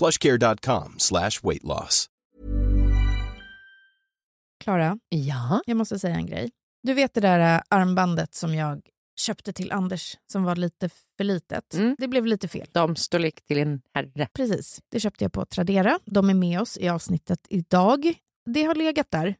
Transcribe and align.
plushcare.com 0.00 0.94
slash 0.98 1.30
weight 1.42 1.62
loss. 1.64 2.06
Klara, 4.64 4.98
Ja. 5.08 5.60
jag 5.66 5.76
måste 5.76 5.98
säga 5.98 6.14
en 6.14 6.26
grej. 6.26 6.50
Du 6.82 6.94
vet 6.94 7.14
det 7.14 7.20
där 7.20 7.54
äh, 7.56 7.62
armbandet 7.68 8.34
som 8.34 8.54
jag 8.54 8.80
köpte 9.20 9.52
till 9.52 9.72
Anders 9.72 10.16
som 10.32 10.44
var 10.44 10.56
lite 10.56 10.88
för 11.16 11.24
litet. 11.24 11.74
Mm. 11.74 11.96
Det 11.98 12.08
blev 12.08 12.26
lite 12.26 12.48
fel. 12.48 12.66
Damstorlek 12.72 13.44
till 13.46 13.58
en 13.58 13.82
herre. 13.94 14.28
Precis. 14.34 14.80
Det 14.88 15.00
köpte 15.00 15.24
jag 15.24 15.32
på 15.32 15.44
Tradera. 15.46 15.98
De 16.04 16.30
är 16.30 16.34
med 16.34 16.60
oss 16.60 16.78
i 16.78 16.88
avsnittet 16.88 17.40
idag. 17.48 18.14
Det 18.46 18.62
har 18.64 18.74
legat 18.74 19.10
där 19.10 19.34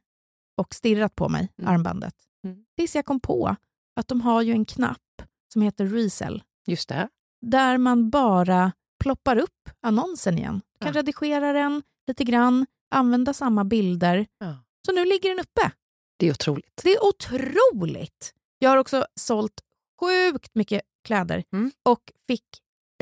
och 0.57 0.73
stirrat 0.75 1.15
på 1.15 1.29
mig, 1.29 1.49
Mm. 1.59 1.73
armbandet. 1.73 2.15
Mm. 2.45 2.57
Tills 2.77 2.95
jag 2.95 3.05
kom 3.05 3.19
på 3.19 3.55
att 3.95 4.07
de 4.07 4.21
har 4.21 4.41
ju 4.41 4.51
en 4.51 4.65
knapp 4.65 5.21
som 5.53 5.61
heter 5.61 5.85
Resell 5.85 6.43
Just 6.67 6.89
det. 6.89 7.09
där 7.41 7.77
man 7.77 8.09
bara 8.09 8.71
ploppar 9.01 9.37
upp 9.37 9.69
annonsen 9.81 10.37
igen. 10.37 10.61
Du 10.79 10.85
kan 10.85 10.93
Ja. 10.93 10.99
redigera 10.99 11.53
den 11.53 11.83
lite 12.07 12.23
grann, 12.23 12.65
använda 12.95 13.33
samma 13.33 13.63
bilder. 13.63 14.27
Ja. 14.37 14.55
Så 14.85 14.91
nu 14.93 15.05
ligger 15.05 15.29
den 15.29 15.39
uppe. 15.39 15.71
Det 16.17 16.27
är 16.27 16.31
otroligt. 16.31 16.81
Det 16.83 16.89
är 16.89 17.03
otroligt! 17.05 18.33
Jag 18.59 18.69
har 18.69 18.77
också 18.77 19.05
sålt 19.19 19.61
sjukt 20.01 20.55
mycket 20.55 20.81
kläder 21.07 21.43
Mm. 21.53 21.71
och 21.83 22.11
fick 22.27 22.43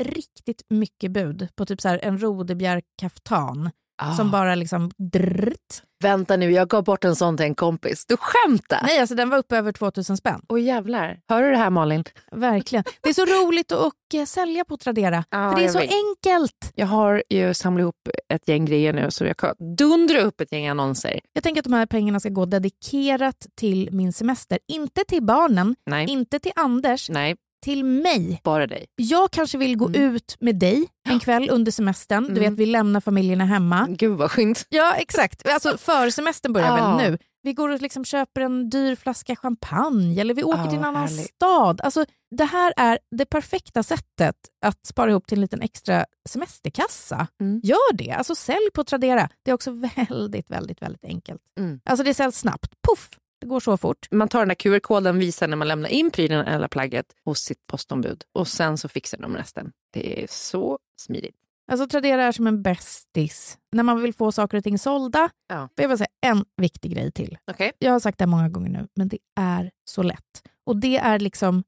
riktigt 0.02 0.62
mycket 0.68 1.10
bud 1.12 1.48
på 1.54 1.66
typ 1.66 1.80
så 1.80 1.88
en 1.88 2.18
rodebjörk-kaftan 2.22 3.70
Ah. 4.02 4.14
som 4.16 4.30
bara 4.30 4.54
liksom 4.54 4.90
drrt. 5.12 5.82
Vänta 6.02 6.36
nu, 6.36 6.50
jag 6.52 6.68
gav 6.68 6.84
bort 6.84 7.04
en 7.04 7.16
sån 7.16 7.36
till 7.36 7.46
en 7.46 7.54
kompis. 7.54 8.06
Du 8.06 8.16
skämtar? 8.16 8.80
Nej, 8.82 8.98
alltså 9.00 9.14
den 9.14 9.30
var 9.30 9.38
uppe 9.38 9.56
över 9.56 9.72
2000 9.72 10.16
spänn. 10.16 10.40
Åh 10.48 10.60
jävlar. 10.62 11.18
Hör 11.28 11.42
du 11.42 11.50
det 11.50 11.56
här 11.56 11.70
Malin? 11.70 12.04
Verkligen. 12.32 12.84
Det 13.02 13.08
är 13.08 13.12
så 13.14 13.24
roligt 13.24 13.72
att 13.72 13.78
och, 13.78 14.14
eh, 14.14 14.24
sälja 14.24 14.64
på 14.64 14.76
Tradera. 14.76 15.24
Ja, 15.30 15.50
för 15.50 15.58
det 15.60 15.64
är 15.64 15.68
så 15.68 15.78
vet. 15.78 15.90
enkelt. 15.90 16.72
Jag 16.74 16.86
har 16.86 17.22
ju 17.28 17.54
samlat 17.54 17.80
ihop 17.82 17.96
ett 18.34 18.48
gäng 18.48 18.64
grejer 18.64 18.92
nu 18.92 19.10
så 19.10 19.24
jag 19.24 19.36
kan 19.36 19.54
dundra 19.76 20.20
upp 20.20 20.40
ett 20.40 20.52
gäng 20.52 20.68
annonser. 20.68 21.20
Jag 21.32 21.42
tänker 21.44 21.60
att 21.60 21.64
de 21.64 21.72
här 21.72 21.86
pengarna 21.86 22.20
ska 22.20 22.28
gå 22.28 22.44
dedikerat 22.46 23.46
till 23.56 23.88
min 23.92 24.12
semester. 24.12 24.58
Inte 24.68 25.04
till 25.08 25.22
barnen, 25.22 25.76
Nej, 25.86 26.06
inte 26.10 26.38
till 26.38 26.52
Anders, 26.56 27.10
nej, 27.10 27.36
till 27.62 27.84
mig. 27.84 28.40
bara 28.44 28.66
dig. 28.66 28.86
Jag 28.96 29.30
kanske 29.30 29.58
vill 29.58 29.76
gå 29.76 29.86
Mm. 29.88 30.02
ut 30.14 30.36
med 30.40 30.56
dig 30.58 30.88
en 31.08 31.20
kväll 31.20 31.50
under 31.50 31.72
semestern. 31.72 32.24
Du 32.24 32.30
Mm. 32.30 32.42
vet, 32.42 32.58
vi 32.58 32.66
lämnar 32.66 33.00
familjerna 33.00 33.44
hemma. 33.44 33.86
Gud 33.90 34.18
vad 34.18 34.30
skönt. 34.30 34.66
Ja, 34.68 34.94
exakt. 34.94 35.48
Alltså 35.48 35.78
för 35.78 36.10
semestern 36.10 36.52
börjar 36.52 36.78
Ja. 36.78 36.96
väl 36.96 37.10
nu. 37.10 37.18
Vi 37.42 37.52
går 37.52 37.68
och 37.68 37.80
liksom 37.82 38.04
köper 38.04 38.40
en 38.40 38.70
dyr 38.70 38.94
flaska 38.96 39.36
champagne 39.36 40.20
eller 40.20 40.34
vi 40.34 40.42
åker 40.44 40.58
Ja, 40.58 40.70
till 40.70 40.78
en 40.78 40.84
annan 40.84 41.08
härligt. 41.08 41.26
stad. 41.34 41.80
Alltså, 41.80 42.04
det 42.36 42.44
här 42.44 42.72
är 42.76 42.98
det 43.16 43.26
perfekta 43.26 43.82
sättet 43.82 44.36
att 44.66 44.86
spara 44.86 45.10
ihop 45.10 45.26
till 45.26 45.38
en 45.38 45.42
liten 45.42 45.62
extra 45.62 46.04
semesterkassa. 46.28 47.26
Mm. 47.40 47.60
Gör 47.64 47.92
det. 47.94 48.10
Alltså 48.10 48.34
sälj 48.34 48.70
på 48.74 48.84
Tradera. 48.84 49.28
Det 49.44 49.50
är 49.50 49.54
också 49.54 49.70
väldigt, 49.96 50.50
väldigt, 50.50 50.82
väldigt 50.82 51.04
enkelt. 51.04 51.40
Mm. 51.58 51.80
Alltså 51.84 52.04
det 52.04 52.14
säljs 52.14 52.38
snabbt. 52.38 52.72
Puff! 52.88 53.08
Det 53.40 53.46
går 53.46 53.60
så 53.60 53.76
fort. 53.76 54.08
Man 54.10 54.28
tar 54.28 54.38
den 54.38 54.48
där 54.48 54.54
QR-koden, 54.54 55.18
visar 55.18 55.48
när 55.48 55.56
man 55.56 55.68
lämnar 55.68 55.88
in 55.88 56.10
prylen 56.10 56.46
eller 56.46 56.68
plagget 56.68 57.06
hos 57.24 57.38
sitt 57.40 57.66
postombud 57.66 58.22
och 58.32 58.48
sen 58.48 58.78
så 58.78 58.88
fixar 58.88 59.18
de 59.18 59.36
resten. 59.36 59.72
Det 59.92 60.22
är 60.22 60.26
så 60.30 60.78
smidigt. 61.00 61.36
Alltså 61.72 61.86
Tradera 61.88 62.24
är 62.24 62.32
som 62.32 62.46
en 62.46 62.62
bästis. 62.62 63.58
När 63.72 63.82
man 63.82 64.02
vill 64.02 64.14
få 64.14 64.32
saker 64.32 64.58
och 64.58 64.64
ting 64.64 64.78
sålda. 64.78 65.30
Ja. 65.48 65.68
Jag 65.74 65.90
bara 65.90 65.96
säga 65.96 66.08
en 66.26 66.44
viktig 66.56 66.92
grej 66.94 67.12
till. 67.12 67.38
Okej. 67.50 67.72
Jag 67.78 67.92
har 67.92 68.00
sagt 68.00 68.18
det 68.18 68.26
många 68.26 68.48
gånger 68.48 68.70
nu, 68.70 68.88
men 68.96 69.08
det 69.08 69.18
är 69.40 69.70
så 69.84 70.02
lätt. 70.02 70.42
Och 70.66 70.76
det 70.76 70.96
är 70.98 71.18
liksom 71.18 71.64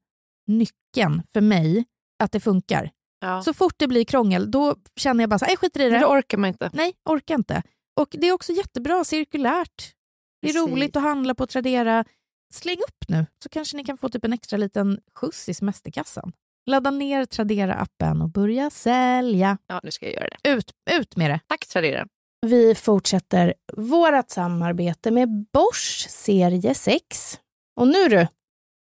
nyckeln 0.47 1.21
för 1.33 1.41
mig 1.41 1.85
att 2.23 2.31
det 2.31 2.39
funkar. 2.39 2.91
Ja. 3.19 3.41
Så 3.41 3.53
fort 3.53 3.73
det 3.77 3.87
blir 3.87 4.05
krångel, 4.05 4.51
då 4.51 4.75
känner 4.95 5.23
jag 5.23 5.29
bara 5.29 5.39
så 5.39 5.45
här, 5.45 5.49
"Nej, 5.49 5.57
skiter 5.57 5.79
i 5.81 5.89
det. 5.89 5.99
det 5.99 6.05
orkar 6.05 6.37
man 6.37 6.47
inte. 6.47 6.69
Nej, 6.73 6.93
orkar 7.09 7.35
inte. 7.35 7.63
Och 7.99 8.07
det 8.11 8.27
är 8.27 8.31
också 8.31 8.51
jättebra 8.53 9.03
cirkulärt. 9.03 9.93
Det 10.43 10.49
är 10.49 10.67
roligt 10.67 10.95
att 10.95 11.03
handla 11.03 11.35
på 11.35 11.47
Tradera. 11.47 12.05
Släng 12.53 12.77
upp 12.77 13.05
nu, 13.07 13.25
så 13.43 13.49
kanske 13.49 13.77
ni 13.77 13.83
kan 13.83 13.97
få 13.97 14.09
typ 14.09 14.25
en 14.25 14.33
extra 14.33 14.57
liten 14.57 14.99
skjuts 15.15 15.49
i 15.49 15.53
semesterkassan. 15.53 16.31
Ladda 16.65 16.91
ner 16.91 17.25
Tradera-appen 17.25 18.21
och 18.21 18.29
börja 18.29 18.69
sälja. 18.69 19.57
Ja, 19.67 19.79
nu 19.83 19.91
ska 19.91 20.05
jag 20.05 20.13
göra 20.13 20.27
det. 20.43 20.49
Ut, 20.49 20.71
ut 20.91 21.15
med 21.15 21.29
det. 21.31 21.39
Tack 21.47 21.67
Tradera. 21.67 22.07
Vi 22.45 22.75
fortsätter 22.75 23.53
vårt 23.73 24.29
samarbete 24.29 25.11
med 25.11 25.45
Bosch 25.53 26.05
serie 26.09 26.75
6. 26.75 27.39
Och 27.75 27.87
nu 27.87 28.07
du, 28.09 28.27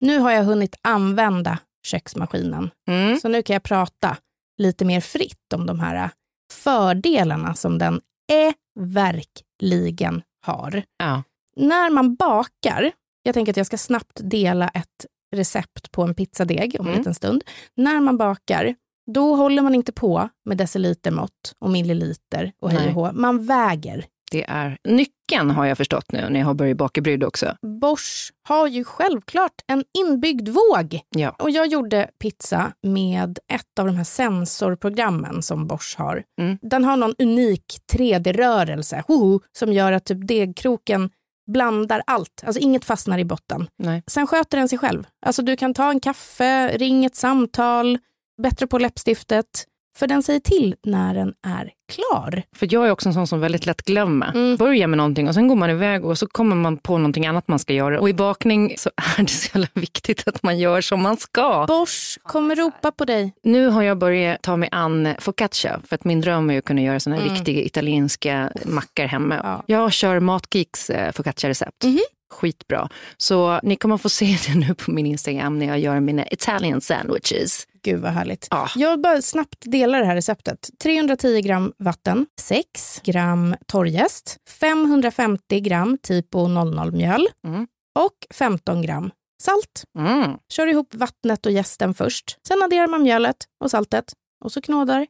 nu 0.00 0.18
har 0.18 0.30
jag 0.30 0.44
hunnit 0.44 0.76
använda 0.82 1.58
köksmaskinen. 1.86 2.70
Mm. 2.88 3.20
Så 3.20 3.28
nu 3.28 3.42
kan 3.42 3.54
jag 3.54 3.62
prata 3.62 4.16
lite 4.58 4.84
mer 4.84 5.00
fritt 5.00 5.52
om 5.54 5.66
de 5.66 5.80
här 5.80 6.10
fördelarna 6.52 7.54
som 7.54 7.78
den 7.78 8.00
är 8.32 8.54
verkligen 8.80 10.22
har. 10.46 10.82
Ja. 10.98 11.22
När 11.58 11.90
man 11.90 12.14
bakar, 12.14 12.90
jag 13.22 13.34
tänker 13.34 13.52
att 13.52 13.56
jag 13.56 13.66
ska 13.66 13.78
snabbt 13.78 14.20
dela 14.22 14.68
ett 14.68 15.06
recept 15.36 15.92
på 15.92 16.02
en 16.02 16.14
pizzadeg 16.14 16.76
om 16.78 16.86
en 16.86 16.90
Mm. 16.92 16.98
liten 17.00 17.14
stund. 17.14 17.44
När 17.76 18.00
man 18.00 18.18
bakar, 18.18 18.74
då 19.12 19.34
håller 19.34 19.62
man 19.62 19.74
inte 19.74 19.92
på 19.92 20.28
med 20.44 20.56
decilitermått 20.58 21.52
och 21.60 21.70
milliliter 21.70 22.52
och 22.62 22.70
hej 22.70 22.88
och 22.88 22.94
hå. 22.94 23.12
Man 23.12 23.46
väger. 23.46 24.04
Det 24.30 24.44
är 24.48 24.78
nyckeln 24.84 25.50
har 25.50 25.64
jag 25.66 25.76
förstått 25.76 26.12
nu 26.12 26.28
när 26.30 26.40
jag 26.40 26.46
har 26.46 26.54
börjat 26.54 26.76
baka 26.76 27.00
bryd 27.00 27.24
också. 27.24 27.56
Bosch 27.80 28.32
har 28.48 28.66
ju 28.68 28.84
självklart 28.84 29.52
en 29.66 29.84
inbyggd 29.98 30.48
våg. 30.48 31.00
Ja. 31.16 31.30
Och 31.38 31.50
jag 31.50 31.66
gjorde 31.66 32.10
pizza 32.18 32.72
med 32.82 33.38
ett 33.52 33.78
av 33.80 33.86
de 33.86 33.96
här 33.96 34.04
sensorprogrammen 34.04 35.42
som 35.42 35.66
Bosch 35.66 35.94
har. 35.98 36.22
Mm. 36.40 36.58
Den 36.62 36.84
har 36.84 36.96
någon 36.96 37.14
unik 37.18 37.64
3D-rörelse 37.92 39.04
hoho, 39.08 39.40
som 39.58 39.72
gör 39.72 39.92
att 39.92 40.04
typ 40.04 40.28
degkroken 40.28 41.10
blandar 41.52 42.02
allt. 42.06 42.42
Alltså 42.46 42.60
inget 42.60 42.84
fastnar 42.84 43.18
i 43.18 43.24
botten. 43.24 43.68
Nej. 43.76 44.02
Sen 44.06 44.26
sköter 44.26 44.58
den 44.58 44.68
sig 44.68 44.78
själv. 44.78 45.06
Alltså 45.26 45.42
du 45.42 45.56
kan 45.56 45.74
ta 45.74 45.90
en 45.90 46.00
kaffe, 46.00 46.78
ring 46.78 47.04
ett 47.04 47.16
samtal, 47.16 47.98
bättre 48.42 48.66
på 48.66 48.78
läppstiftet. 48.78 49.66
För 49.98 50.06
den 50.06 50.22
säger 50.22 50.40
till 50.40 50.74
när 50.84 51.14
den 51.14 51.34
är 51.46 51.70
klar. 51.92 52.42
För 52.56 52.68
jag 52.70 52.86
är 52.86 52.90
också 52.90 53.08
en 53.08 53.12
sån 53.14 53.26
som 53.26 53.40
väldigt 53.40 53.66
lätt 53.66 53.82
glömmer. 53.82 54.28
Mm. 54.30 54.56
Börjar 54.56 54.86
med 54.86 54.96
någonting 54.96 55.28
och 55.28 55.34
sen 55.34 55.48
går 55.48 55.56
man 55.56 55.70
iväg 55.70 56.04
och 56.04 56.18
så 56.18 56.26
kommer 56.26 56.56
man 56.56 56.76
på 56.76 56.98
någonting 56.98 57.26
annat 57.26 57.48
man 57.48 57.58
ska 57.58 57.72
göra. 57.72 58.00
Och 58.00 58.08
i 58.08 58.14
bakning 58.14 58.74
så 58.76 58.90
är 59.18 59.22
det 59.22 59.28
så 59.28 59.58
jävla 59.58 59.68
viktigt 59.74 60.28
att 60.28 60.42
man 60.42 60.58
gör 60.58 60.80
som 60.80 61.02
man 61.02 61.16
ska. 61.16 61.64
Bosch 61.68 62.18
kommer 62.22 62.56
ropa 62.56 62.92
på 62.92 63.04
dig. 63.04 63.32
Nu 63.42 63.68
har 63.68 63.82
jag 63.82 63.98
börjat 63.98 64.42
ta 64.42 64.56
mig 64.56 64.68
an 64.72 65.08
focaccia 65.18 65.80
för 65.88 65.94
att 65.94 66.04
min 66.04 66.20
dröm 66.20 66.50
är 66.50 66.58
att 66.58 66.64
kunna 66.64 66.80
göra 66.82 67.00
såna 67.00 67.16
här 67.16 67.22
Mm. 67.22 67.34
riktiga 67.34 67.62
italienska 67.62 68.52
mackor 68.64 69.04
hemma. 69.04 69.40
Ja. 69.44 69.62
Jag 69.66 69.92
kör 69.92 70.20
Matgeeks 70.20 70.90
eh, 70.90 71.12
focaccia-recept. 71.12 71.84
Mhm. 71.84 71.98
Skitbra. 72.30 72.88
Så 73.16 73.60
ni 73.62 73.76
kommer 73.76 73.96
få 73.96 74.08
se 74.08 74.24
det 74.46 74.54
nu 74.58 74.74
på 74.74 74.90
min 74.90 75.06
Instagram 75.06 75.58
när 75.58 75.66
jag 75.66 75.78
gör 75.78 76.00
mina 76.00 76.26
Italian 76.30 76.80
sandwiches. 76.80 77.66
Gud 77.82 78.00
vad 78.00 78.12
härligt. 78.12 78.46
Ja. 78.50 78.68
Jag 78.76 79.00
bara 79.00 79.22
snabbt 79.22 79.58
delar 79.60 79.98
det 80.00 80.06
här 80.06 80.14
receptet. 80.14 80.70
310 80.82 81.40
gram 81.40 81.72
vatten, 81.78 82.26
6 82.40 83.00
gram 83.04 83.56
torrjäst, 83.66 84.36
550 84.48 85.60
gram 85.60 85.98
typo 86.02 86.38
00-mjöl 86.46 87.26
Mm. 87.46 87.66
och 87.98 88.26
15 88.34 88.82
gram 88.82 89.10
salt. 89.42 89.84
Mm. 89.98 90.30
Kör 90.52 90.66
ihop 90.66 90.94
vattnet 90.94 91.46
och 91.46 91.52
jästen 91.52 91.94
först. 91.94 92.38
Sen 92.48 92.62
adderar 92.62 92.86
man 92.86 93.02
mjölet 93.02 93.36
och 93.64 93.70
saltet 93.70 94.12
och 94.44 94.52
så 94.52 94.62
knådar 94.62 95.06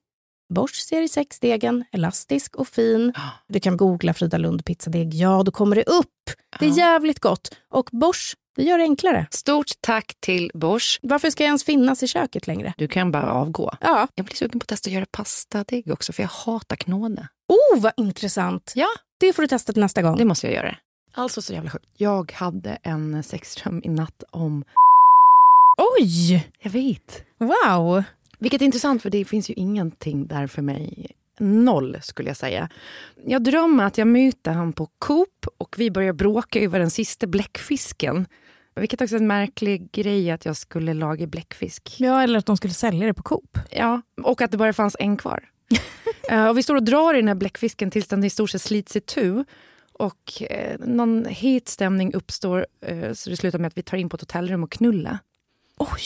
Bosch 0.54 0.74
serie 0.74 1.06
6-degen, 1.06 1.84
elastisk 1.92 2.56
och 2.56 2.68
fin. 2.68 3.12
Du 3.48 3.60
kan 3.60 3.76
googla 3.76 4.14
Frida 4.14 4.38
Lund 4.38 4.64
pizzadeg. 4.64 5.14
Ja, 5.14 5.42
då 5.42 5.52
kommer 5.52 5.76
det 5.76 5.82
upp. 5.84 6.12
Det 6.58 6.66
är 6.66 6.70
jävligt 6.78 7.20
gott. 7.20 7.56
Och 7.70 7.88
Bosch, 7.92 8.34
det 8.58 8.64
gör 8.64 8.78
det 8.78 8.84
enklare. 8.84 9.26
Stort 9.30 9.70
tack 9.80 10.14
till 10.20 10.50
Bosch. 10.54 10.98
Varför 11.02 11.30
ska 11.30 11.42
jag 11.42 11.48
ens 11.48 11.64
finnas 11.64 12.02
i 12.02 12.06
köket 12.06 12.46
längre? 12.46 12.74
Du 12.78 12.88
kan 12.88 13.12
bara 13.12 13.32
avgå. 13.32 13.76
Ja. 13.80 14.08
Jag 14.14 14.26
blir 14.26 14.36
sugen 14.36 14.60
på 14.60 14.64
att 14.64 14.68
testa 14.68 14.88
att 14.88 14.94
göra 14.94 15.06
pastadeg 15.06 15.90
också, 15.90 16.12
för 16.12 16.22
jag 16.22 16.30
hatar 16.30 16.76
knåde. 16.76 17.28
Oh, 17.48 17.80
vad 17.80 17.92
intressant. 17.96 18.72
Ja. 18.76 18.88
Det 19.20 19.32
får 19.32 19.42
du 19.42 19.48
testa 19.48 19.72
till 19.72 19.82
nästa 19.82 20.02
gång. 20.02 20.16
Det 20.16 20.24
måste 20.24 20.46
jag 20.46 20.54
göra. 20.54 20.76
Alltså 21.14 21.42
så 21.42 21.52
jävla 21.52 21.70
sjukt. 21.70 21.86
Jag 21.96 22.32
hade 22.32 22.78
en 22.82 23.22
sexdröm 23.22 23.80
i 23.84 23.88
natt 23.88 24.22
om... 24.30 24.64
Oj! 25.98 26.48
Jag 26.60 26.70
vet. 26.70 27.24
Wow! 27.38 28.02
Vilket 28.38 28.60
är 28.62 28.66
intressant, 28.66 29.02
för 29.02 29.10
det 29.10 29.24
finns 29.24 29.50
ju 29.50 29.54
ingenting 29.54 30.26
där 30.26 30.46
för 30.46 30.62
mig. 30.62 31.06
Noll, 31.38 31.98
skulle 32.02 32.30
jag 32.30 32.36
säga. 32.36 32.68
Jag 33.26 33.44
drömmer 33.44 33.84
att 33.84 33.98
jag 33.98 34.08
möter 34.08 34.52
han 34.52 34.72
på 34.72 34.86
Coop 34.98 35.46
och 35.58 35.74
vi 35.78 35.90
börjar 35.90 36.12
bråka 36.12 36.60
över 36.60 36.78
den 36.78 36.90
sista 36.90 37.26
bläckfisken. 37.26 38.26
Vilket 38.80 39.00
också 39.00 39.16
är 39.16 39.20
en 39.20 39.26
märklig 39.26 39.92
grej 39.92 40.30
att 40.30 40.44
jag 40.44 40.56
skulle 40.56 40.94
laga 40.94 41.26
bläckfisk. 41.26 41.96
Ja, 41.98 42.22
eller 42.22 42.38
att 42.38 42.46
de 42.46 42.56
skulle 42.56 42.74
sälja 42.74 43.06
det 43.06 43.14
på 43.14 43.22
Coop. 43.22 43.58
Ja, 43.70 44.02
och 44.22 44.42
att 44.42 44.50
det 44.50 44.56
bara 44.56 44.72
fanns 44.72 44.96
en 44.98 45.16
kvar. 45.16 45.44
Eh, 46.30 46.48
och 46.48 46.58
vi 46.58 46.62
står 46.62 46.76
och 46.76 46.82
drar 46.82 47.14
i 47.14 47.16
den 47.16 47.28
här 47.28 47.34
bläckfisken 47.34 47.90
tills 47.90 48.08
den 48.08 48.24
i 48.24 48.30
stort 48.30 48.50
sett 48.50 48.62
slits 48.62 48.96
itu. 48.96 49.44
Och 49.92 50.42
eh, 50.50 50.78
någon 50.78 51.24
het 51.24 51.68
stämning 51.68 52.14
uppstår 52.14 52.66
eh, 52.80 53.12
så 53.12 53.30
det 53.30 53.36
slutar 53.36 53.58
med 53.58 53.68
att 53.68 53.78
vi 53.78 53.82
tar 53.82 53.96
in 53.96 54.08
på 54.08 54.14
ett 54.14 54.20
hotellrum 54.20 54.62
och 54.62 54.72
knulla. 54.72 55.18
Oj! 55.76 56.02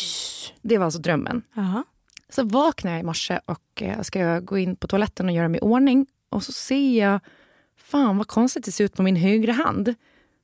Det 0.63 0.79
var 0.79 0.85
alltså 0.85 1.01
drömmen. 1.01 1.43
Jaha. 1.55 1.85
Så 2.29 2.45
vaknar 2.45 2.93
jag 2.93 3.01
i 3.01 3.03
morse 3.03 3.41
och 3.47 3.83
eh, 3.83 4.03
ska 4.03 4.41
gå 4.41 4.59
in 4.59 4.77
på 4.77 4.87
toaletten 4.87 5.27
och 5.27 5.33
göra 5.33 5.49
mig 5.49 5.59
i 5.59 5.63
ordning. 5.63 6.07
Och 6.29 6.43
så 6.43 6.53
ser 6.53 6.99
jag, 6.99 7.21
fan 7.77 8.19
vad 8.19 8.29
konstigt 8.29 8.65
det 8.65 8.73
ser 8.73 8.85
ut 8.85 8.95
på 8.95 9.03
min 9.03 9.17
högra 9.17 9.53
hand. 9.53 9.95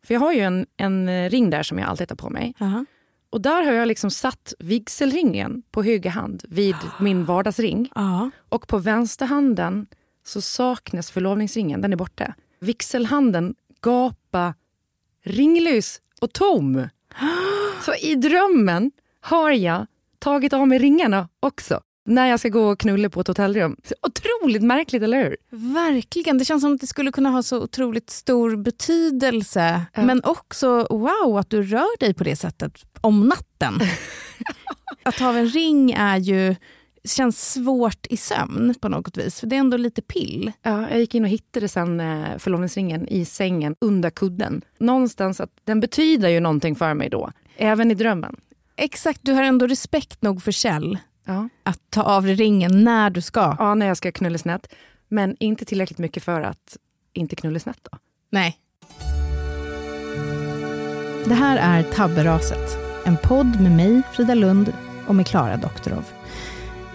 För 0.08 0.14
jag 0.14 0.20
har 0.20 0.32
ju 0.32 0.40
en, 0.40 0.66
en 0.76 1.08
eh, 1.08 1.30
ring 1.30 1.50
där 1.50 1.62
som 1.62 1.78
jag 1.78 1.88
alltid 1.88 2.08
tar 2.08 2.16
på 2.16 2.30
mig. 2.30 2.54
Jaha. 2.58 2.86
Och 3.30 3.40
där 3.40 3.62
har 3.62 3.72
jag 3.72 3.88
liksom 3.88 4.10
satt 4.10 4.54
vigselringen 4.58 5.62
på 5.70 5.82
höger 5.82 6.10
hand 6.10 6.44
vid 6.48 6.76
min 7.00 7.24
vardagsring. 7.24 7.90
Ja. 7.94 8.30
Och 8.48 8.66
på 8.66 8.78
vänsterhanden 8.78 9.86
så 10.24 10.40
saknas 10.40 11.10
förlovningsringen, 11.10 11.80
den 11.80 11.92
är 11.92 11.96
borta. 11.96 12.34
Vigselhanden 12.60 13.54
gapa 13.80 14.54
ringlös 15.24 16.00
och 16.20 16.32
tom. 16.32 16.88
Så 17.84 17.94
i 17.94 18.14
drömmen 18.14 18.90
har 19.20 19.50
jag 19.50 19.86
tagit 20.18 20.52
av 20.52 20.68
mig 20.68 20.78
ringarna 20.78 21.28
också 21.40 21.80
när 22.08 22.26
jag 22.26 22.40
ska 22.40 22.48
gå 22.48 22.68
och 22.68 22.80
knulla 22.80 23.10
på 23.10 23.20
ett 23.20 23.28
hotellrum. 23.28 23.76
Otroligt 24.02 24.62
märkligt, 24.62 25.02
eller 25.02 25.24
hur? 25.24 25.36
Verkligen. 25.74 26.38
Det 26.38 26.44
känns 26.44 26.62
som 26.62 26.74
att 26.74 26.80
det 26.80 26.86
skulle 26.86 27.12
kunna 27.12 27.30
ha 27.30 27.42
så 27.42 27.62
otroligt 27.62 28.10
stor 28.10 28.56
betydelse. 28.56 29.82
Ja. 29.94 30.02
Men 30.02 30.24
också 30.24 30.86
wow 30.90 31.38
att 31.38 31.50
du 31.50 31.62
rör 31.62 31.98
dig 31.98 32.14
på 32.14 32.24
det 32.24 32.36
sättet 32.36 32.84
om 33.00 33.28
natten. 33.28 33.80
att 35.02 35.18
ha 35.18 35.38
en 35.38 35.48
ring 35.48 35.92
är 35.92 36.16
ju 36.16 36.56
känns 37.04 37.52
svårt 37.52 38.06
i 38.06 38.16
sömn 38.16 38.74
på 38.80 38.88
något 38.88 39.16
vis. 39.16 39.40
För 39.40 39.46
det 39.46 39.56
är 39.56 39.60
ändå 39.60 39.76
lite 39.76 40.02
pill. 40.02 40.52
Ja, 40.62 40.90
jag 40.90 41.00
gick 41.00 41.14
in 41.14 41.24
och 41.24 41.30
hittade 41.30 41.68
sen 41.68 42.00
eh, 42.00 42.38
förlovningsringen 42.38 43.08
i 43.08 43.24
sängen 43.24 43.76
under 43.80 44.10
kudden. 44.10 44.62
Någonstans 44.78 45.40
att 45.40 45.50
den 45.64 45.80
betyder 45.80 46.28
ju 46.28 46.40
någonting 46.40 46.76
för 46.76 46.94
mig 46.94 47.08
då, 47.08 47.32
även 47.56 47.90
i 47.90 47.94
drömmen. 47.94 48.36
Exakt, 48.76 49.20
du 49.22 49.32
har 49.32 49.42
ändå 49.42 49.66
respekt 49.66 50.22
nog 50.22 50.42
för 50.42 50.52
Kjell 50.52 50.98
Ja. 51.28 51.48
att 51.62 51.80
ta 51.90 52.02
av 52.02 52.22
dig 52.22 52.34
ringen 52.34 52.84
när 52.84 53.10
du 53.10 53.20
ska. 53.20 53.56
ja, 53.58 53.74
när 53.74 53.86
jag 53.86 53.96
ska 53.96 54.12
knulla 54.12 54.38
snett. 54.38 54.74
Men 55.08 55.36
inte 55.40 55.64
tillräckligt 55.64 55.98
mycket 55.98 56.22
för 56.22 56.42
att 56.42 56.76
inte 57.12 57.36
knulla 57.36 57.58
snett 57.58 57.88
då. 57.90 57.98
Nej. 58.30 58.58
Det 61.24 61.34
här 61.34 61.56
är 61.56 61.82
Tabberaset. 61.82 62.78
En 63.04 63.16
podd 63.16 63.60
med 63.60 63.72
mig, 63.72 64.02
Frida 64.12 64.34
Lund, 64.34 64.72
och 65.06 65.14
med 65.14 65.26
Klara 65.26 65.56
Doktorov. 65.56 66.04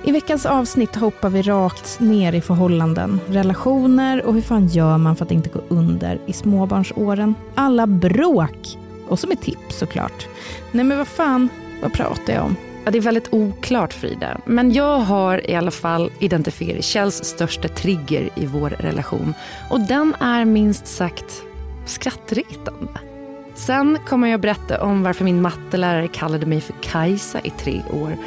I 0.03 0.12
veckans 0.12 0.45
avsnitt 0.45 0.95
hoppar 0.95 1.30
vi 1.30 1.41
rakt 1.41 2.00
ner 2.00 2.33
i 2.33 2.41
förhållanden, 2.41 3.19
relationer 3.27 4.25
och 4.25 4.33
hur 4.33 4.41
fan 4.41 4.68
gör 4.68 4.97
man 4.97 5.15
för 5.15 5.25
att 5.25 5.31
inte 5.31 5.50
gå 5.50 5.62
under 5.68 6.19
i 6.25 6.33
småbarnsåren. 6.33 7.35
Alla 7.56 7.88
bråk! 7.88 8.77
Och 9.07 9.19
så 9.19 9.27
med 9.27 9.41
tips 9.41 9.77
såklart. 9.77 10.27
Nej 10.71 10.83
men 10.83 10.97
vad 10.97 11.07
fan, 11.07 11.50
vad 11.81 11.94
pratar 11.94 12.33
jag 12.33 12.44
om? 12.45 12.56
Ja, 12.85 12.91
det 12.91 12.97
är 12.97 13.01
väldigt 13.01 13.33
oklart 13.33 13.94
Frida. 13.94 14.38
Men 14.45 14.74
jag 14.74 14.97
har 14.97 15.50
i 15.50 15.56
alla 15.56 15.71
fall 15.71 16.12
identifierat 16.19 16.83
Kjells 16.83 17.24
största 17.24 17.68
trigger 17.68 18.30
i 18.35 18.45
vår 18.45 18.69
relation. 18.69 19.33
Och 19.69 19.80
den 19.80 20.15
är 20.19 20.45
minst 20.45 20.88
sagt 20.88 21.44
skrattretande. 21.85 23.00
Sen 23.56 23.97
kommer 24.07 24.27
jag 24.27 24.39
berätta 24.39 24.83
om 24.83 25.03
varför 25.03 25.25
min 25.25 25.41
mattelärare 25.41 26.07
kallade 26.07 26.45
mig 26.45 26.62
för 26.62 26.74
Kajsa 26.81 27.39
i 27.44 27.50
tre 27.50 27.81
år. 27.91 28.18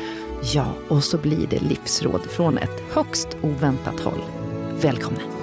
Ja, 0.54 0.66
och 0.88 1.04
så 1.04 1.18
blir 1.18 1.46
det 1.46 1.62
livsråd 1.62 2.22
från 2.30 2.58
ett 2.58 2.82
högst 2.92 3.28
oväntat 3.42 4.00
håll. 4.00 4.22
Välkomna! 4.80 5.35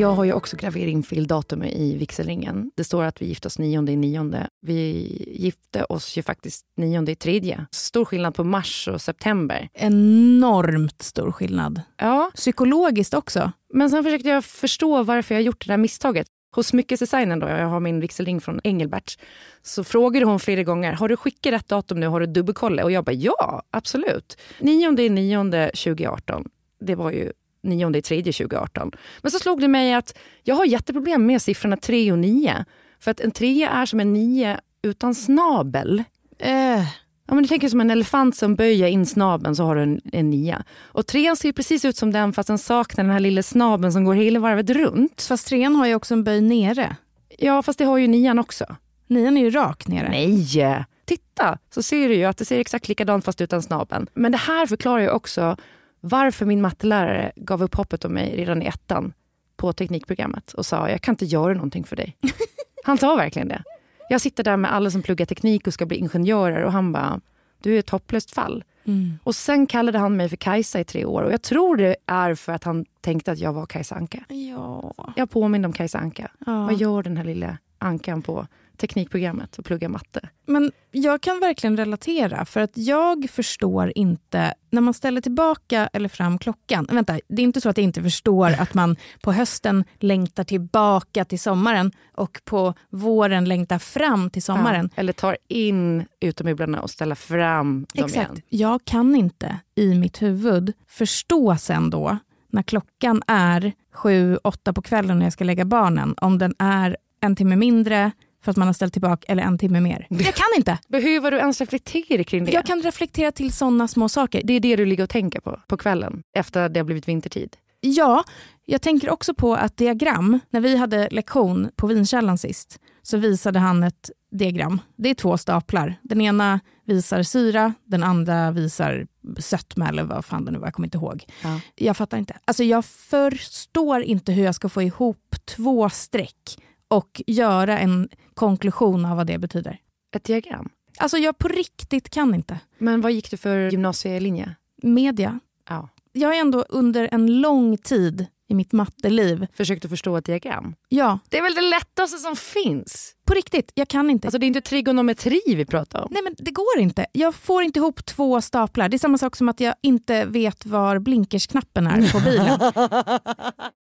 Jag 0.00 0.12
har 0.12 0.24
ju 0.24 0.32
också 0.32 0.56
gravering 0.56 1.04
datum 1.26 1.64
i 1.64 1.96
vigselringen. 1.96 2.70
Det 2.76 2.84
står 2.84 3.04
att 3.04 3.22
vi 3.22 3.26
gifte 3.26 3.48
oss 3.48 3.58
nionde 3.58 3.92
i 3.92 3.96
nionde. 3.96 4.48
Vi 4.60 5.06
gifte 5.38 5.84
oss 5.84 6.16
ju 6.16 6.22
faktiskt 6.22 6.64
nionde 6.76 7.12
i 7.12 7.14
tredje. 7.16 7.66
Stor 7.70 8.04
skillnad 8.04 8.34
på 8.34 8.44
mars 8.44 8.88
och 8.88 9.00
september. 9.00 9.68
Enormt 9.74 11.02
stor 11.02 11.32
skillnad. 11.32 11.80
Ja, 11.96 12.30
Psykologiskt 12.34 13.14
också. 13.14 13.52
men 13.74 13.90
sen 13.90 14.04
försökte 14.04 14.28
jag 14.28 14.44
förstå 14.44 15.02
varför 15.02 15.34
jag 15.34 15.42
gjort 15.42 15.66
det 15.66 15.72
där 15.72 15.76
misstaget. 15.78 16.26
Hos 16.54 16.66
smyckesdesignen, 16.66 17.38
då, 17.38 17.48
jag 17.48 17.66
har 17.68 17.80
min 17.80 18.00
vigselring 18.00 18.40
från 18.40 18.60
Engelbert, 18.64 19.18
så 19.62 19.84
frågade 19.84 20.26
hon 20.26 20.40
flera 20.40 20.62
gånger, 20.62 20.92
har 20.92 21.08
du 21.08 21.16
skickat 21.16 21.52
rätt 21.52 21.68
datum 21.68 22.00
nu, 22.00 22.06
har 22.06 22.20
du 22.20 22.26
dubbelkollat? 22.26 22.84
Och 22.84 22.92
jag 22.92 23.04
bara, 23.04 23.12
ja, 23.12 23.62
absolut. 23.70 24.36
Nionde 24.58 25.02
i 25.02 25.08
nionde 25.08 25.70
2018, 25.74 26.48
det 26.80 26.94
var 26.94 27.10
ju 27.10 27.32
nionde 27.62 27.98
i 27.98 28.02
tredje 28.02 28.32
2018. 28.32 28.92
Men 29.22 29.30
så 29.30 29.38
slog 29.38 29.60
det 29.60 29.68
mig 29.68 29.94
att 29.94 30.18
jag 30.42 30.54
har 30.54 30.64
jätteproblem 30.64 31.26
med 31.26 31.42
siffrorna 31.42 31.76
3 31.76 32.12
och 32.12 32.18
9. 32.18 32.64
För 33.00 33.10
att 33.10 33.20
en 33.20 33.30
trea 33.30 33.70
är 33.70 33.86
som 33.86 34.00
en 34.00 34.12
nio 34.12 34.60
utan 34.82 35.14
snabel. 35.14 36.02
Eh, 36.38 36.84
Ja, 37.26 37.34
men 37.34 37.42
du 37.42 37.48
tänker 37.48 37.68
som 37.68 37.80
en 37.80 37.90
elefant 37.90 38.36
som 38.36 38.54
böjer 38.54 38.88
in 38.88 39.06
snabeln 39.06 39.56
så 39.56 39.64
har 39.64 39.76
du 39.76 39.82
en, 39.82 40.00
en 40.12 40.30
nia. 40.30 40.64
Och 40.82 41.06
trean 41.06 41.36
ser 41.36 41.52
precis 41.52 41.84
ut 41.84 41.96
som 41.96 42.12
den 42.12 42.32
fast 42.32 42.46
den 42.46 42.58
saknar 42.58 43.04
den 43.04 43.12
här 43.12 43.20
lilla 43.20 43.42
snabeln 43.42 43.92
som 43.92 44.04
går 44.04 44.14
hela 44.14 44.40
varvet 44.40 44.70
runt. 44.70 45.22
fast 45.22 45.46
trean 45.46 45.74
har 45.76 45.86
ju 45.86 45.94
också 45.94 46.14
en 46.14 46.24
böj 46.24 46.40
nere. 46.40 46.96
Ja, 47.38 47.62
fast 47.62 47.78
det 47.78 47.84
har 47.84 47.98
ju 47.98 48.06
nian 48.06 48.38
också. 48.38 48.76
Nian 49.06 49.36
är 49.36 49.40
ju 49.40 49.50
rak 49.50 49.88
nere. 49.88 50.08
Nej! 50.08 50.84
Titta, 51.04 51.58
så 51.74 51.82
ser 51.82 52.08
du 52.08 52.14
ju 52.14 52.24
att 52.24 52.36
det 52.36 52.44
ser 52.44 52.58
exakt 52.60 52.88
likadant 52.88 53.24
fast 53.24 53.40
utan 53.40 53.62
snabeln. 53.62 54.06
Men 54.14 54.32
det 54.32 54.38
här 54.38 54.66
förklarar 54.66 55.00
ju 55.02 55.10
också 55.10 55.56
varför 56.04 56.46
min 56.46 56.60
mattelärare 56.60 57.32
gav 57.36 57.62
upp 57.62 57.74
hoppet 57.74 58.04
om 58.04 58.12
mig 58.12 58.36
redan 58.36 58.62
i 58.62 58.66
ettan 58.66 59.12
på 59.56 59.72
teknikprogrammet 59.72 60.52
och 60.52 60.66
sa 60.66 60.90
jag 60.90 61.00
kan 61.00 61.12
inte 61.12 61.24
göra 61.24 61.54
någonting 61.54 61.84
för 61.84 61.96
dig. 61.96 62.16
Han 62.84 62.98
sa 62.98 63.16
verkligen 63.16 63.48
det. 63.48 63.62
Jag 64.08 64.20
sitter 64.20 64.44
där 64.44 64.56
med 64.56 64.72
alla 64.72 64.90
som 64.90 65.02
pluggar 65.02 65.26
teknik 65.26 65.66
och 65.66 65.74
ska 65.74 65.86
bli 65.86 65.96
ingenjörer 65.96 66.64
och 66.64 66.72
han 66.72 66.92
bara, 66.92 67.20
du 67.62 67.74
är 67.74 67.78
ett 67.78 67.90
hopplöst 67.90 68.30
fall. 68.30 68.64
Mm. 68.84 69.18
Och 69.24 69.34
sen 69.34 69.66
kallade 69.66 69.98
han 69.98 70.16
mig 70.16 70.28
för 70.28 70.36
Kajsa 70.36 70.80
i 70.80 70.84
tre 70.84 71.04
år 71.04 71.22
och 71.22 71.32
jag 71.32 71.42
tror 71.42 71.76
det 71.76 71.96
är 72.06 72.34
för 72.34 72.52
att 72.52 72.64
han 72.64 72.84
tänkte 73.00 73.32
att 73.32 73.38
jag 73.38 73.52
var 73.52 73.66
Kajsa 73.66 73.94
Anka. 73.94 74.24
Ja. 74.28 74.94
Jag 75.16 75.30
påminner 75.30 75.68
om 75.68 75.72
Kajsa 75.72 75.98
Anka. 75.98 76.30
ja. 76.46 76.66
Vad 76.66 76.74
gör 76.76 77.02
den 77.02 77.16
här 77.16 77.24
lilla 77.24 77.58
ankan 77.78 78.22
på 78.22 78.46
teknikprogrammet 78.82 79.58
och 79.58 79.64
pluggar 79.64 79.88
matte? 79.88 80.28
Men 80.46 80.72
jag 80.90 81.20
kan 81.20 81.40
verkligen 81.40 81.76
relatera, 81.76 82.44
för 82.44 82.60
att 82.60 82.70
jag 82.74 83.30
förstår 83.30 83.92
inte... 83.94 84.54
När 84.70 84.80
man 84.80 84.94
ställer 84.94 85.20
tillbaka 85.20 85.88
eller 85.92 86.08
fram 86.08 86.38
klockan... 86.38 86.86
Vänta, 86.90 87.20
det 87.28 87.42
är 87.42 87.44
inte 87.44 87.60
så 87.60 87.68
att 87.68 87.76
jag 87.76 87.84
inte 87.84 88.02
förstår 88.02 88.50
att 88.58 88.74
man 88.74 88.96
på 89.22 89.32
hösten 89.32 89.84
längtar 89.98 90.44
tillbaka 90.44 91.24
till 91.24 91.40
sommaren 91.40 91.92
och 92.12 92.40
på 92.44 92.74
våren 92.90 93.44
längtar 93.44 93.78
fram 93.78 94.30
till 94.30 94.42
sommaren. 94.42 94.90
Ja, 94.94 95.00
eller 95.00 95.12
tar 95.12 95.36
in 95.48 96.06
utemöblerna 96.20 96.80
och 96.80 96.90
ställer 96.90 97.14
fram 97.14 97.86
dem 97.94 98.04
Exakt. 98.04 98.30
igen. 98.30 98.42
Jag 98.48 98.84
kan 98.84 99.14
inte 99.14 99.58
i 99.74 99.94
mitt 99.94 100.22
huvud 100.22 100.72
förstå 100.88 101.56
sen 101.56 101.90
då, 101.90 102.18
när 102.50 102.62
klockan 102.62 103.22
är 103.26 103.72
sju, 103.92 104.36
åtta 104.36 104.72
på 104.72 104.82
kvällen 104.82 105.18
när 105.18 105.26
jag 105.26 105.32
ska 105.32 105.44
lägga 105.44 105.64
barnen, 105.64 106.14
om 106.16 106.38
den 106.38 106.54
är 106.58 106.96
en 107.20 107.36
timme 107.36 107.56
mindre 107.56 108.10
för 108.42 108.50
att 108.50 108.56
man 108.56 108.68
har 108.68 108.72
ställt 108.72 108.92
tillbaka 108.92 109.32
eller 109.32 109.42
en 109.42 109.58
timme 109.58 109.80
mer. 109.80 110.06
Jag 110.10 110.34
kan 110.34 110.46
inte. 110.56 110.78
Behöver 110.88 111.30
du 111.30 111.36
ens 111.36 111.60
reflektera 111.60 112.24
kring 112.24 112.44
det? 112.44 112.52
Jag 112.52 112.66
kan 112.66 112.82
reflektera 112.82 113.32
till 113.32 113.52
sådana 113.52 113.88
små 113.88 114.08
saker. 114.08 114.42
Det 114.44 114.52
är 114.52 114.60
det 114.60 114.76
du 114.76 114.86
ligger 114.86 115.04
och 115.04 115.10
tänker 115.10 115.40
på 115.40 115.60
på 115.66 115.76
kvällen 115.76 116.22
efter 116.36 116.68
det 116.68 116.80
har 116.80 116.84
blivit 116.84 117.08
vintertid. 117.08 117.56
Ja, 117.80 118.24
jag 118.64 118.82
tänker 118.82 119.10
också 119.10 119.34
på 119.34 119.54
att 119.54 119.76
diagram, 119.76 120.40
när 120.50 120.60
vi 120.60 120.76
hade 120.76 121.08
lektion 121.10 121.70
på 121.76 121.86
Vinkällan 121.86 122.38
sist, 122.38 122.78
så 123.02 123.16
visade 123.16 123.58
han 123.58 123.82
ett 123.82 124.10
diagram. 124.30 124.80
Det 124.96 125.08
är 125.08 125.14
två 125.14 125.38
staplar. 125.38 125.94
Den 126.02 126.20
ena 126.20 126.60
visar 126.84 127.22
syra, 127.22 127.74
den 127.84 128.02
andra 128.02 128.50
visar 128.50 129.06
sötma 129.38 129.88
eller 129.88 130.02
vad 130.02 130.24
fan 130.24 130.44
det 130.44 130.50
nu 130.50 130.58
var, 130.58 130.66
jag 130.66 130.74
kommer 130.74 130.86
inte 130.86 130.98
ihåg. 130.98 131.24
Ja. 131.42 131.60
Jag 131.74 131.96
fattar 131.96 132.18
inte. 132.18 132.36
Alltså 132.44 132.64
jag 132.64 132.84
förstår 132.84 134.02
inte 134.02 134.32
hur 134.32 134.44
jag 134.44 134.54
ska 134.54 134.68
få 134.68 134.82
ihop 134.82 135.36
två 135.44 135.90
streck 135.90 136.58
och 136.88 137.22
göra 137.26 137.78
en 137.78 138.08
konklusion 138.34 139.04
av 139.04 139.16
vad 139.16 139.26
det 139.26 139.38
betyder. 139.38 139.78
Ett 140.16 140.24
diagram. 140.24 140.68
Alltså 140.98 141.18
jag 141.18 141.38
på 141.38 141.48
riktigt 141.48 142.10
kan 142.10 142.34
inte. 142.34 142.58
Men 142.78 143.00
vad 143.00 143.12
gick 143.12 143.30
du 143.30 143.36
för 143.36 143.70
gymnasielinje? 143.70 144.54
Media. 144.82 145.40
Ja. 145.68 145.88
Jag 146.12 146.28
har 146.28 146.34
ändå 146.34 146.64
under 146.68 147.08
en 147.12 147.40
lång 147.40 147.78
tid 147.78 148.26
i 148.48 148.54
mitt 148.54 148.72
matteliv, 148.72 149.46
Försökte 149.54 149.88
förstå 149.88 150.16
ett 150.16 150.24
diagram. 150.24 150.74
ja, 150.88 151.18
Det 151.28 151.38
är 151.38 151.42
väl 151.42 151.54
det 151.54 151.60
lättaste 151.70 152.18
som 152.18 152.36
finns? 152.36 153.14
på 153.24 153.34
riktigt, 153.34 153.72
jag 153.74 153.88
kan 153.88 154.10
inte. 154.10 154.28
Alltså 154.28 154.38
det 154.38 154.46
är 154.46 154.48
inte 154.48 154.60
trigonometri 154.60 155.40
vi 155.46 155.64
pratar 155.64 156.02
om. 156.02 156.08
Nej 156.10 156.22
men 156.22 156.34
det 156.38 156.50
går 156.50 156.78
inte. 156.78 157.06
Jag 157.12 157.34
får 157.34 157.62
inte 157.62 157.78
ihop 157.78 158.04
två 158.06 158.40
staplar. 158.40 158.88
Det 158.88 158.96
är 158.96 158.98
samma 158.98 159.18
sak 159.18 159.36
som 159.36 159.48
att 159.48 159.60
jag 159.60 159.74
inte 159.82 160.24
vet 160.24 160.66
var 160.66 160.98
blinkersknappen 160.98 161.86
är 161.86 162.12
på 162.12 162.20
bilen. 162.20 162.58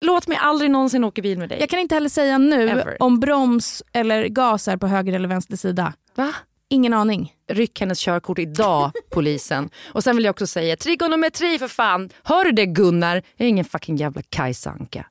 Låt 0.05 0.29
mig 0.29 0.39
aldrig 0.41 0.71
någonsin 0.71 1.05
åka 1.05 1.23
bil 1.23 1.39
med 1.39 1.49
dig. 1.49 1.61
Jag 1.61 1.69
kan 1.69 1.79
inte 1.79 1.95
heller 1.95 2.09
säga 2.09 2.39
nu 2.39 2.69
Ever. 2.69 2.97
om 3.03 3.21
broms 3.21 3.83
eller 3.93 4.29
gas 4.29 4.69
är 4.69 4.77
på 4.77 4.87
höger 4.87 5.13
eller 5.13 5.29
vänster 5.29 5.57
sida. 5.57 5.93
Va? 6.15 6.35
Ingen 6.69 6.93
aning. 6.95 7.33
Ryck 7.53 7.81
hennes 7.81 7.99
körkort 8.01 8.39
idag, 8.39 8.91
polisen. 9.11 9.71
Och 9.93 10.05
sen 10.05 10.17
vill 10.17 10.25
jag 10.25 10.33
också 10.33 10.47
säga 10.47 10.77
trigonometri 10.77 11.59
för 11.59 11.69
fan. 11.69 12.11
Hör 12.23 12.45
du 12.45 12.53
det 12.53 12.67
Gunnar? 12.67 13.23
Jag 13.37 13.45
är 13.45 13.49
ingen 13.49 13.65
fucking 13.65 13.97
jävla 13.97 14.23
Kajsa 14.29 14.71
Anka. 14.71 15.07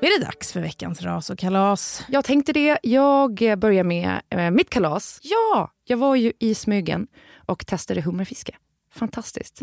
Är 0.00 0.18
det 0.20 0.24
dags 0.26 0.52
för 0.52 0.60
veckans 0.60 1.02
ras 1.02 1.30
och 1.30 1.38
kalas? 1.38 2.02
Jag 2.08 2.24
tänkte 2.24 2.52
det. 2.52 2.78
Jag 2.82 3.58
börjar 3.58 3.84
med 3.84 4.20
eh, 4.30 4.50
mitt 4.50 4.70
kalas. 4.70 5.20
Ja, 5.22 5.70
jag 5.84 5.96
var 5.96 6.16
ju 6.16 6.32
i 6.38 6.54
Smygen 6.54 7.06
och 7.46 7.66
testade 7.66 8.00
hummerfiske. 8.00 8.52
Fantastiskt. 8.94 9.60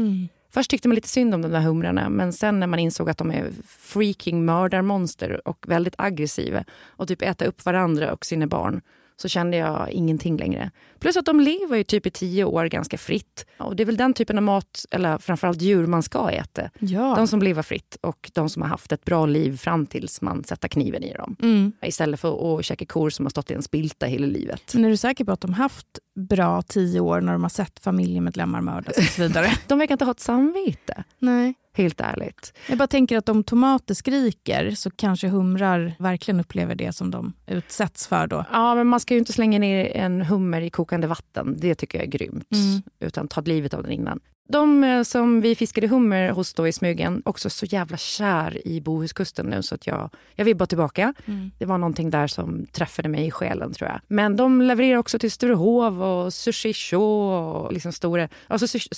Först 0.54 0.72
tyckte 0.72 0.88
man 0.88 0.96
lite 0.96 1.08
synd 1.08 1.34
om 1.34 1.42
de 1.42 1.52
där 1.52 1.62
humrarna 1.62 2.10
men 2.10 2.34
sen 2.34 2.60
när 2.60 2.68
man 2.68 2.80
insåg 2.80 3.10
att 3.10 3.18
de 3.18 3.32
är 3.32 3.52
freaking 3.68 4.46
mördarmonster 4.46 5.48
och 5.48 5.66
väldigt 5.68 5.96
aggressiva 5.98 6.64
och 6.88 7.08
typ 7.08 7.22
äter 7.22 7.48
upp 7.48 7.66
varandra 7.66 8.14
och 8.14 8.26
sina 8.26 8.48
barn 8.48 8.82
så 9.16 9.28
kände 9.28 9.58
jag 9.58 9.90
ingenting 9.92 10.38
längre. 10.38 10.72
Plus 11.00 11.18
att 11.18 11.26
de 11.26 11.40
lever 11.40 11.78
ju 11.78 11.84
typ 11.84 12.06
i 12.06 12.10
tio 12.10 12.44
år 12.44 12.66
ganska 12.66 12.98
fritt. 12.98 13.46
Och 13.58 13.76
det 13.76 13.84
är 13.84 13.86
väl 13.86 13.98
den 13.98 14.14
typen 14.14 14.38
av 14.38 14.44
mat, 14.44 14.86
eller 14.92 15.18
framförallt 15.18 15.62
djur, 15.62 15.88
man 15.88 16.04
ska 16.04 16.30
äta. 16.30 16.70
Ja. 16.80 17.14
De 17.16 17.28
som 17.28 17.42
lever 17.42 17.62
fritt 17.62 17.98
och 18.02 18.32
de 18.34 18.50
som 18.50 18.62
har 18.62 18.70
haft 18.70 18.92
ett 18.92 19.06
bra 19.06 19.26
liv 19.26 19.58
fram 19.58 19.86
tills 19.86 20.22
man 20.22 20.44
sätter 20.44 20.68
kniven 20.68 21.04
i 21.04 21.14
dem. 21.14 21.36
Mm. 21.42 21.72
Istället 21.82 22.20
för 22.20 22.60
att 22.60 22.66
käka 22.66 22.86
kor 22.86 23.10
som 23.10 23.26
har 23.26 23.30
stått 23.30 23.52
i 23.52 23.54
en 23.54 23.64
spilta 23.64 24.06
hela 24.06 24.28
livet. 24.28 24.74
Men 24.74 24.86
är 24.86 24.90
du 24.90 24.98
säker 24.98 25.26
på 25.26 25.32
att 25.32 25.42
de 25.42 25.54
haft 25.54 26.00
bra 26.16 26.62
tio 26.62 27.00
år 27.00 27.22
när 27.22 27.34
de 27.34 27.42
har 27.42 27.50
sett 27.50 27.80
familjemedlemmar 27.80 28.62
mördas 28.62 28.98
och 28.98 29.04
så 29.04 29.22
vidare? 29.22 29.48
De 29.68 29.80
verkar 29.80 29.94
inte 29.94 30.06
ha 30.06 30.12
ett 30.12 30.20
samvete, 30.20 31.04
Nej. 31.20 31.54
Helt 31.74 32.02
ärligt. 32.02 32.54
Jag 32.70 32.78
bara 32.78 32.88
tänker 32.88 33.18
att 33.18 33.30
om 33.30 33.44
tomater 33.44 33.94
skriker 33.94 34.72
så 34.72 34.92
kanske 34.92 35.28
humrar 35.28 35.96
verkligen 36.00 36.40
upplever 36.40 36.76
det 36.76 36.94
som 36.94 37.12
de 37.12 37.34
utsätts 37.48 38.08
för 38.08 38.28
då. 38.28 38.46
Ja, 38.52 38.76
men 38.76 38.88
man 38.88 39.00
ska 39.00 39.14
ju 39.14 39.20
inte 39.20 39.34
slänga 39.34 39.60
ner 39.60 39.86
en 39.86 40.22
hummer 40.22 40.62
i 40.62 40.70
kokande 40.70 41.08
vatten. 41.08 41.56
Det 41.60 41.76
tycker 41.76 41.98
jag 41.98 42.08
är 42.08 42.12
grymt. 42.12 42.52
Mm. 42.52 42.82
Utan 43.00 43.28
ta 43.28 43.42
livet 43.42 43.74
av 43.74 43.84
den 43.84 43.92
innan. 43.92 44.20
De 44.50 44.84
eh, 44.84 45.04
som 45.04 45.42
vi 45.42 45.56
fiskade 45.56 45.88
hummer 45.88 46.30
hos 46.30 46.54
då 46.54 46.68
i 46.68 46.72
Smygen, 46.72 47.22
också 47.26 47.50
så 47.50 47.66
jävla 47.66 47.98
kär 47.98 48.68
i 48.68 48.82
Bohuskusten 48.82 49.46
nu 49.46 49.64
så 49.64 49.76
att 49.76 49.88
jag, 49.88 50.10
jag 50.36 50.46
vill 50.46 50.56
bara 50.56 50.66
tillbaka. 50.66 51.14
Mm. 51.26 51.52
Det 51.58 51.66
var 51.66 51.78
någonting 51.78 52.10
där 52.10 52.28
som 52.28 52.66
träffade 52.66 53.10
mig 53.10 53.28
i 53.28 53.32
själen 53.32 53.74
tror 53.74 53.90
jag. 53.90 54.00
Men 54.08 54.36
de 54.36 54.62
levererar 54.62 54.98
också 54.98 55.20
till 55.20 55.32
Sturehov 55.32 56.04
och 56.04 56.34
Sushi 56.34 56.74
Show 56.74 57.32
och 57.32 57.74
liksom 57.74 57.92
stora... 57.92 58.30
Alltså 58.48 58.68
sushi... 58.68 58.90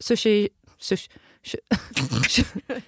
Sushi... 0.00 0.48
Sushi... 0.78 1.10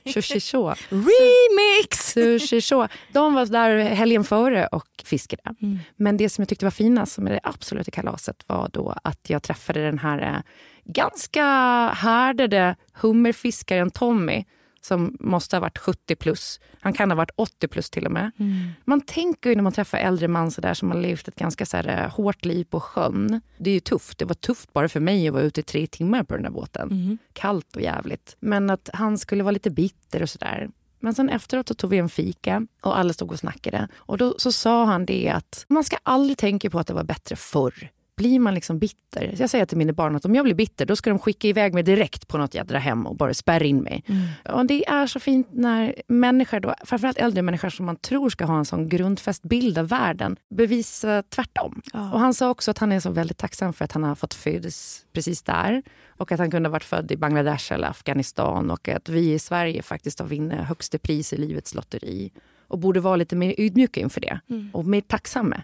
Sushi 0.05 0.41
Show. 0.51 0.75
Remix! 0.89 2.13
Sushi 2.13 2.61
Show. 2.61 2.89
De 3.13 3.35
var 3.35 3.47
där 3.47 3.79
helgen 3.79 4.25
före 4.25 4.67
och 4.67 4.89
fiskade. 5.05 5.43
Mm. 5.63 5.79
Men 5.97 6.17
det 6.17 6.29
som 6.29 6.43
jag 6.43 6.49
tyckte 6.49 6.67
var 6.67 6.71
finast, 6.71 7.13
som 7.13 7.27
är 7.27 7.31
det 7.31 7.41
absoluta 7.43 7.91
kalaset, 7.91 8.45
var 8.47 8.71
då 8.73 8.95
att 9.05 9.31
jag 9.31 9.43
träffade 9.43 9.85
den 9.85 9.99
här 9.99 10.35
eh, 10.35 10.41
ganska 10.85 11.45
härdade 11.89 12.77
hummerfiskaren 12.93 13.91
Tommy 13.91 14.45
som 14.87 15.17
måste 15.21 15.57
ha 15.57 15.61
varit 15.61 15.79
70 15.79 16.17
plus. 16.17 16.61
Han 16.81 16.93
kan 16.93 17.11
ha 17.11 17.17
varit 17.17 17.31
80 17.37 17.69
plus 17.69 17.91
till 17.91 18.07
och 18.07 18.13
med. 18.13 18.31
Man 18.85 19.01
tänker 19.01 19.51
ju 19.51 19.57
när 19.57 19.63
man 19.63 19.73
träffar 19.73 19.99
äldre 19.99 20.29
man 20.29 20.51
så 20.51 20.61
där, 20.61 20.75
som 20.75 20.91
har 20.91 20.99
levt 20.99 21.29
ett 21.29 21.37
ganska 21.37 21.67
så 21.67 21.77
här, 21.77 22.03
eh, 22.05 22.11
hårt 22.15 22.45
liv 22.45 22.65
på 22.65 22.81
sjön. 22.81 23.41
Det 23.59 23.71
är 23.71 23.75
ju 23.75 23.81
tufft. 23.81 24.19
Det 24.19 24.25
var 24.25 24.35
tufft 24.35 24.73
bara 24.73 24.89
för 24.89 25.01
mig 25.01 25.29
att 25.29 25.35
vara 25.35 25.43
ute 25.43 25.61
i 25.61 25.63
tre 25.63 25.87
timmar 25.87 26.23
på 26.23 26.35
den 26.35 26.43
där 26.43 26.51
båten. 26.51 26.89
Kallt 27.33 27.77
och 27.77 27.83
jävligt. 27.83 28.37
Men 28.41 28.71
att 28.71 28.91
han 28.93 29.19
skulle 29.19 29.43
vara 29.43 29.53
lite 29.53 29.71
bitter 29.71 30.23
och 30.23 30.31
sådär. 30.31 30.69
Men 31.01 31.15
sen 31.15 31.29
efteråt 31.29 31.69
så 31.69 31.75
tog 31.75 31.91
vi 31.91 31.99
en 31.99 32.09
fika 32.09 32.67
och 32.83 32.99
alla 32.99 33.13
stod 33.13 33.33
och 33.33 33.39
snackade. 33.39 33.89
Och 33.97 34.19
då 34.19 34.35
så 34.39 34.53
sa 34.53 34.85
han 34.85 35.07
det 35.07 35.29
att 35.29 35.65
man 35.69 35.85
ska 35.85 35.97
aldrig 36.03 36.39
tänka 36.39 36.71
på 36.71 36.79
att 36.79 36.87
det 36.87 36.95
var 36.95 37.05
bättre 37.05 37.37
förr. 37.37 37.91
Blir 38.17 38.39
man 38.39 38.55
liksom 38.55 38.79
bitter? 38.79 39.35
Jag 39.39 39.51
säger 39.51 39.67
till 39.67 39.79
mina 39.79 39.93
barn 39.93 40.17
att 40.17 40.25
om 40.25 40.35
jag 40.35 40.45
blir 40.45 40.55
bitter 40.55 40.87
då 40.87 40.97
ska 40.97 41.11
de 41.11 41.19
skicka 41.19 41.49
iväg 41.49 41.75
mig 41.75 41.83
direkt 41.83 42.29
på 42.29 42.39
något 42.39 42.55
jädra 42.55 42.79
hem 42.79 43.07
och 43.07 43.17
bara 43.17 43.35
spärra 43.35 43.65
in 43.65 43.79
mig. 43.79 44.05
Och 44.45 44.67
det 44.67 44.89
är 44.89 45.07
så 45.07 45.21
fint 45.21 45.49
när 45.51 45.95
människor, 46.09 46.61
då, 46.61 46.75
framförallt 46.85 47.19
äldre 47.19 47.43
människor 47.43 47.69
som 47.69 47.87
man 47.87 47.97
tror 47.97 48.31
ska 48.31 48.45
ha 48.45 48.59
en 48.59 48.65
sån 48.65 48.89
grundfäst 48.89 49.43
bild 49.43 49.79
av 49.79 49.89
världen, 49.89 50.37
bevisar 50.55 51.23
tvärtom. 51.23 51.83
Ja. 51.93 52.13
Och 52.13 52.21
han 52.21 52.35
sa 52.35 52.51
också 52.51 52.71
att 52.71 52.79
han 52.79 52.93
är 52.93 53.01
så 53.01 53.11
väldigt 53.11 53.39
tacksam 53.39 53.73
för 53.73 53.85
att 53.85 53.93
han 53.93 54.05
har 54.05 54.15
fått 54.15 54.35
födas 54.35 55.07
precis 55.13 55.43
där. 55.43 55.83
Och 56.09 56.33
att 56.33 56.39
han 56.39 56.51
kunde 56.51 56.69
ha 56.69 56.73
varit 56.73 56.85
född 56.85 57.13
i 57.13 57.17
Bangladesh 57.17 57.73
eller 57.73 57.89
Afghanistan 57.89 58.71
och 58.71 58.89
att 58.89 59.09
vi 59.09 59.33
i 59.33 59.39
Sverige 59.39 59.83
faktiskt 59.83 60.19
har 60.19 60.27
vunnit 60.27 60.59
högsta 60.59 60.99
pris 60.99 61.33
i 61.33 61.37
livets 61.37 61.75
lotteri. 61.75 62.33
Och 62.69 62.79
borde 62.79 63.01
vara 63.01 63.17
lite 63.17 63.37
mer 63.37 63.55
ödmjuka 63.59 64.01
inför 64.01 64.21
det 64.21 64.41
och 64.73 64.87
mer 64.87 65.01
tacksamma. 65.01 65.63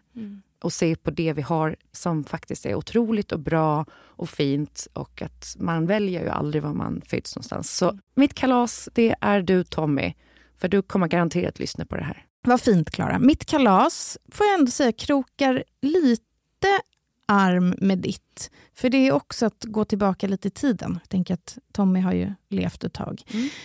Och 0.63 0.73
se 0.73 0.97
på 0.97 1.11
det 1.11 1.33
vi 1.33 1.43
har 1.43 1.77
som 1.93 2.25
faktiskt 2.25 2.67
är 2.67 2.75
otroligt 2.75 3.33
och 3.33 3.41
bra 3.41 3.85
och 3.95 4.31
fint. 4.31 4.87
Och 4.93 5.23
att 5.23 5.57
man 5.59 5.87
väljer 5.87 6.23
ju 6.23 6.29
aldrig 6.29 6.63
var 6.63 6.75
man 6.75 7.03
föds 7.07 7.37
någonstans. 7.37 7.77
Så 7.77 7.99
mitt 8.15 8.35
kalas, 8.35 8.89
det 8.93 9.15
är 9.21 9.43
du 9.43 9.65
Tommy. 9.65 10.15
För 10.59 10.69
du 10.69 10.83
kommer 10.83 11.09
garanterat 11.09 11.59
lyssna 11.59 11.85
på 11.85 11.97
det 11.97 12.05
här. 12.05 12.27
Vad 12.43 12.61
fint, 12.61 12.91
Klara. 12.91 13.19
Mitt 13.19 13.45
kalas 13.45 14.19
får 14.33 14.47
jag 14.47 14.59
ändå 14.59 14.71
säga 14.71 14.93
krokar 14.93 15.65
lite 15.83 16.81
arm 17.27 17.75
med 17.79 17.99
ditt. 17.99 18.51
För 18.75 18.89
det 18.89 19.09
är 19.09 19.13
också 19.13 19.47
att 19.47 19.65
gå 19.65 19.85
tillbaka 19.85 20.27
lite 20.27 20.49
i 20.49 20.51
tiden. 20.51 20.99
Jag 21.03 21.09
tänker 21.09 21.35
att 21.35 21.59
Tommy 21.73 22.01
har 22.01 22.13
ju 22.13 22.33
levt 22.49 22.85
ett 22.85 22.93
tag. 22.93 23.23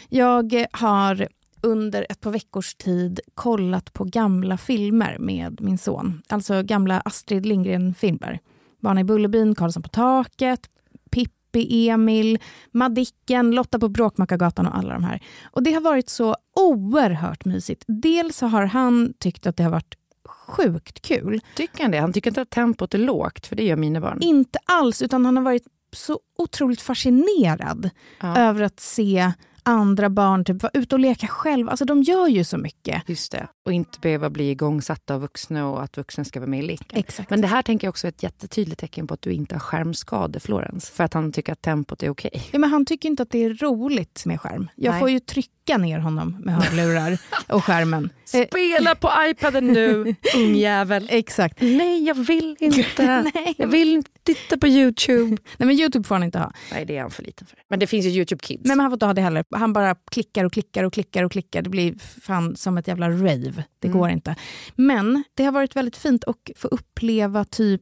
Jag 0.10 0.66
har 0.72 1.28
under 1.62 2.06
ett 2.10 2.22
par 2.22 2.32
veckors 2.32 2.76
tid 2.76 3.20
kollat 3.36 3.94
på 3.94 4.04
gamla 4.04 4.58
filmer 4.58 5.18
med 5.20 5.62
min 5.62 5.78
son. 5.78 6.22
Alltså 6.30 6.64
gamla 6.64 7.02
Astrid 7.06 7.46
Lindgren-filmer. 7.46 8.40
Barnen 8.82 9.02
i 9.02 9.04
Bullerbyn, 9.04 9.56
Karlsson 9.56 9.84
på 9.84 9.90
taket, 9.90 10.70
Pippi, 11.12 11.90
Emil, 11.90 12.40
Madicken, 12.72 13.52
Lotta 13.52 13.80
på 13.80 13.90
Bråkmakargatan 13.90 14.68
och 14.68 14.78
alla 14.78 14.94
de 14.94 15.04
här. 15.04 15.22
Och 15.52 15.64
det 15.64 15.74
har 15.74 15.82
varit 15.82 16.10
så 16.10 16.36
oerhört 16.56 17.46
mysigt. 17.46 17.84
Dels 17.88 18.42
har 18.42 18.66
han 18.66 19.14
tyckt 19.20 19.48
att 19.48 19.58
det 19.58 19.64
har 19.64 19.72
varit 19.72 19.96
sjukt 20.28 21.02
kul. 21.02 21.42
Tycker 21.56 21.82
han 21.82 21.92
det? 21.92 21.98
Han 21.98 22.14
tycker 22.14 22.30
inte 22.32 22.42
att 22.42 22.50
tempot 22.50 22.94
är 22.94 22.98
lågt, 22.98 23.48
för 23.48 23.56
det 23.56 23.64
gör 23.64 23.76
mina 23.76 24.02
barn. 24.02 24.18
Inte 24.22 24.60
alls, 24.66 25.02
utan 25.02 25.26
han 25.26 25.38
har 25.38 25.44
varit 25.44 25.68
så 25.94 26.20
otroligt 26.38 26.82
fascinerad 26.82 27.90
Ja. 28.22 28.38
över 28.38 28.62
att 28.64 28.80
se 28.80 29.32
andra 29.68 30.10
barn 30.10 30.46
typ 30.46 30.64
vara 30.64 30.72
ute 30.74 30.96
och 30.96 31.00
leka 31.00 31.28
själv. 31.28 31.70
Alltså 31.70 31.86
de 31.86 32.04
gör 32.04 32.28
ju 32.28 32.44
så 32.44 32.58
mycket. 32.58 33.10
Just 33.10 33.32
det. 33.32 33.48
Och 33.66 33.74
inte 33.74 34.00
behöva 34.00 34.30
bli 34.30 34.50
igångsatta 34.50 35.16
av 35.16 35.22
vuxna 35.22 35.70
och 35.70 35.84
att 35.84 35.98
vuxna 35.98 36.24
ska 36.24 36.40
vara 36.40 36.50
med 36.50 36.60
i 36.60 36.64
leken. 36.64 37.00
Exakt. 37.00 37.30
Men 37.30 37.42
det 37.42 37.48
här 37.48 37.62
tänker 37.62 37.88
jag 37.88 37.90
också 37.90 38.08
är 38.08 38.10
ett 38.10 38.24
jättetydligt 38.24 38.80
tecken 38.80 39.08
på 39.08 39.14
att 39.14 39.22
du 39.22 39.32
inte 39.32 39.56
har 39.56 39.60
skärmskador, 39.60 40.40
Florens. 40.40 40.90
För 40.90 41.04
att 41.04 41.14
han 41.14 41.32
tycker 41.32 41.54
att 41.54 41.62
tempot 41.62 42.04
är 42.04 42.10
okej. 42.10 42.44
Ja, 42.52 42.60
men 42.60 42.70
han 42.70 42.86
tycker 42.86 43.10
inte 43.10 43.24
att 43.24 43.30
det 43.30 43.46
är 43.46 43.54
roligt 43.54 44.26
med 44.26 44.42
skärm. 44.42 44.70
Jag 44.76 44.92
Nej. 44.92 45.00
får 45.00 45.10
ju 45.10 45.20
trycka 45.20 45.52
ner 45.78 46.00
honom 46.00 46.38
med 46.44 46.56
hörlurar 46.56 47.18
och 47.48 47.64
skärmen. 47.64 48.10
Spela 48.26 48.96
på 48.96 49.10
iPaden 49.30 49.68
nu, 49.68 50.16
ungjävel. 50.36 51.08
Exakt. 51.10 51.62
Nej, 51.62 52.04
jag 52.04 52.16
vill 52.16 52.56
inte. 52.60 53.22
Nej. 53.34 53.56
Jag 53.58 53.68
vill 53.68 53.94
inte 53.94 54.10
titta 54.24 54.58
på 54.58 54.68
Youtube. 54.68 55.38
Nej, 55.58 55.68
men 55.68 55.72
Youtube 55.72 56.08
får 56.08 56.16
han 56.16 56.24
inte 56.24 56.40
ha. 56.40 56.52
Nej, 56.72 56.86
det 56.86 56.98
är 56.98 57.02
han 57.02 57.12
för 57.12 57.24
liten 57.24 57.48
för. 57.48 57.60
Men 57.70 57.80
det 57.80 57.88
finns 57.88 58.06
ju 58.06 58.10
Youtube 58.10 58.40
Kids. 58.44 58.62
Nej, 58.66 58.76
men 58.78 58.80
han 58.84 58.92
får 58.92 58.96
inte 58.96 59.06
ha 59.06 59.14
det 59.14 59.22
heller. 59.22 59.44
Han 59.52 59.74
bara 59.74 59.96
klickar 60.12 60.44
och 60.46 60.54
klickar 60.54 60.84
och 60.84 60.94
klickar 60.94 61.24
och 61.24 61.32
klickar. 61.32 61.62
Det 61.62 61.70
blir 61.70 61.96
fan 62.22 62.56
som 62.56 62.78
ett 62.78 62.88
jävla 62.88 63.10
rave. 63.10 63.64
Det 63.80 63.88
Mm. 63.88 64.00
går 64.00 64.10
inte. 64.10 64.36
Men 64.76 65.24
det 65.36 65.44
har 65.44 65.52
varit 65.52 65.76
väldigt 65.76 65.98
fint 65.98 66.24
att 66.24 66.36
få 66.56 66.68
uppleva 66.68 67.46
typ 67.46 67.82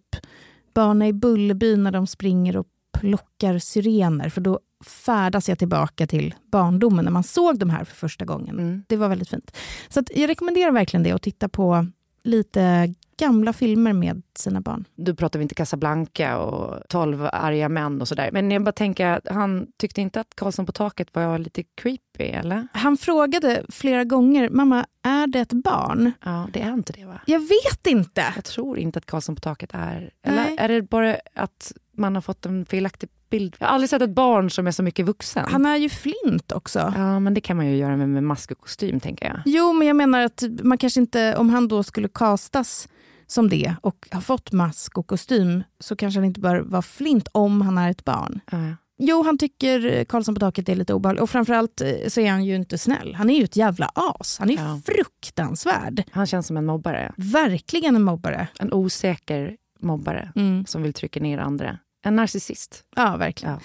barnen 0.76 1.08
i 1.08 1.14
Bullerbyn 1.14 1.84
när 1.84 1.92
de 1.92 2.08
springer 2.08 2.58
och 2.58 2.68
plockar 3.00 3.60
syrener. 3.60 4.30
För 4.30 4.42
då 4.42 4.60
färdas 4.84 5.50
jag 5.50 5.60
tillbaka 5.60 6.08
till 6.08 6.36
barndomen 6.52 7.06
när 7.06 7.12
man 7.12 7.24
såg 7.24 7.60
de 7.60 7.70
här 7.70 7.84
för 7.84 7.96
första 7.96 8.26
gången. 8.26 8.60
Mm. 8.60 8.84
Det 8.88 8.98
var 8.98 9.10
väldigt 9.10 9.30
fint. 9.30 9.58
Så 9.90 10.04
jag 10.16 10.30
rekommenderar 10.30 10.72
verkligen 10.72 11.04
det 11.04 11.12
att 11.12 11.22
titta 11.22 11.50
på 11.50 11.88
lite 12.24 12.94
gamla 13.18 13.54
filmer 13.54 13.94
med 13.94 14.22
sina 14.38 14.62
barn. 14.62 14.86
Du 14.96 15.16
pratar 15.16 15.40
vi 15.40 15.44
inte 15.44 15.56
Casablanca 15.56 16.38
och 16.38 16.82
12 16.90 17.30
arga 17.32 17.70
män 17.70 18.02
och 18.02 18.08
sådär. 18.08 18.30
Men 18.32 18.52
jag 18.52 18.64
bara 18.64 18.72
tänker, 18.72 19.22
han 19.34 19.68
tyckte 19.78 20.02
inte 20.02 20.20
att 20.20 20.36
Karlsson 20.36 20.66
på 20.66 20.72
taket 20.72 21.08
var 21.16 21.38
lite 21.38 21.64
creepy, 21.64 22.24
eller? 22.24 22.68
Han 22.74 22.98
frågade 22.98 23.66
flera 23.70 24.04
gånger, 24.04 24.50
mamma, 24.50 24.86
är 25.04 25.28
det 25.28 25.40
ett 25.40 25.54
barn? 25.54 26.12
Ja, 26.26 26.48
det 26.54 26.62
är 26.62 26.74
inte 26.74 26.94
det 26.94 27.06
va? 27.06 27.22
Jag 27.26 27.40
vet 27.40 27.88
inte. 27.88 28.26
Jag 28.36 28.44
tror 28.44 28.78
inte 28.78 29.00
att 29.00 29.06
Karlsson 29.06 29.36
på 29.36 29.42
taket 29.42 29.70
är... 29.74 30.12
Eller 30.24 30.46
Nej. 30.46 30.56
är 30.60 30.68
det 30.68 30.82
bara 30.82 31.18
att 31.36 31.74
man 31.92 32.16
har 32.16 32.22
fått 32.22 32.46
en 32.46 32.66
felaktig 32.66 33.10
bild? 33.38 33.56
Jag 33.60 33.68
har 33.68 33.74
aldrig 33.74 33.90
sett 33.90 34.02
ett 34.02 34.10
barn 34.16 34.50
som 34.50 34.68
är 34.68 34.72
så 34.72 34.84
mycket 34.84 35.06
vuxen. 35.06 35.46
Han 35.50 35.66
är 35.66 35.76
ju 35.78 35.90
flint 35.90 36.52
också. 36.52 36.94
Ja, 36.96 37.20
men 37.20 37.34
det 37.34 37.42
kan 37.42 37.58
man 37.58 37.68
ju 37.68 37.76
göra 37.78 37.98
med, 37.98 38.10
med 38.10 38.24
mask 38.24 38.52
och 38.52 38.60
kostym, 38.60 39.00
tänker 39.00 39.26
jag. 39.26 39.40
Jo, 39.46 39.74
men 39.74 39.88
jag 39.88 39.96
menar 39.96 40.20
att 40.22 40.44
man 40.64 40.78
kanske 40.78 41.00
inte, 41.00 41.36
om 41.38 41.50
han 41.50 41.68
då 41.68 41.84
skulle 41.84 42.08
kastas 42.08 42.88
som 43.28 43.50
det 43.50 43.76
och 43.82 44.08
har 44.12 44.22
fått 44.22 44.52
mask 44.52 44.98
och 44.98 45.08
kostym 45.08 45.64
så 45.80 45.96
kanske 45.96 46.20
han 46.20 46.26
inte 46.26 46.40
bör 46.40 46.60
vara 46.60 46.82
flint 46.82 47.28
om 47.32 47.62
han 47.62 47.78
är 47.78 47.92
ett 47.92 48.06
barn. 48.06 48.40
Ja. 48.52 48.58
Jo, 48.98 49.24
han 49.24 49.38
tycker 49.38 50.04
Karlsson 50.06 50.36
på 50.36 50.40
taket 50.40 50.70
är 50.70 50.76
lite 50.76 50.94
obehaglig 50.94 51.24
och 51.24 51.30
framförallt 51.30 51.82
eh, 51.82 51.88
så 52.08 52.22
är 52.22 52.32
han 52.32 52.46
ju 52.46 52.56
inte 52.56 52.78
snäll. 52.78 53.16
Han 53.16 53.30
är 53.30 53.38
ju 53.38 53.44
ett 53.44 53.56
jävla 53.56 53.92
as. 53.96 54.38
Han 54.40 54.50
är 54.50 54.54
Ja. 54.56 54.82
fruktansvärd. 54.86 56.04
Han 56.12 56.26
känns 56.26 56.48
som 56.48 56.58
en 56.58 56.66
mobbare. 56.66 57.12
Verkligen 57.18 57.96
en 57.96 58.04
mobbare. 58.04 58.48
En 58.60 58.74
osäker 58.74 59.56
mobbare 59.80 60.32
Mm. 60.36 60.66
som 60.66 60.84
vill 60.84 60.94
trycka 60.94 61.20
ner 61.20 61.38
andra. 61.38 61.78
En 62.06 62.16
narcissist. 62.16 62.84
Ja, 62.96 63.18
verkligen. 63.18 63.54
Ja. 63.54 63.60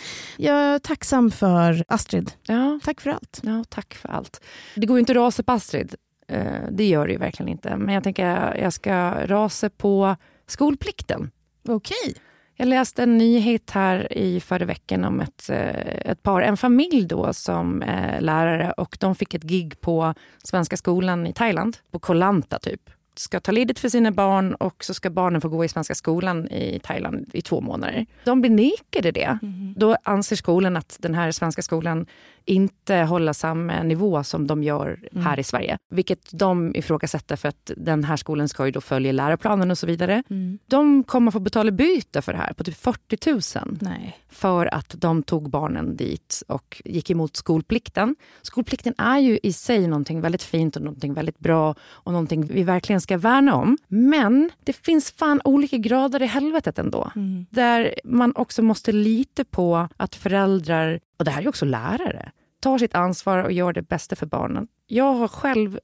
Jag 0.45 0.57
är 0.75 0.79
tacksam 0.79 1.31
för 1.31 1.85
Astrid. 1.89 2.33
Ja, 2.47 2.81
Tack 2.85 3.01
för 3.01 3.11
allt. 3.11 3.41
ja, 3.43 3.65
tack 3.69 3.95
för 3.95 4.09
allt. 4.09 4.41
Det 4.75 4.87
går 4.87 4.97
ju 4.97 5.01
inte 5.01 5.13
att 5.13 5.17
rasa 5.17 5.43
på 5.43 5.53
Astrid. 5.53 5.95
Eh, 6.29 6.45
Det 6.71 6.85
gör 6.89 7.07
det 7.07 7.13
ju 7.13 7.19
verkligen 7.19 7.49
inte. 7.49 7.77
Men 7.77 7.95
jag 7.95 8.05
tänker 8.05 8.55
jag 8.57 8.73
ska 8.73 9.27
rasa 9.27 9.71
på 9.71 10.17
skolplikten. 10.47 11.31
Okej. 11.69 12.15
Jag 12.57 12.69
läste 12.69 13.03
en 13.03 13.19
nyhet 13.19 13.71
här 13.71 14.13
i 14.13 14.41
förra 14.41 14.65
veckan 14.65 15.05
om 15.05 15.21
ett, 15.21 15.51
eh, 15.51 16.11
ett 16.11 16.23
par, 16.23 16.43
en 16.43 16.57
familj 16.57 17.05
då 17.07 17.33
som 17.33 17.83
är 17.83 18.21
lärare 18.21 18.73
och 18.73 18.97
de 19.01 19.15
fick 19.15 19.35
ett 19.35 19.43
gig 19.43 19.81
på 19.81 20.15
Svenska 20.45 20.77
skolan 20.77 21.27
i 21.27 21.33
Thailand, 21.33 21.77
på 21.91 21.99
Koh 21.99 22.17
Lanta 22.17 22.59
typ. 22.59 22.91
Ska 23.21 23.41
ta 23.41 23.53
ledigt 23.53 23.79
för 23.79 23.89
sina 23.89 24.11
barn 24.11 24.55
och 24.55 24.85
så 24.85 24.95
ska 24.95 25.11
barnen 25.11 25.41
få 25.41 25.49
gå 25.49 25.65
i 25.65 25.69
Svenska 25.69 25.95
skolan 25.95 26.49
i 26.49 26.81
Thailand 26.83 27.31
i 27.33 27.43
två 27.43 27.61
månader. 27.61 28.07
De 28.25 28.41
blir 28.41 28.51
nekade 28.51 29.11
det. 29.11 29.39
Då 29.77 29.97
anser 30.03 30.37
skolan 30.37 30.77
att 30.77 30.97
den 31.01 31.15
här 31.15 31.31
svenska 31.33 31.63
skolan 31.63 32.07
inte 32.45 32.95
håller 32.95 33.33
samma 33.33 33.83
nivå 33.83 34.25
som 34.25 34.47
de 34.47 34.63
gör 34.63 34.99
här 35.25 35.39
i 35.39 35.45
Sverige. 35.45 35.79
Vilket 35.91 36.31
de 36.33 36.77
ifrågasätter 36.77 37.37
för 37.37 37.49
att 37.49 37.71
den 37.77 38.05
här 38.05 38.17
skolan 38.17 38.49
ska 38.49 38.67
ju 38.67 38.73
då 38.73 38.81
följa 38.81 39.13
läroplanen 39.13 39.71
och 39.71 39.79
så 39.79 39.87
vidare. 39.87 40.23
De 40.67 41.05
kommer 41.05 41.31
få 41.31 41.41
betala 41.41 41.71
byte 41.71 42.23
för 42.23 42.33
det 42.33 42.39
här 42.39 42.53
på 42.53 42.65
typ 42.65 42.77
40 42.77 43.59
000 43.59 43.79
Nej. 43.81 44.19
för 44.29 44.75
att 44.75 44.95
de 44.99 45.23
tog 45.23 45.51
barnen 45.51 45.97
dit 45.97 46.43
och 46.49 46.83
gick 46.85 47.11
emot 47.11 47.37
skolplikten. 47.37 48.17
Skolplikten 48.43 48.95
är 48.99 49.19
ju 49.19 49.39
i 49.43 49.53
sig 49.53 49.87
någonting 49.87 50.21
väldigt 50.21 50.43
fint 50.43 50.77
och 50.77 50.83
någonting 50.83 51.15
väldigt 51.15 51.39
bra 51.39 51.75
och 51.83 52.13
någonting 52.13 52.47
vi 52.47 52.63
verkligen 52.63 53.01
ska 53.01 53.10
värna 53.17 53.55
om. 53.55 53.79
Men 53.89 54.51
det 54.65 54.73
finns 54.73 55.11
fan 55.11 55.41
olika 55.45 55.77
grader 55.77 56.23
i 56.23 56.27
helvetet 56.27 56.79
ändå. 56.79 57.11
Där 57.51 57.95
man 58.05 58.33
också 58.37 58.63
måste 58.63 58.93
lita 58.93 59.45
på 59.45 59.89
att 59.97 60.15
föräldrar, 60.15 61.01
och 61.19 61.25
det 61.25 61.31
här 61.31 61.43
är 61.43 61.49
också 61.49 61.65
lärare, 61.65 62.31
tar 62.61 62.79
sitt 62.79 62.95
ansvar 62.95 63.39
och 63.39 63.53
gör 63.53 63.73
det 63.73 63.83
bästa 63.83 64.17
för 64.17 64.27
barnen. 64.27 64.69
Jag 64.87 65.15
har 65.15 65.29
själv 65.29 65.79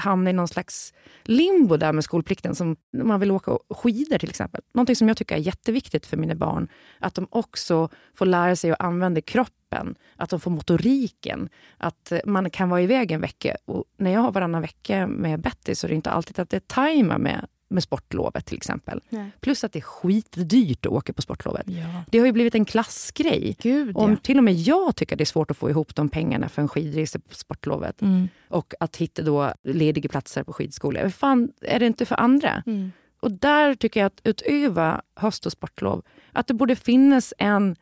hamna 0.00 0.30
i 0.30 0.32
någon 0.32 0.48
slags 0.48 0.94
limbo 1.22 1.76
där 1.76 1.92
med 1.92 2.04
skolplikten. 2.04 2.54
Som 2.54 2.76
när 2.92 3.04
man 3.04 3.20
vill 3.20 3.30
åka 3.30 3.58
skidor 3.70 4.18
till 4.18 4.30
exempel. 4.30 4.62
Någonting 4.74 4.96
som 4.96 5.08
jag 5.08 5.16
tycker 5.16 5.34
är 5.34 5.40
jätteviktigt 5.40 6.06
för 6.06 6.16
mina 6.16 6.34
barn. 6.34 6.68
Att 6.98 7.14
de 7.14 7.26
också 7.30 7.88
får 8.14 8.26
lära 8.26 8.56
sig 8.56 8.70
att 8.70 8.80
använda 8.80 9.20
kroppen. 9.20 9.94
Att 10.16 10.30
de 10.30 10.40
får 10.40 10.50
motoriken. 10.50 11.48
Att 11.78 12.12
man 12.24 12.50
kan 12.50 12.68
vara 12.68 12.82
iväg 12.82 13.12
en 13.12 13.20
vecka. 13.20 13.56
Och 13.64 13.84
när 13.96 14.10
jag 14.10 14.20
har 14.20 14.32
varannan 14.32 14.62
vecka 14.62 15.06
med 15.06 15.40
Betty 15.40 15.74
så 15.74 15.86
är 15.86 15.88
det 15.88 15.94
inte 15.94 16.10
alltid 16.10 16.38
att 16.38 16.50
det 16.50 16.68
tajmar 16.68 17.18
med, 17.18 17.46
med 17.70 17.82
sportlovet 17.82 18.46
till 18.46 18.56
exempel. 18.56 19.00
Nej. 19.08 19.30
Plus 19.40 19.64
att 19.64 19.72
det 19.72 19.78
är 19.78 19.80
skitdyrt 19.80 20.86
att 20.86 20.92
åka 20.92 21.12
på 21.12 21.22
sportlovet. 21.22 21.64
Ja. 21.66 22.02
Det 22.10 22.18
har 22.18 22.26
ju 22.26 22.32
blivit 22.32 22.54
en 22.54 22.64
klassgrej. 22.64 23.56
Gud, 23.62 23.96
Om 23.96 24.10
ja. 24.10 24.16
till 24.22 24.38
och 24.38 24.44
med 24.44 24.54
jag 24.54 24.96
tycker 24.96 25.16
det 25.16 25.22
är 25.24 25.26
svårt 25.26 25.50
att 25.50 25.56
få 25.56 25.70
ihop 25.70 25.94
de 25.94 26.08
pengarna 26.08 26.48
för 26.48 26.62
en 26.62 26.68
skidresa 26.68 27.18
på 27.18 27.34
sportlovet 27.34 28.02
Mm. 28.02 28.28
och 28.48 28.74
att 28.80 28.96
hitta 28.96 29.22
då 29.22 29.52
lediga 29.62 30.08
platser 30.08 30.42
på 30.42 30.52
skidskolor. 30.52 31.08
Fan 31.08 31.52
är 31.60 31.78
det 31.78 31.86
inte 31.86 32.06
för 32.06 32.20
andra? 32.20 32.62
Mm. 32.66 32.92
Och 33.20 33.32
där 33.32 33.74
tycker 33.74 34.00
jag 34.00 34.06
att 34.06 34.20
utöver 34.24 35.00
höst 35.14 35.46
och 35.46 35.52
sportlov, 35.52 36.02
att 36.32 36.46
det 36.46 36.54
borde 36.54 36.76
finnas 36.76 37.34
en 37.38 37.76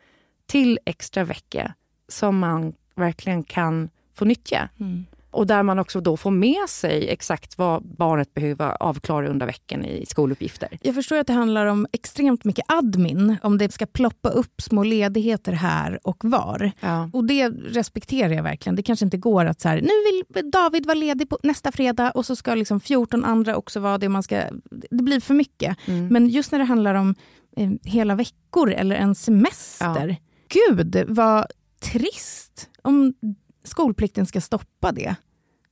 till 0.46 0.79
extra 0.85 1.24
vecka 1.24 1.74
som 2.09 2.38
man 2.38 2.72
verkligen 2.94 3.42
kan 3.44 3.90
få 4.14 4.24
nyttja. 4.24 4.68
Mm. 4.81 5.07
Och 5.31 5.47
där 5.47 5.62
man 5.62 5.79
också 5.79 6.01
då 6.01 6.17
får 6.17 6.31
med 6.31 6.69
sig 6.69 7.09
exakt 7.09 7.59
vad 7.59 7.83
barnet 7.83 8.35
behöver 8.35 8.83
avklara 8.83 9.29
under 9.29 9.47
veckan 9.47 9.85
i 9.85 10.07
skoluppgifter. 10.07 10.79
Jag 10.83 10.95
förstår 10.95 11.19
att 11.19 11.27
det 11.27 11.33
handlar 11.33 11.67
om 11.67 11.87
extremt 11.93 12.45
mycket 12.45 12.64
admin, 12.69 13.37
om 13.43 13.59
det 13.59 13.73
ska 13.73 13.87
ploppa 13.87 14.29
upp 14.29 14.62
små 14.62 14.83
ledigheter 14.83 15.53
här 15.53 15.99
och 16.03 16.25
var. 16.25 16.71
Ja. 16.81 17.11
Och 17.12 17.25
det 17.25 17.49
respekterar 17.49 18.33
jag 18.33 18.43
verkligen. 18.43 18.77
Det 18.77 18.83
kanske 18.83 19.05
inte 19.05 19.17
går 19.17 19.45
att 19.45 19.61
så 19.61 19.69
här, 19.69 19.81
nu 19.81 19.88
vill 20.35 20.51
David 20.51 20.87
vara 20.87 20.95
ledig 20.95 21.29
på 21.29 21.38
nästa 21.43 21.73
fredag 21.73 22.11
och 22.11 22.27
så 22.27 22.37
ska 22.37 22.55
liksom 22.55 22.81
14 22.81 23.25
andra 23.25 23.57
också 23.57 23.81
vara 23.81 23.99
det. 23.99 24.09
Man 24.09 24.23
ska, 24.23 24.43
det 24.91 25.03
blir 25.03 25.21
för 25.21 25.35
mycket. 25.35 25.77
Men 26.11 26.29
just 26.29 26.53
när 26.53 26.59
det 26.59 26.64
handlar 26.64 26.95
om 26.95 27.14
eh, 27.57 27.71
hela 27.85 28.14
veckor 28.14 28.73
eller 28.73 28.97
en 28.97 29.14
semester. 29.14 30.17
Gud, 30.49 31.05
vad 31.09 31.47
trist 31.81 32.69
om 32.83 33.14
skolplikten 33.62 34.27
ska 34.27 34.40
stoppa 34.40 34.92
det. 34.92 35.14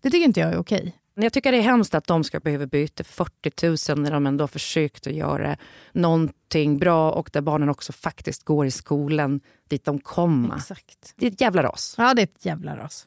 Det 0.00 0.10
tycker 0.10 0.24
inte 0.24 0.40
jag 0.40 0.52
är 0.52 0.58
okej. 0.58 0.96
Jag 1.14 1.32
tycker 1.32 1.52
det 1.52 1.58
är 1.58 1.62
hemskt 1.62 1.94
att 1.94 2.06
de 2.06 2.24
ska 2.24 2.40
behöva 2.40 2.66
byta 2.66 3.04
40 3.04 3.92
000 3.94 4.02
när 4.02 4.10
de 4.10 4.26
ändå 4.26 4.42
har 4.42 4.48
försökt 4.48 5.06
att 5.06 5.12
göra 5.12 5.56
någonting 5.92 6.78
bra 6.78 7.10
och 7.12 7.30
där 7.32 7.40
barnen 7.40 7.68
också 7.68 7.92
faktiskt 7.92 8.44
går 8.44 8.66
i 8.66 8.70
skolan 8.70 9.40
dit 9.68 9.84
de 9.84 9.98
kommer. 9.98 10.56
Exakt. 10.56 11.14
Det 11.16 11.26
är 11.26 11.30
ett 11.30 11.40
jävla 11.40 11.62
ras. 11.62 11.94
Ja, 11.98 12.14
det 12.14 12.22
är 12.22 12.26
ett 12.26 12.44
jävla 12.44 12.76
ras. 12.76 13.06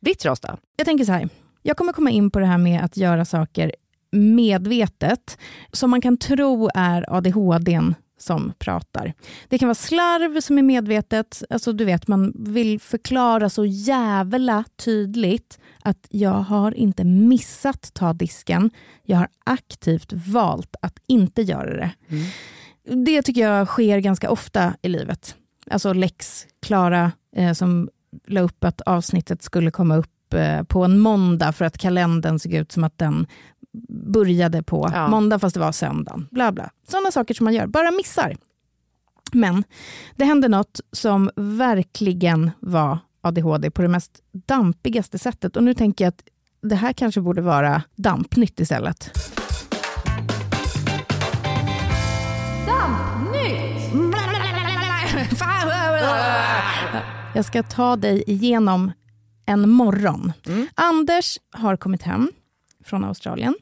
Ditt 0.00 0.24
ras 0.24 0.40
då? 0.40 0.58
Jag 0.76 0.86
tänker 0.86 1.04
så 1.04 1.12
här, 1.12 1.28
jag 1.62 1.76
kommer 1.76 1.92
komma 1.92 2.10
in 2.10 2.30
på 2.30 2.38
det 2.38 2.46
här 2.46 2.58
med 2.58 2.84
att 2.84 2.96
göra 2.96 3.24
saker 3.24 3.72
medvetet 4.10 5.38
som 5.72 5.90
man 5.90 6.00
kan 6.00 6.16
tro 6.16 6.70
är 6.74 7.16
ADHD 7.16 7.80
som 8.18 8.52
pratar. 8.58 9.14
Det 9.48 9.58
kan 9.58 9.68
vara 9.68 9.74
slarv 9.74 10.40
som 10.40 10.58
är 10.58 10.62
medvetet, 10.62 11.42
alltså 11.50 11.72
du 11.72 11.84
vet 11.84 12.08
man 12.08 12.32
vill 12.38 12.80
förklara 12.80 13.48
så 13.48 13.64
jävla 13.64 14.64
tydligt 14.76 15.58
att 15.82 16.06
jag 16.10 16.30
har 16.30 16.74
inte 16.74 17.04
missat 17.04 17.94
ta 17.94 18.12
disken, 18.12 18.70
jag 19.02 19.18
har 19.18 19.28
aktivt 19.44 20.12
valt 20.12 20.76
att 20.82 20.98
inte 21.06 21.42
göra 21.42 21.76
det. 21.76 21.90
Det 22.94 23.22
tycker 23.22 23.40
jag 23.40 23.68
sker 23.68 23.98
ganska 23.98 24.30
ofta 24.30 24.74
i 24.82 24.88
livet. 24.88 25.36
Alltså 25.70 25.92
Lex 25.92 26.46
Klara 26.62 27.12
eh, 27.36 27.52
som 27.52 27.88
la 28.26 28.40
upp 28.40 28.64
att 28.64 28.80
avsnittet 28.80 29.42
skulle 29.42 29.70
komma 29.70 29.96
upp 29.96 30.34
eh, 30.34 30.62
på 30.62 30.84
en 30.84 30.98
måndag 30.98 31.52
för 31.52 31.64
att 31.64 31.78
kalendern 31.78 32.38
såg 32.38 32.54
ut 32.54 32.72
som 32.72 32.84
att 32.84 32.98
den 32.98 33.26
började 34.12 34.62
på 34.62 34.90
Ja. 34.92 35.08
måndag 35.08 35.38
fast 35.38 35.54
det 35.54 35.60
var 35.60 35.72
söndagen. 35.72 36.28
Bla 36.30 36.52
bla. 36.52 36.70
Sådana 36.88 37.10
saker 37.10 37.34
som 37.34 37.44
man 37.44 37.54
gör, 37.54 37.66
bara 37.66 37.90
missar. 37.90 38.36
Men 39.32 39.64
det 40.16 40.24
hände 40.24 40.48
något 40.48 40.80
som 40.92 41.30
verkligen 41.36 42.50
var 42.60 42.98
ADHD 43.20 43.70
på 43.70 43.82
det 43.82 43.88
mest 43.88 44.12
dampigaste 44.32 45.18
sättet. 45.18 45.56
Och 45.56 45.62
nu 45.64 45.74
tänker 45.74 46.04
jag 46.04 46.08
att 46.12 46.22
det 46.62 46.74
här 46.76 46.92
kanske 46.92 47.20
borde 47.20 47.42
vara 47.42 47.82
dampnytt 47.96 48.60
istället. 48.60 49.10
Jag 57.34 57.44
ska 57.44 57.62
ta 57.62 57.96
dig 57.96 58.24
igenom 58.26 58.92
en 59.46 59.70
morgon. 59.70 60.32
Anders 60.74 61.38
har 61.52 61.76
kommit 61.76 62.02
hem 62.02 62.30
från 62.88 63.04
Australien. 63.04 63.54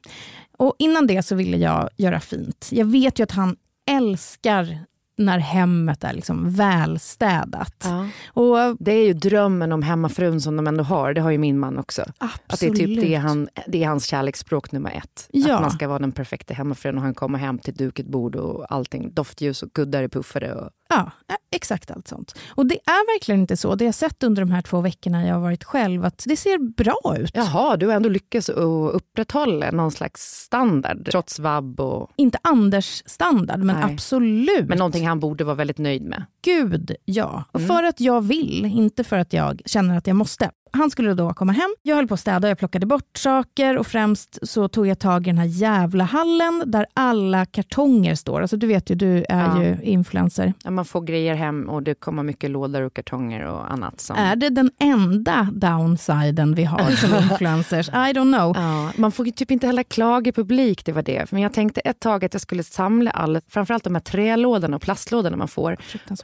Och 0.59 0.75
Innan 0.79 1.07
det 1.07 1.23
så 1.23 1.35
ville 1.35 1.57
jag 1.57 1.89
göra 1.97 2.21
fint. 2.21 2.69
Jag 2.73 2.87
vet 2.87 3.19
ju 3.19 3.23
att 3.23 3.33
han 3.33 3.57
älskar 3.91 4.79
när 5.19 5.39
hemmet 5.39 6.05
är 6.05 6.13
liksom 6.13 6.51
välstädat. 6.51 7.87
Och 8.29 8.77
Det 8.79 8.93
är 8.93 9.07
ju 9.07 9.13
drömmen 9.13 9.73
om 9.73 9.83
hemmafrun 9.83 10.41
som 10.41 10.57
de 10.57 10.67
ändå 10.67 10.85
har. 10.85 11.15
Det 11.15 11.21
har 11.21 11.31
ju 11.31 11.39
min 11.39 11.59
man 11.59 11.79
också. 11.79 12.03
Att 12.47 12.61
det 12.61 12.67
är 12.67 12.75
typ 12.75 13.01
det, 13.01 13.15
han, 13.15 13.49
det 13.67 13.85
är 13.85 13.89
hans 13.89 14.07
kärleksspråk 14.07 14.73
nummer 14.73 14.91
ett. 14.91 15.29
Ja. 15.33 15.55
Att 15.55 15.61
man 15.61 15.71
ska 15.71 15.89
vara 15.89 15.99
den 15.99 16.13
perfekta 16.13 16.55
hemmafrun 16.55 16.97
och 16.97 17.03
han 17.03 17.15
kommer 17.15 17.39
hem 17.39 17.59
till 17.59 17.75
duket 17.75 18.07
bord 18.07 18.37
och 18.37 18.73
allting. 18.73 19.15
Doftljus 19.15 19.63
och 19.63 19.73
kuddar 19.73 20.03
är 20.03 20.09
puffade. 20.09 20.55
Och, 20.55 20.71
Ja, 20.89 21.11
exakt 21.51 21.91
allt 21.91 22.09
sånt. 22.09 22.39
Och 22.49 22.67
det 22.67 22.75
är 22.75 23.15
verkligen 23.15 23.41
inte 23.41 23.57
så. 23.57 23.75
Det 23.75 23.85
jag 23.85 23.95
sett 23.95 24.23
under 24.23 24.43
de 24.43 24.51
här 24.51 24.63
två 24.63 24.81
veckorna 24.81 25.27
jag 25.27 25.35
har 25.35 25.41
varit 25.41 25.65
själv, 25.65 26.05
att 26.05 26.25
det 26.27 26.37
ser 26.37 26.59
bra 26.59 27.17
ut. 27.19 27.31
Jaha, 27.35 27.77
du 27.77 27.87
har 27.87 27.95
ändå 27.95 28.09
lyckats 28.09 28.49
upprätthålla 28.49 29.71
någon 29.71 29.91
slags 29.91 30.23
standard 30.23 31.09
trots 31.11 31.39
vab 31.39 31.81
och... 31.81 32.11
Inte 32.17 32.39
Anders 32.43 33.03
standard, 33.07 33.59
men 33.59 33.77
Nej. 33.77 33.93
absolut. 33.93 34.69
Men 34.69 34.79
någonting 34.79 35.07
han 35.07 35.21
borde 35.21 35.45
vara 35.45 35.55
väldigt 35.55 35.79
nöjd 35.79 36.03
med. 36.03 36.25
Gud, 36.43 36.97
ja. 37.05 37.45
Mm. 37.55 37.69
för 37.69 37.83
att 37.83 38.01
jag 38.01 38.21
vill, 38.21 38.65
inte 38.65 39.05
för 39.05 39.19
att 39.19 39.33
jag 39.33 39.63
känner 39.67 39.99
att 39.99 40.07
jag 40.07 40.17
måste. 40.17 40.51
Han 40.73 40.91
skulle 40.91 41.15
då 41.15 41.35
komma 41.35 41.53
hem. 41.53 41.75
Jag 41.83 41.97
höll 41.97 42.07
på 42.09 42.15
att 42.15 42.21
städa, 42.21 42.49
jag 42.49 42.59
plockade 42.59 42.87
bort 42.87 43.17
saker 43.19 43.79
och 43.79 43.87
främst 43.87 44.39
så 44.49 44.69
tog 44.69 44.87
jag 44.87 44.99
tag 44.99 45.27
i 45.27 45.31
den 45.31 45.39
här 45.39 45.47
jävla 45.47 46.05
hallen 46.05 46.63
där 46.67 46.87
alla 46.95 47.47
kartonger 47.47 48.15
står. 48.15 48.41
Alltså 48.41 48.57
du 48.57 48.67
vet 48.67 48.91
ju, 48.91 48.95
du 48.95 49.25
är 49.29 49.47
Ja. 49.57 49.63
ju 49.65 49.77
influencer. 49.83 50.53
Ja, 50.65 50.71
Man 50.71 50.85
får 50.85 51.01
grejer 51.01 51.35
hem 51.35 51.69
och 51.69 51.83
det 51.83 51.95
kommer 51.95 52.23
mycket 52.23 52.51
lådor 52.51 52.83
och 52.83 52.95
kartonger 52.95 53.47
och 53.47 53.73
annat. 53.73 54.01
Som... 54.01 54.17
Är 54.17 54.37
det 54.37 54.49
den 54.49 54.71
enda 54.81 55.49
downsiden 55.53 56.55
vi 56.55 56.65
har 56.65 56.91
som 56.91 57.15
influencers? 57.31 57.89
I 57.89 57.93
don't 57.93 58.37
know. 58.39 58.57
Ja, 58.57 58.91
man 58.97 59.13
får 59.13 59.27
ju 59.27 59.33
typ 59.33 59.51
inte 59.51 59.67
heller 59.67 59.83
klaga 59.83 60.29
i 60.29 60.33
publik, 60.33 60.85
det 60.85 60.93
var 60.93 61.03
det. 61.03 61.33
Men 61.33 61.43
jag 61.43 61.53
tänkte 61.53 61.81
ett 61.81 62.01
tag 62.01 62.25
att 62.25 62.35
jag 62.35 62.41
skulle 62.41 62.63
samla 62.63 63.11
all, 63.11 63.41
framförallt 63.49 63.85
de 63.85 63.95
här 63.95 64.03
trälådorna 64.03 64.77
och 64.77 64.83
plastlådorna 64.83 65.37
man 65.37 65.49
får, 65.49 65.77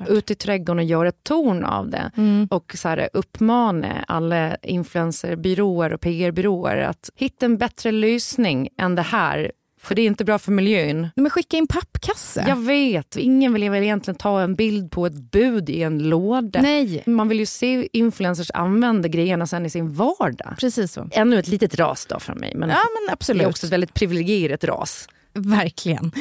ut 0.09 0.31
i 0.31 0.35
trädgården 0.35 0.79
och 0.79 0.85
göra 0.85 1.09
ett 1.09 1.25
torn 1.25 1.65
av 1.65 1.91
det. 1.91 2.11
Mm. 2.17 2.49
Och 2.51 2.73
så 2.79 2.89
här, 2.89 3.09
uppmana 3.13 4.05
alla 4.09 4.32
influencerbyråer 4.63 5.93
och 5.93 6.01
PR-byråer 6.01 6.77
att 6.77 7.11
hitta 7.17 7.47
en 7.47 7.59
bättre 7.59 7.93
lösning 7.93 8.69
än 8.79 8.95
det 8.95 9.03
här. 9.03 9.53
För 9.81 9.95
det 9.95 10.03
är 10.03 10.07
inte 10.07 10.25
bra 10.25 10.39
för 10.39 10.53
miljön. 10.53 11.09
Men 11.17 11.31
skicka 11.31 11.57
in 11.57 11.67
pappkasse. 11.67 12.45
Jag 12.49 12.57
vet, 12.57 13.17
ingen 13.17 13.53
vill 13.53 13.71
väl 13.71 13.83
egentligen 13.83 14.19
ta 14.19 14.41
en 14.41 14.55
bild 14.55 14.91
på 14.91 15.07
ett 15.07 15.15
bud 15.15 15.71
i 15.71 15.83
en 15.83 16.09
låda. 16.09 16.63
Nej, 16.63 17.03
Man 17.07 17.29
vill 17.29 17.39
ju 17.39 17.47
se 17.47 17.89
influencers 17.93 18.51
använda 18.55 19.09
grejerna 19.09 19.47
sen 19.47 19.67
i 19.67 19.71
sin 19.71 19.93
vardag. 19.93 20.55
precis 20.61 20.93
så. 20.93 21.09
Ännu 21.13 21.39
ett 21.39 21.49
litet 21.49 21.79
ras 21.79 22.07
då 22.07 22.19
från 22.21 22.39
mig. 22.39 22.55
Men 22.55 22.69
Ja, 22.69 22.77
men 22.77 23.07
det 23.07 23.11
är 23.11 23.13
absolut. 23.13 23.47
också 23.47 23.67
ett 23.67 23.73
väldigt 23.73 23.95
privilegierat 23.95 24.65
ras. 24.65 25.09
Verkligen. 25.35 26.13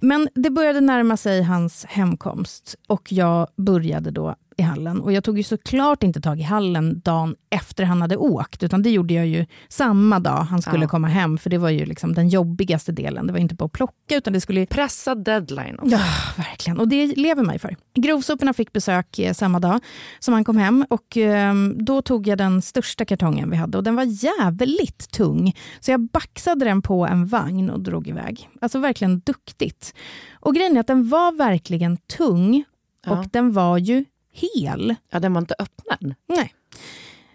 Men 0.00 0.28
det 0.34 0.50
började 0.50 0.80
närma 0.80 1.16
sig 1.16 1.42
hans 1.42 1.84
hemkomst 1.84 2.74
och 2.86 3.12
jag 3.12 3.48
började 3.56 4.10
då 4.10 4.34
i 4.56 4.62
hallen. 4.62 5.00
Och 5.00 5.12
jag 5.12 5.24
tog 5.24 5.36
ju 5.38 5.42
såklart 5.42 6.02
inte 6.02 6.20
tag 6.20 6.38
i 6.40 6.42
hallen 6.42 7.00
dagen 7.04 7.36
efter 7.50 7.84
han 7.84 8.02
hade 8.02 8.16
åkt, 8.16 8.62
utan 8.62 8.82
det 8.82 8.90
gjorde 8.90 9.14
jag 9.14 9.26
ju 9.26 9.46
samma 9.68 10.18
dag 10.20 10.36
han 10.36 10.62
skulle 10.62 10.84
Ja. 10.84 10.88
komma 10.88 11.08
hem, 11.08 11.38
för 11.38 11.50
det 11.50 11.58
var 11.58 11.70
ju 11.70 11.84
liksom 11.86 12.14
den 12.14 12.28
jobbigaste 12.28 12.92
delen. 12.92 13.26
Det 13.26 13.32
var 13.32 13.40
inte 13.40 13.54
bara 13.54 13.64
att 13.64 13.72
plocka, 13.72 14.16
utan 14.16 14.32
det 14.32 14.40
skulle 14.40 14.66
Pressad 14.66 15.24
deadline. 15.24 15.78
Också. 15.78 15.96
Ja, 15.96 16.02
verkligen. 16.36 16.78
Och 16.78 16.88
det 16.88 17.06
lever 17.06 17.42
man 17.42 17.54
ju 17.54 17.58
för. 17.58 17.76
Grovsoporna 17.94 18.52
fick 18.52 18.72
besök 18.72 19.18
eh, 19.18 19.32
samma 19.32 19.60
dag 19.60 19.80
som 20.18 20.34
han 20.34 20.44
kom 20.44 20.56
hem. 20.56 20.84
Och 20.90 21.16
eh, 21.16 21.54
Då 21.76 22.02
tog 22.02 22.26
jag 22.26 22.38
den 22.38 22.62
största 22.62 23.04
kartongen 23.04 23.50
vi 23.50 23.56
hade 23.56 23.78
och 23.78 23.84
den 23.84 23.96
var 23.96 24.04
jävligt 24.24 25.10
tung. 25.10 25.56
Så 25.80 25.90
jag 25.90 26.00
baxade 26.00 26.64
den 26.64 26.82
på 26.82 27.06
en 27.06 27.26
vagn 27.26 27.70
och 27.70 27.80
drog 27.80 28.08
iväg. 28.08 28.48
Alltså 28.60 28.78
verkligen 28.78 29.18
duktigt. 29.20 29.87
Och 30.32 30.54
grejen 30.54 30.76
är 30.76 30.80
att 30.80 30.86
den 30.86 31.08
var 31.08 31.32
verkligen 31.32 31.96
tung 31.96 32.64
Ja. 33.06 33.18
och 33.18 33.26
den 33.32 33.52
var 33.52 33.78
ju 33.78 34.04
hel. 34.32 34.94
Ja, 35.10 35.20
den 35.20 35.32
var 35.34 35.40
inte 35.40 35.54
öppnad. 35.58 36.14
Nej. 36.28 36.54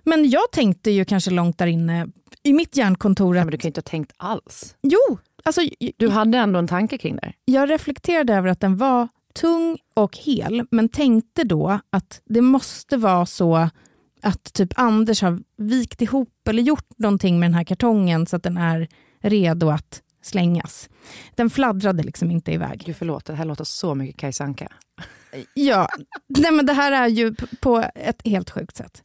Men 0.04 0.30
jag 0.30 0.52
tänkte 0.52 0.92
ju 0.92 1.06
kanske 1.06 1.32
långt 1.32 1.58
där 1.58 1.68
inne 1.68 2.08
i 2.44 2.54
mitt 2.54 2.78
hjärnkontor 2.78 3.36
Ja, 3.36 3.42
att 3.42 3.46
men 3.46 3.52
du 3.52 3.58
kan 3.58 3.68
ju 3.68 3.70
inte 3.70 3.80
ha 3.80 3.84
tänkt 3.84 4.12
alls. 4.18 4.76
jo, 4.82 5.18
alltså, 5.44 5.62
Du 5.98 6.10
hade 6.10 6.38
ändå 6.38 6.60
en 6.60 6.68
tanke 6.68 6.98
kring 6.98 7.16
det. 7.16 7.34
jag 7.46 7.70
reflekterade 7.70 8.34
över 8.34 8.50
att 8.50 8.60
den 8.60 8.78
var 8.78 9.08
tung 9.34 9.78
och 9.94 10.18
hel, 10.18 10.66
men 10.72 10.90
tänkte 10.90 11.44
då 11.44 11.80
att 11.90 12.22
det 12.26 12.42
måste 12.42 12.98
vara 12.98 13.26
så 13.26 13.70
att 14.22 14.54
typ 14.54 14.74
Anders 14.80 15.22
har 15.22 15.40
vikt 15.58 16.02
ihop 16.02 16.48
eller 16.50 16.64
gjort 16.64 16.90
någonting 16.98 17.40
med 17.40 17.50
den 17.50 17.56
här 17.56 17.64
kartongen 17.64 18.26
så 18.26 18.36
att 18.36 18.44
den 18.44 18.58
är 18.58 18.88
redo 19.22 19.70
att 19.70 20.02
slängas. 20.26 20.90
Den 21.36 21.50
fladdrade 21.50 22.04
liksom 22.04 22.32
inte 22.32 22.52
iväg. 22.52 22.84
Gud 22.86 22.96
förlåt, 22.96 23.26
det 23.26 23.34
här 23.36 23.46
låter 23.46 23.64
så 23.64 23.96
mycket 23.96 24.18
Kajsa 24.22 24.44
Anka. 24.44 24.68
Ja, 25.54 25.88
nej 26.28 26.52
men 26.52 26.66
det 26.66 26.74
här 26.74 26.92
är 26.92 27.08
ju 27.08 27.36
på 27.62 27.86
ett 27.96 28.22
helt 28.26 28.50
sjukt 28.50 28.78
sätt. 28.78 29.04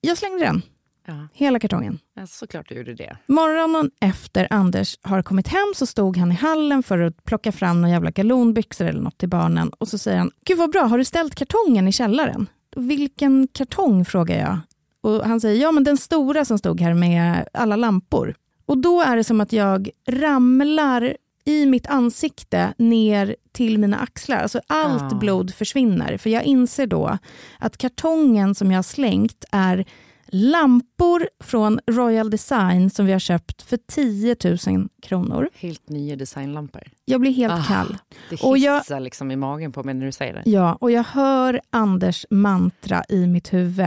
Jag 0.00 0.18
slängde 0.18 0.44
den, 0.44 0.62
Ja, 1.06 1.28
hela 1.32 1.58
kartongen. 1.58 1.98
ja, 2.14 2.26
såklart 2.26 2.68
du 2.68 2.74
gjorde 2.74 2.94
det. 2.94 3.16
Morgonen 3.26 3.90
efter 4.00 4.46
Anders 4.50 4.98
har 5.02 5.22
kommit 5.22 5.48
hem 5.48 5.72
så 5.76 5.86
stod 5.86 6.16
han 6.16 6.32
i 6.32 6.34
hallen 6.34 6.82
för 6.82 6.98
att 6.98 7.24
plocka 7.24 7.52
fram 7.52 7.80
några 7.80 7.92
jävla 7.94 8.10
galonbyxor 8.10 8.86
eller 8.86 9.00
något 9.00 9.18
till 9.18 9.28
barnen. 9.28 9.68
Och 9.78 9.88
så 9.88 9.98
säger 9.98 10.18
han, 10.18 10.30
gud 10.44 10.58
vad 10.58 10.70
bra, 10.70 10.82
har 10.82 10.98
du 10.98 11.04
ställt 11.04 11.34
kartongen 11.34 11.88
i 11.88 11.92
källaren? 11.92 12.46
Vilken 12.76 13.48
kartong 13.52 14.04
frågar 14.04 14.38
jag. 14.38 14.58
Och 15.02 15.24
han 15.26 15.40
säger, 15.40 15.62
ja 15.62 15.72
men 15.72 15.84
den 15.84 15.96
stora 15.96 16.44
som 16.44 16.58
stod 16.58 16.80
här 16.80 16.94
med 16.94 17.48
alla 17.52 17.76
lampor. 17.76 18.34
Och 18.70 18.78
då 18.78 19.00
är 19.02 19.16
det 19.16 19.24
som 19.24 19.40
att 19.40 19.52
jag 19.52 19.90
ramlar 20.08 21.16
i 21.44 21.66
mitt 21.66 21.86
ansikte 21.86 22.74
ner 22.78 23.36
till 23.52 23.78
mina 23.78 23.98
axlar. 23.98 24.36
Alltså 24.38 24.60
allt 24.66 25.12
Ah. 25.12 25.16
blod 25.16 25.54
försvinner. 25.54 26.16
För 26.16 26.30
jag 26.30 26.44
inser 26.44 26.86
då 26.86 27.18
att 27.58 27.76
kartongen 27.78 28.54
som 28.54 28.70
jag 28.70 28.78
har 28.78 28.82
slängt 28.82 29.44
är 29.52 29.84
lampor 30.28 31.28
från 31.44 31.80
Royal 31.86 32.30
Design 32.30 32.90
som 32.90 33.06
vi 33.06 33.12
har 33.12 33.18
köpt 33.18 33.62
för 33.62 33.76
10 33.76 34.36
000 34.66 34.88
kronor. 35.02 35.48
Helt 35.54 35.88
nya 35.88 36.16
designlampor. 36.16 36.82
Jag 37.04 37.20
blir 37.20 37.32
helt 37.32 37.52
Ah. 37.54 37.62
kall. 37.68 37.96
Det 38.30 38.42
Och 38.42 38.58
jag- 38.58 38.78
hissar 38.78 39.00
liksom 39.00 39.30
i 39.30 39.36
magen 39.36 39.72
på 39.72 39.82
mig 39.82 39.94
när 39.94 40.06
du 40.06 40.12
säger 40.12 40.34
det. 40.34 40.42
Ja, 40.50 40.76
och 40.80 40.90
jag 40.90 41.04
hör 41.04 41.60
Anders 41.70 42.26
mantra 42.30 43.04
i 43.08 43.26
mitt 43.26 43.52
huvud. 43.52 43.86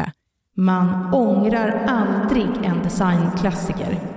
Man 0.55 1.13
ångrar 1.13 1.85
aldrig 1.87 2.47
en 2.63 2.83
designklassiker. 2.83 4.12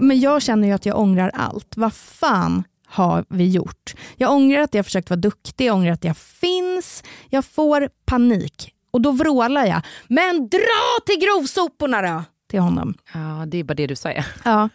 Men 0.00 0.20
jag 0.20 0.42
känner 0.42 0.68
ju 0.68 0.74
att 0.74 0.86
jag 0.86 0.98
ångrar 0.98 1.30
allt. 1.34 1.76
Vad 1.76 1.92
fan 1.94 2.64
har 2.86 3.24
vi 3.28 3.48
gjort? 3.48 3.94
Jag 4.16 4.32
ångrar 4.32 4.60
att 4.60 4.74
jag 4.74 4.84
försökt 4.84 5.10
vara 5.10 5.20
duktig, 5.20 5.66
jag 5.66 5.74
ångrar 5.76 5.92
att 5.92 6.04
jag 6.04 6.16
finns. 6.16 7.02
Jag 7.28 7.44
får 7.44 7.88
panik. 8.06 8.72
Och 8.90 9.00
då 9.00 9.10
vrålar 9.10 9.66
jag. 9.66 9.82
Men 10.08 10.48
dra 10.48 11.04
till 11.06 11.20
grovsoporna 11.20 12.02
då! 12.02 12.22
Till 12.50 12.60
honom. 12.60 12.94
Ja, 13.14 13.44
det 13.46 13.58
är 13.58 13.64
bara 13.64 13.74
det 13.74 13.86
du 13.86 13.96
säger. 13.96 14.26
Ja. 14.44 14.68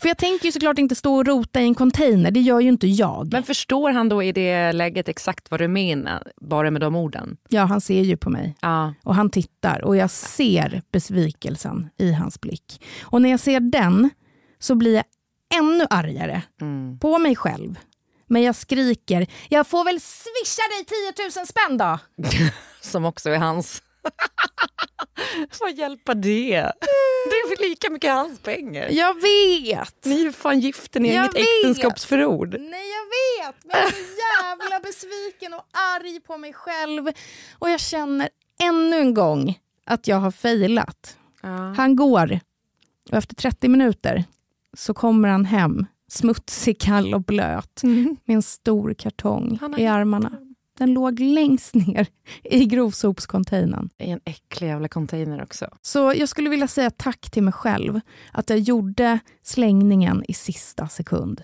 För 0.00 0.08
jag 0.08 0.18
tänker 0.18 0.46
ju 0.46 0.52
såklart 0.52 0.78
inte 0.78 0.94
stå 0.94 1.14
och 1.14 1.26
rota 1.26 1.60
i 1.60 1.64
en 1.64 1.74
container, 1.74 2.30
det 2.30 2.40
gör 2.40 2.60
ju 2.60 2.68
inte 2.68 2.86
jag. 2.86 3.32
Men 3.32 3.42
förstår 3.42 3.90
han 3.90 4.08
då 4.08 4.22
i 4.22 4.32
det 4.32 4.72
läget 4.72 5.08
exakt 5.08 5.50
vad 5.50 5.60
du 5.60 5.68
menar, 5.68 6.22
bara 6.40 6.70
med 6.70 6.80
de 6.80 6.96
orden? 6.96 7.36
Ja, 7.48 7.64
han 7.64 7.80
ser 7.80 8.02
ju 8.02 8.16
på 8.16 8.30
mig. 8.30 8.56
Ja, 8.60 8.94
Och 9.04 9.14
han 9.14 9.30
tittar 9.30 9.84
och 9.84 9.96
jag 9.96 10.10
ser 10.10 10.82
besvikelsen 10.92 11.88
i 11.98 12.12
hans 12.12 12.40
blick. 12.40 12.82
Och 13.02 13.22
när 13.22 13.28
jag 13.30 13.40
ser 13.40 13.60
den 13.60 14.10
så 14.58 14.74
blir 14.74 14.94
jag 14.94 15.04
ännu 15.58 15.86
argare 15.90 16.42
mm. 16.60 16.98
på 16.98 17.18
mig 17.18 17.36
själv. 17.36 17.78
Men 18.26 18.42
jag 18.42 18.56
skriker, 18.56 19.26
jag 19.48 19.66
får 19.66 19.84
väl 19.84 20.00
swisha 20.00 20.62
dig 20.68 20.84
10 21.14 21.40
000 21.40 21.46
spänn 21.46 21.76
då! 21.76 21.98
som 22.80 23.04
också 23.04 23.30
är 23.30 23.38
hans. 23.38 23.82
vad 25.60 25.74
hjälper 25.74 26.14
det? 26.14 26.72
Det 27.30 27.34
är 27.34 27.48
väl 27.48 27.68
lika 27.70 27.90
mycket 27.90 28.12
hans 28.12 28.40
pengar. 28.40 28.88
Jag 28.90 29.14
vet! 29.14 30.04
Ni 30.04 30.20
är 30.20 30.24
ju 30.24 30.32
fan 30.32 30.60
gifta, 30.60 30.98
ni 30.98 31.08
har 31.08 31.24
inget 31.24 31.34
vet. 31.34 31.42
äktenskapsförord. 31.42 32.56
Nej 32.60 32.90
jag 32.90 33.04
vet, 33.46 33.64
men 33.64 33.76
jag 33.76 33.86
är 33.86 33.90
så 33.90 34.42
jävla 34.42 34.80
besviken 34.80 35.54
och 35.54 35.64
arg 35.72 36.20
på 36.20 36.36
mig 36.36 36.52
själv. 36.52 37.08
Och 37.58 37.70
jag 37.70 37.80
känner 37.80 38.28
ännu 38.62 38.96
en 38.96 39.14
gång 39.14 39.58
att 39.86 40.08
jag 40.08 40.16
har 40.16 40.30
failat. 40.30 41.16
Ja. 41.42 41.74
Han 41.76 41.96
går 41.96 42.40
och 43.10 43.16
efter 43.16 43.34
30 43.34 43.68
minuter 43.68 44.24
så 44.76 44.94
kommer 44.94 45.28
han 45.28 45.44
hem 45.44 45.86
smutsig, 46.10 46.80
kall 46.80 47.14
och 47.14 47.22
blöt 47.22 47.80
med 48.24 48.34
en 48.34 48.42
stor 48.42 48.94
kartong 48.94 49.58
i 49.78 49.86
armarna. 49.86 50.32
Den 50.78 50.92
låg 50.92 51.20
längst 51.20 51.74
ner 51.74 52.06
i 52.44 52.64
grovsopscontainern. 52.64 53.90
I 53.98 54.10
en 54.10 54.20
äcklig 54.24 54.68
jävla 54.68 54.88
container 54.88 55.42
också. 55.42 55.66
Så 55.82 56.12
jag 56.16 56.28
skulle 56.28 56.50
vilja 56.50 56.68
säga 56.68 56.90
tack 56.90 57.30
till 57.30 57.42
mig 57.42 57.52
själv 57.52 58.00
att 58.32 58.50
jag 58.50 58.58
gjorde 58.58 59.18
slängningen 59.42 60.24
i 60.28 60.34
sista 60.34 60.88
sekund. 60.88 61.42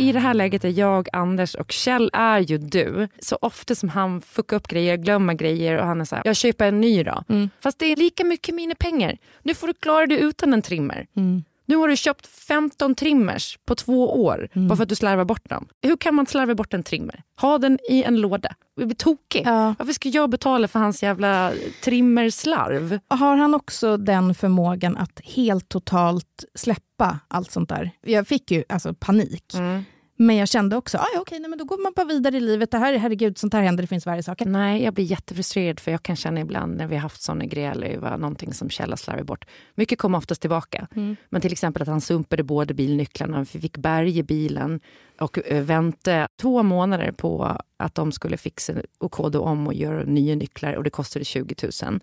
I 0.00 0.12
det 0.12 0.18
här 0.18 0.34
läget 0.34 0.64
är 0.64 0.78
jag, 0.78 1.08
Anders 1.12 1.54
och 1.54 1.72
Kjell 1.72 2.10
är 2.12 2.38
ju 2.38 2.58
du. 2.58 3.08
Så 3.18 3.38
ofta 3.40 3.74
som 3.74 3.88
han 3.88 4.20
fuckar 4.20 4.56
upp 4.56 4.68
grejer, 4.68 4.96
glömmer 4.96 5.34
grejer 5.34 5.78
och 5.78 5.86
han 5.86 6.00
är 6.00 6.04
så 6.04 6.16
här, 6.16 6.22
jag 6.26 6.36
köper 6.36 6.68
en 6.68 6.80
ny 6.80 7.02
då. 7.02 7.24
Mm. 7.28 7.50
Fast 7.60 7.78
det 7.78 7.86
är 7.86 7.96
lika 7.96 8.24
mycket 8.24 8.54
mina 8.54 8.74
pengar. 8.74 9.18
Nu 9.42 9.54
får 9.54 9.66
du 9.66 9.74
klara 9.74 10.06
dig 10.06 10.20
utan 10.20 10.52
en 10.52 10.62
trimmer. 10.62 11.06
Mm. 11.16 11.44
Nu 11.70 11.76
har 11.76 11.88
du 11.88 11.96
köpt 11.96 12.26
15 12.26 12.94
trimmers 12.94 13.58
på 13.64 13.74
två 13.74 14.22
år 14.24 14.48
Mm. 14.52 14.68
bara 14.68 14.76
för 14.76 14.82
att 14.82 14.88
du 14.88 14.94
slarvar 14.94 15.24
bort 15.24 15.48
dem. 15.50 15.68
Hur 15.82 15.96
kan 15.96 16.14
man 16.14 16.26
slarva 16.26 16.54
bort 16.54 16.74
en 16.74 16.82
trimmer? 16.82 17.22
Ha 17.40 17.58
den 17.58 17.78
i 17.90 18.02
en 18.02 18.20
låda. 18.20 18.54
Det 18.76 18.86
blir 18.86 18.96
tokig. 18.96 19.42
Ja. 19.46 19.74
Varför 19.78 19.92
ska 19.92 20.08
jag 20.08 20.30
betala 20.30 20.68
för 20.68 20.78
hans 20.78 21.02
jävla 21.02 21.52
trimmerslarv? 21.84 22.98
Har 23.08 23.36
han 23.36 23.54
också 23.54 23.96
den 23.96 24.34
förmågan 24.34 24.96
att 24.96 25.20
helt 25.24 25.68
totalt 25.68 26.44
släppa 26.54 27.18
allt 27.28 27.50
sånt 27.50 27.68
där? 27.68 27.90
Jag 28.00 28.26
fick 28.28 28.50
ju 28.50 28.64
alltså 28.68 28.94
panik. 28.94 29.54
Mm. 29.54 29.84
Men 30.22 30.36
jag 30.36 30.48
kände 30.48 30.76
också, 30.76 30.98
ah, 30.98 31.06
ja, 31.14 31.20
okej, 31.20 31.40
nej, 31.40 31.50
men 31.50 31.58
då 31.58 31.64
går 31.64 31.82
man 31.82 31.92
bara 31.96 32.06
vidare 32.06 32.36
i 32.36 32.40
livet. 32.40 32.70
Det 32.70 32.78
här, 32.78 32.98
herregud, 32.98 33.38
sånt 33.38 33.52
här 33.52 33.62
händer, 33.62 33.82
det 33.82 33.86
finns 33.86 34.06
värre 34.06 34.22
saker. 34.22 34.46
Nej, 34.46 34.82
jag 34.84 34.94
blir 34.94 35.04
jättefrustrerad 35.04 35.80
för 35.80 35.90
jag 35.90 36.02
kan 36.02 36.16
känna 36.16 36.40
ibland 36.40 36.76
när 36.76 36.86
vi 36.86 36.94
har 36.94 37.02
haft 37.02 37.22
såna 37.22 37.44
gräl 37.44 37.82
över 37.82 38.18
någonting 38.18 38.54
som 38.54 38.70
Kjell 38.70 38.90
har 38.90 38.96
slarvat 38.96 39.26
bort. 39.26 39.44
Mycket 39.74 39.98
kommer 39.98 40.18
oftast 40.18 40.40
tillbaka. 40.40 40.88
Men 41.28 41.40
till 41.40 41.52
exempel 41.52 41.82
att 41.82 41.88
han 41.88 42.00
sumpade 42.00 42.42
båda 42.42 42.74
bilnycklarna, 42.74 43.46
vi 43.52 43.60
fick 43.60 43.76
bärge 43.76 44.22
bilen 44.22 44.80
och 45.20 45.38
eh, 45.46 45.62
vänta 45.62 46.28
två 46.40 46.62
månader 46.62 47.12
på 47.12 47.56
att 47.76 47.94
de 47.94 48.12
skulle 48.12 48.36
fixa 48.36 48.72
och 48.98 49.12
koda 49.12 49.40
om 49.40 49.66
och 49.66 49.74
göra 49.74 50.04
nya 50.04 50.34
nycklar 50.34 50.74
och 50.74 50.84
det 50.84 50.90
kostade 50.90 51.24
20 51.24 51.54
000. 51.82 52.00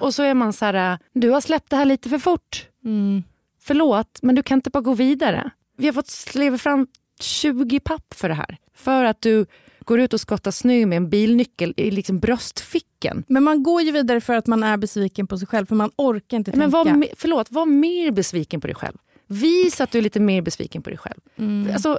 Och 0.00 0.14
så 0.14 0.22
är 0.22 0.34
man 0.34 0.52
så 0.52 0.64
här, 0.64 0.98
du 1.12 1.30
har 1.30 1.40
släppt 1.40 1.70
det 1.70 1.76
här 1.76 1.84
lite 1.84 2.08
för 2.08 2.18
fort. 2.18 2.68
Mm. 2.84 3.22
Förlåt, 3.60 4.18
men 4.22 4.34
du 4.34 4.42
kan 4.42 4.58
inte 4.58 4.70
bara 4.70 4.80
gå 4.80 4.94
vidare. 4.94 5.50
Vi 5.76 5.86
har 5.86 5.92
fått 5.92 6.08
sleva 6.08 6.58
fram 6.58 6.86
20 7.22 7.80
papp 7.80 8.14
för 8.14 8.28
det 8.28 8.34
här. 8.34 8.56
För 8.74 9.04
att 9.04 9.22
du 9.22 9.46
går 9.80 10.00
ut 10.00 10.12
och 10.12 10.20
skottar 10.20 10.50
snö 10.50 10.86
med 10.86 10.96
en 10.96 11.10
bilnyckel 11.10 11.74
i 11.76 11.90
liksom 11.90 12.18
bröstfickan. 12.18 13.24
Men 13.28 13.42
man 13.42 13.62
går 13.62 13.82
ju 13.82 13.92
vidare 13.92 14.20
för 14.20 14.34
att 14.34 14.46
man 14.46 14.62
är 14.62 14.76
besviken 14.76 15.26
på 15.26 15.38
sig 15.38 15.48
själv, 15.48 15.66
för 15.66 15.74
man 15.74 15.90
orkar 15.96 16.36
inte 16.36 16.50
Men 16.50 16.72
tänka. 16.72 16.94
var, 16.94 17.06
förlåt, 17.16 17.50
var 17.50 17.66
mer 17.66 18.10
besviken 18.10 18.60
på 18.60 18.66
dig 18.66 18.76
själv. 18.76 18.96
Visa 19.26 19.84
att 19.84 19.90
du 19.90 19.98
är 19.98 20.02
lite 20.02 20.20
mer 20.20 20.42
besviken 20.42 20.82
på 20.82 20.90
dig 20.90 20.98
själv. 20.98 21.20
Mm. 21.36 21.72
Alltså, 21.72 21.98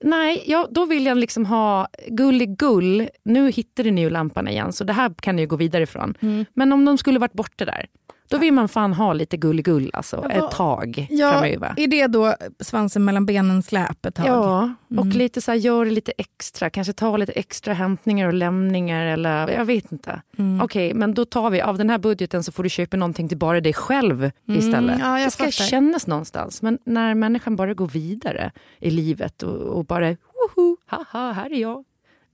nej, 0.00 0.44
ja, 0.46 0.68
då 0.70 0.84
vill 0.84 1.06
jag 1.06 1.18
liksom 1.18 1.46
ha 1.46 1.88
gull. 2.08 3.08
Nu 3.22 3.50
hittade 3.50 3.90
ni 3.90 4.00
ju 4.00 4.10
lampan 4.10 4.48
igen, 4.48 4.72
så 4.72 4.84
det 4.84 4.92
här 4.92 5.14
kan 5.20 5.36
ni 5.36 5.42
ju 5.42 5.48
gå 5.48 5.56
vidare 5.56 5.82
ifrån. 5.82 6.14
Mm. 6.20 6.44
Men 6.54 6.72
om 6.72 6.84
de 6.84 6.98
skulle 6.98 7.18
varit 7.18 7.32
borta 7.32 7.64
där, 7.64 7.86
då 8.30 8.38
vill 8.38 8.52
man 8.52 8.68
fan 8.68 8.92
ha 8.92 9.12
lite 9.12 9.36
gull 9.36 9.90
alltså, 9.92 10.26
Ja, 10.28 10.46
ett 10.46 10.50
tag 10.50 11.06
ja, 11.10 11.32
framöver. 11.32 11.74
är 11.76 11.86
det 11.86 12.06
då 12.06 12.34
svansen 12.60 13.04
mellan 13.04 13.26
benen 13.26 13.62
släp 13.62 14.06
ett 14.06 14.14
tag? 14.14 14.26
Ja, 14.26 14.72
och 14.88 15.04
Mm. 15.04 15.08
lite 15.18 15.40
så 15.40 15.50
här, 15.50 15.58
gör 15.58 15.84
det 15.84 15.90
lite 15.90 16.12
extra. 16.18 16.70
Kanske 16.70 16.92
ta 16.92 17.16
lite 17.16 17.32
extra 17.32 17.74
hämtningar 17.74 18.26
och 18.26 18.34
lämningar. 18.34 19.04
Eller, 19.04 19.48
jag 19.48 19.64
vet 19.64 19.92
inte. 19.92 20.22
Mm. 20.38 20.60
Okej, 20.60 20.94
men 20.94 21.14
då 21.14 21.24
tar 21.24 21.50
vi 21.50 21.60
av 21.60 21.78
den 21.78 21.90
här 21.90 21.98
budgeten 21.98 22.44
så 22.44 22.52
får 22.52 22.62
du 22.62 22.68
köpa 22.68 22.96
någonting 22.96 23.28
till 23.28 23.38
bara 23.38 23.60
dig 23.60 23.72
själv 23.72 24.30
istället. 24.46 24.94
Mm, 25.00 25.06
ja, 25.18 25.24
det 25.24 25.30
ska 25.30 25.44
fattar. 25.44 25.50
kännas 25.64 26.06
någonstans. 26.06 26.62
Men 26.62 26.78
när 26.84 27.14
människan 27.14 27.56
bara 27.56 27.74
går 27.74 27.88
vidare 27.88 28.52
i 28.78 28.90
livet 28.90 29.42
och, 29.42 29.56
och 29.78 29.84
bara 29.84 30.08
woho, 30.08 30.76
haha, 30.86 31.32
här 31.32 31.52
är 31.52 31.60
jag. 31.60 31.84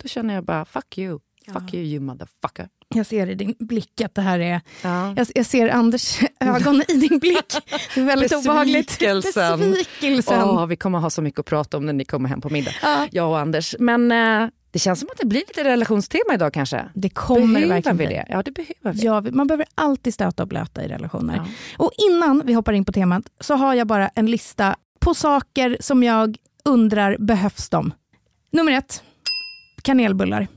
Då 0.03 0.09
känner 0.09 0.35
jag 0.35 0.45
bara 0.45 0.65
fuck 0.65 0.99
you. 0.99 1.19
Fuck 1.53 1.75
you 1.75 1.85
you 1.85 2.01
motherfucker. 2.01 2.69
Jag 2.95 3.07
ser 3.07 3.31
i 3.31 3.35
din 3.35 3.55
blick 3.59 4.01
att 4.01 4.15
det 4.15 4.23
här 4.23 4.39
är... 4.39 4.61
Ja. 4.83 5.15
Jag, 5.17 5.27
jag 5.35 5.47
ser 5.47 5.69
Anders 5.69 6.21
ögon 6.41 6.83
i 6.89 6.95
din 6.95 7.19
blick. 7.19 7.55
Det 7.95 8.01
är 8.01 8.05
väldigt 8.05 8.33
obehagligt. 8.33 8.87
Besvikelsen. 8.87 9.59
Besvikelsen. 9.61 10.43
Åh, 10.43 10.67
vi 10.67 10.77
kommer 10.77 10.99
ha 10.99 11.11
så 11.11 11.23
mycket 11.23 11.41
att 11.41 11.47
prata 11.47 11.77
om 11.77 11.87
när 11.87 11.93
ni 11.93 12.05
kommer 12.05 12.29
hem 12.29 12.41
på 12.41 12.49
middag. 12.51 12.71
Ja. 12.83 13.07
Jag 13.11 13.31
och 13.31 13.39
Anders. 13.39 13.75
Men 13.79 14.13
eh, 14.13 14.49
det 14.71 14.79
känns 14.79 15.01
som 15.01 15.09
att 15.13 15.19
det 15.19 15.27
blir 15.27 15.41
lite 15.49 15.65
relationstema 15.65 16.35
idag 16.35 16.53
kanske. 16.53 16.89
Det 16.95 17.09
kommer 17.09 17.47
behöver 17.55 17.75
verkligen 17.75 17.97
vi 17.97 18.07
det? 18.07 18.27
Ja, 18.29 18.43
det 18.43 18.51
behöver 18.51 18.93
vi. 18.93 19.05
Ja, 19.07 19.21
man 19.33 19.47
behöver 19.47 19.67
alltid 19.75 20.15
stöta 20.15 20.43
och 20.43 20.49
blöta 20.49 20.85
i 20.85 20.89
relationer. 20.89 21.37
Ja. 21.37 21.45
Och 21.77 21.91
innan 22.11 22.43
vi 22.45 22.53
hoppar 22.53 22.73
in 22.73 22.85
på 22.85 22.93
temat 22.93 23.25
så 23.41 23.55
har 23.55 23.75
jag 23.75 23.87
bara 23.87 24.09
en 24.09 24.27
lista 24.27 24.77
på 25.01 25.15
saker 25.15 25.77
som 25.81 26.03
jag 26.03 26.37
undrar, 26.65 27.17
behövs 27.19 27.69
de? 27.69 27.95
Nummer 28.51 28.73
ett, 28.73 29.03
kanelbullar. 29.83 30.49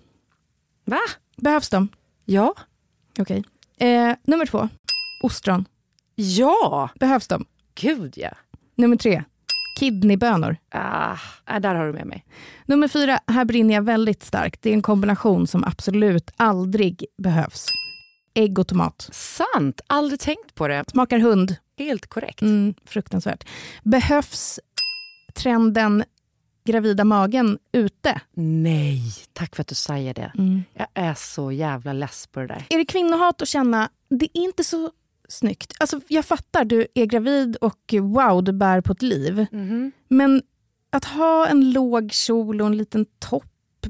Va? 0.86 1.00
Behövs 1.38 1.70
de? 1.70 1.90
Ja. 2.30 2.54
Okej. 3.20 3.44
Eh, 3.78 4.16
nummer 4.24 4.46
två, 4.46 4.70
ostron. 5.24 5.66
Ja! 6.16 6.90
Behövs 7.00 7.28
de? 7.28 7.46
Gud 7.76 8.14
ja. 8.18 8.30
Nummer 8.76 8.96
tre, 8.96 9.24
kidneybönor. 9.80 10.58
Ah, 10.72 11.18
ah, 11.46 11.60
där 11.60 11.76
har 11.76 11.88
du 11.88 11.94
med 11.94 12.06
mig. 12.06 12.26
Nummer 12.66 12.88
fyra, 12.88 13.20
här 13.28 13.46
brinner 13.46 13.74
jag 13.76 13.82
väldigt 13.82 14.24
starkt. 14.24 14.62
Det 14.62 14.70
är 14.70 14.74
en 14.74 14.82
kombination 14.82 15.48
som 15.48 15.64
absolut 15.64 16.32
aldrig 16.38 17.06
behövs. 17.18 17.66
Ägg 18.34 18.60
och 18.60 18.68
tomat. 18.68 19.10
Sant, 19.12 19.82
aldrig 19.88 20.20
tänkt 20.20 20.56
på 20.56 20.68
det. 20.68 20.84
Smakar 20.88 21.20
hund. 21.20 21.56
Helt 21.78 22.08
korrekt. 22.08 22.42
Mm, 22.42 22.74
fruktansvärt. 22.86 23.48
Behövs 23.84 24.60
trenden 25.34 26.04
gravida 26.72 27.04
magen 27.04 27.58
ute? 27.72 28.22
Nej, 28.34 29.02
tack 29.34 29.56
för 29.56 29.62
att 29.62 29.68
du 29.68 29.76
säger 29.76 30.14
det. 30.14 30.32
Mm. 30.38 30.64
Jag 30.74 30.88
är 30.94 31.14
så 31.14 31.52
jävla 31.52 31.94
less 31.94 32.28
på 32.28 32.40
det 32.40 32.48
där. 32.48 32.66
Är 32.70 32.78
det 32.78 32.86
kvinnohat 32.86 33.42
att 33.42 33.48
känna, 33.48 33.90
det 34.10 34.26
är 34.26 34.42
inte 34.44 34.64
så 34.64 34.92
snyggt. 35.28 35.74
Alltså, 35.80 36.02
jag 36.08 36.26
fattar, 36.26 36.66
du 36.66 36.88
är 36.94 37.06
gravid 37.06 37.56
och 37.56 37.94
wow, 38.02 38.44
du 38.44 38.52
bär 38.52 38.82
på 38.82 38.94
ett 38.94 39.02
liv. 39.02 39.46
Men 40.08 40.42
att 40.90 41.06
ha 41.06 41.48
en 41.48 41.72
låg 41.72 42.12
kjol 42.12 42.62
och 42.62 42.68
en 42.68 42.78
liten 42.78 43.06
topp 43.20 43.46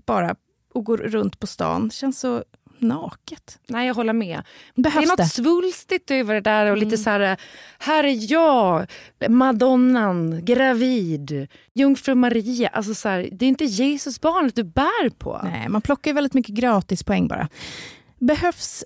bara 0.05 0.35
och 0.73 0.85
gå 0.85 0.97
runt 0.97 1.39
på 1.39 1.47
stan 1.47 1.91
känns 1.91 2.19
så 2.19 2.43
naket. 2.81 3.59
Nej, 3.67 3.87
jag 3.87 3.93
håller 3.93 4.13
med. 4.13 4.41
Behövs 4.75 4.95
det 4.95 5.05
är 5.05 5.07
något 5.07 5.17
det? 5.17 5.25
svulstigt 5.25 6.11
över 6.11 6.33
det 6.33 6.41
där 6.41 6.71
och 6.71 6.77
lite 6.77 6.97
så 6.97 7.09
här, 7.09 7.37
här 7.79 8.03
är 8.03 8.31
jag, 8.31 8.85
madonnan, 9.29 10.45
gravid, 10.45 11.47
jungfru 11.73 12.15
Maria. 12.15 12.67
Alltså 12.67 12.93
så 12.93 13.09
här, 13.09 13.29
det 13.31 13.45
är 13.45 13.49
inte 13.49 13.65
Jesusbarnet 13.65 14.55
du 14.55 14.63
bär 14.63 15.09
på. 15.09 15.41
Nej, 15.43 15.69
man 15.69 15.81
plockar 15.81 16.11
ju 16.11 16.15
väldigt 16.15 16.33
mycket 16.33 16.55
gratispoäng 16.55 17.27
bara. 17.27 17.49
Behövs 18.19 18.83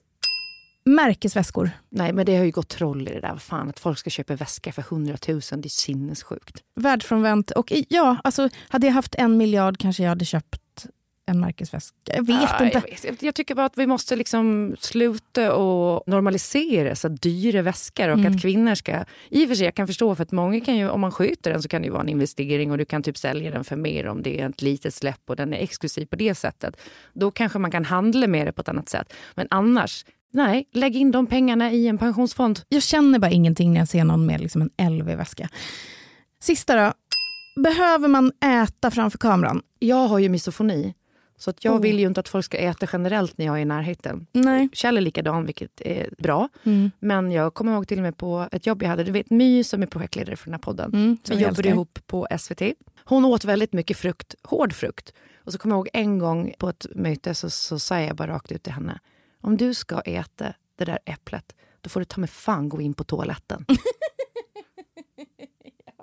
märkesväskor? 0.86 1.72
Nej, 1.90 2.14
men 2.14 2.26
det 2.26 2.36
har 2.36 2.46
ju 2.46 2.52
gått 2.52 2.70
troll 2.70 3.08
i 3.08 3.12
det 3.12 3.20
där. 3.20 3.38
Fan, 3.38 3.70
att 3.70 3.80
folk 3.80 3.98
ska 3.98 4.10
köpa 4.10 4.36
väska 4.36 4.72
för 4.72 4.82
100 4.82 5.18
000, 5.28 5.42
det 5.52 5.68
är 5.68 5.70
sinnessjukt. 5.70 6.64
Världsfrånvänt. 6.76 7.52
Och 7.52 7.74
ja, 7.90 8.18
alltså, 8.24 8.50
hade 8.70 8.88
jag 8.88 8.94
haft 8.94 9.16
en 9.16 9.38
miljard 9.38 9.78
kanske 9.78 10.04
jag 10.04 10.10
hade 10.10 10.26
köpt 10.26 10.86
en 11.26 11.40
märkesväska. 11.40 11.96
Jag 12.06 12.28
vet 12.28 12.50
Ja, 12.60 12.66
inte. 12.66 12.82
Jag, 13.04 13.12
vet. 13.12 13.24
Jag- 13.24 13.36
tycker 13.36 13.56
bara 13.56 13.66
att 13.66 13.78
vi 13.78 13.88
måste 13.88 14.16
liksom 14.16 14.76
sluta 14.80 15.56
och 15.56 16.04
normalisera 16.08 16.96
så 16.96 17.08
dyra 17.08 17.62
väskor 17.62 18.10
och 18.10 18.18
Mm. 18.20 18.34
att 18.36 18.42
kvinnor 18.42 18.76
ska... 18.76 19.04
I 19.30 19.44
och 19.46 19.48
för 19.50 19.56
sig, 19.56 19.66
jag 19.66 19.76
kan 19.76 19.88
förstå 19.88 20.16
för 20.16 20.24
att 20.24 20.32
många 20.32 20.60
kan 20.62 20.78
ju, 20.78 20.90
om 20.90 21.02
man 21.02 21.12
skjuter 21.12 21.52
den 21.52 21.62
så 21.62 21.68
kan 21.70 21.82
det 21.82 21.86
ju 21.86 21.92
vara 21.92 22.02
en 22.02 22.10
investering 22.10 22.72
och 22.72 22.78
du 22.78 22.86
kan 22.86 23.04
typ 23.04 23.18
sälja 23.18 23.52
den 23.52 23.64
för 23.64 23.76
mer 23.76 24.08
om 24.08 24.22
det 24.24 24.40
är 24.42 24.50
ett 24.50 24.62
litet 24.62 24.94
släpp 24.94 25.22
och 25.30 25.36
den 25.36 25.54
är 25.54 25.58
exklusiv 25.58 26.06
på 26.06 26.16
det 26.16 26.36
sättet. 26.36 26.78
Då 27.14 27.32
kanske 27.32 27.60
man 27.60 27.72
kan 27.72 27.86
handla 27.86 28.28
med 28.28 28.48
det 28.48 28.52
på 28.52 28.62
ett 28.62 28.70
annat 28.70 28.90
sätt. 28.90 29.14
Men 29.36 29.48
annars, 29.50 30.06
nej, 30.34 30.68
lägg 30.74 30.96
in 30.96 31.12
de 31.12 31.28
pengarna 31.28 31.72
i 31.72 31.88
en 31.88 31.98
pensionsfond. 31.98 32.60
Jag 32.70 32.84
känner 32.84 33.20
bara 33.20 33.32
ingenting 33.32 33.74
när 33.74 33.80
jag 33.82 33.88
ser 33.88 34.04
någon 34.04 34.26
med 34.26 34.42
liksom 34.42 34.70
en 34.78 34.98
LV-väska. 34.98 35.50
Sista 36.42 36.76
då. 36.86 36.94
Behöver 37.64 38.08
man 38.08 38.32
äta 38.64 38.92
framför 38.92 39.18
kameran? 39.18 39.62
Jag 39.80 40.08
har 40.08 40.20
ju 40.20 40.30
misofoni. 40.30 40.94
Så 41.38 41.50
att 41.50 41.64
jag 41.66 41.76
Oh. 41.76 41.82
vill 41.82 42.00
ju 42.00 42.08
inte 42.08 42.20
att 42.20 42.30
folk 42.30 42.46
ska 42.46 42.58
äta 42.58 42.88
generellt 42.94 43.38
när 43.38 43.46
jag 43.46 43.58
är 43.58 43.62
i 43.62 43.66
närheten. 43.66 44.28
Nej. 44.32 44.70
Kjell 44.74 44.98
är 44.98 45.02
likadan, 45.02 45.46
vilket 45.46 45.82
är 45.82 46.10
bra. 46.18 46.50
Mm. 46.64 46.92
Men 47.00 47.32
jag 47.32 47.54
kommer 47.54 47.74
ihåg 47.74 47.88
till 47.88 47.98
och 47.98 48.04
med 48.04 48.18
på 48.18 48.48
ett 48.52 48.66
jobb 48.68 48.84
jag 48.84 48.90
hade. 48.90 49.04
Du 49.04 49.12
vet 49.12 49.30
My 49.30 49.64
som 49.64 49.82
är 49.84 49.88
projektledare 49.88 50.36
för 50.36 50.46
den 50.46 50.54
här 50.54 50.60
podden. 50.60 50.94
Mm, 50.94 51.18
vi 51.30 51.34
jobbade 51.36 51.48
älskar. 51.50 51.70
ihop 51.70 52.00
på 52.08 52.28
SVT. 52.40 52.62
Hon 53.06 53.26
åt 53.26 53.46
väldigt 53.46 53.74
mycket 53.74 53.98
frukt, 53.98 54.36
hård 54.44 54.74
frukt. 54.74 55.14
Och 55.46 55.52
så 55.52 55.58
kommer 55.58 55.76
jag 55.76 55.78
ihåg 55.78 55.90
en 55.94 56.20
gång 56.20 56.54
på 56.60 56.70
ett 56.70 56.86
möte 56.96 57.36
så, 57.36 57.50
så 57.50 57.80
sa 57.80 58.00
jag 58.00 58.16
bara 58.16 58.28
rakt 58.32 58.52
ut 58.52 58.64
till 58.64 58.74
henne. 58.74 59.00
Om 59.42 59.58
du 59.58 59.74
ska 59.74 60.02
äta 60.02 60.54
det 60.76 60.86
där 60.86 61.00
äpplet, 61.06 61.56
då 61.82 61.90
får 61.90 62.00
du 62.00 62.06
ta 62.06 62.20
med 62.22 62.30
fan 62.30 62.70
gå 62.70 62.82
in 62.82 62.94
på 62.94 63.04
toaletten. 63.04 63.66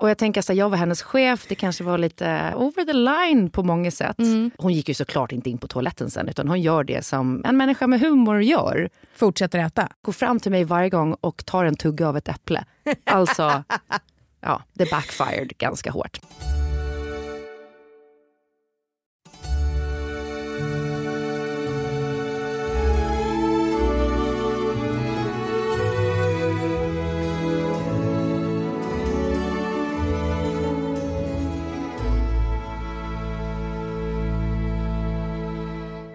Och 0.00 0.10
jag 0.10 0.18
tänker 0.18 0.42
så 0.42 0.52
här, 0.52 0.58
jag 0.58 0.68
var 0.70 0.76
hennes 0.76 1.02
chef, 1.02 1.46
det 1.48 1.54
kanske 1.54 1.84
var 1.84 1.98
lite 1.98 2.52
over 2.56 2.84
the 2.84 2.92
line 2.92 3.50
på 3.50 3.62
många 3.62 3.90
sätt. 3.90 4.16
Hon 4.56 4.72
gick 4.72 4.88
ju 4.88 4.94
såklart 4.94 5.32
inte 5.32 5.50
in 5.50 5.58
på 5.58 5.68
toaletten 5.68 6.10
sen, 6.10 6.28
utan 6.28 6.48
hon 6.48 6.60
gör 6.60 6.84
det 6.84 7.04
som 7.04 7.44
en 7.44 7.56
människa 7.56 7.86
med 7.86 8.00
humor 8.00 8.42
gör 8.42 8.90
Fortsätter 9.14 9.58
äta. 9.58 9.88
går 10.02 10.12
fram 10.12 10.40
till 10.40 10.50
mig 10.50 10.64
varje 10.64 10.88
gång 10.90 11.16
och 11.20 11.46
tar 11.46 11.64
en 11.64 11.76
tugga 11.76 12.08
av 12.08 12.16
ett 12.16 12.28
äpple. 12.28 12.64
Alltså, 13.04 13.64
ja, 14.40 14.62
det 14.72 14.90
backfired 14.90 15.58
ganska 15.58 15.90
hårt. 15.90 16.20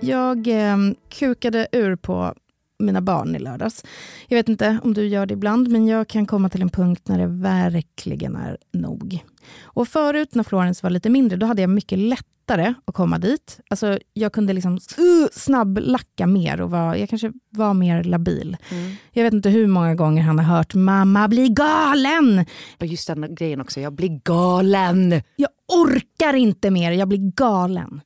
Jag 0.07 0.47
eh, 0.47 0.77
kukade 1.09 1.67
ur 1.71 1.95
på 1.95 2.33
mina 2.79 3.01
barn 3.01 3.35
i 3.35 3.39
lördags. 3.39 3.85
Jag 4.27 4.37
vet 4.37 4.49
inte 4.49 4.79
om 4.83 4.93
du 4.93 5.07
gör 5.07 5.25
det 5.25 5.33
ibland, 5.33 5.67
men 5.67 5.87
jag 5.87 6.07
kan 6.07 6.25
komma 6.25 6.49
till 6.49 6.61
en 6.61 6.69
punkt 6.69 7.07
när 7.07 7.19
det 7.19 7.27
verkligen 7.27 8.35
är 8.35 8.57
nog. 8.73 9.23
Och 9.63 9.87
förut 9.87 10.35
när 10.35 10.43
Florence 10.43 10.79
var 10.83 10.89
lite 10.89 11.09
mindre, 11.09 11.37
då 11.37 11.45
hade 11.45 11.61
jag 11.61 11.69
mycket 11.69 11.99
lättare 11.99 12.73
att 12.85 12.95
komma 12.95 13.19
dit. 13.19 13.59
Alltså, 13.69 13.99
jag 14.13 14.33
kunde 14.33 14.53
liksom 14.53 14.73
uh, 14.73 15.27
snabblacka 15.31 16.27
mer 16.27 16.61
och 16.61 16.71
var, 16.71 16.95
jag 16.95 17.09
kanske 17.09 17.31
var 17.49 17.73
mer 17.73 18.03
labil. 18.03 18.57
Mm. 18.71 18.95
Jag 19.11 19.23
vet 19.23 19.33
inte 19.33 19.49
hur 19.49 19.67
många 19.67 19.95
gånger 19.95 20.23
han 20.23 20.39
har 20.39 20.57
hört 20.57 20.73
“mamma 20.73 21.27
blir 21.27 21.49
galen”. 21.49 22.45
Just 22.79 23.07
den 23.07 23.35
grejen 23.35 23.61
också, 23.61 23.79
jag 23.79 23.93
blir 23.93 24.21
galen. 24.23 25.21
Jag 25.35 25.49
orkar 25.67 26.33
inte 26.33 26.71
mer, 26.71 26.91
jag 26.91 27.07
blir 27.07 27.31
galen. 27.35 28.01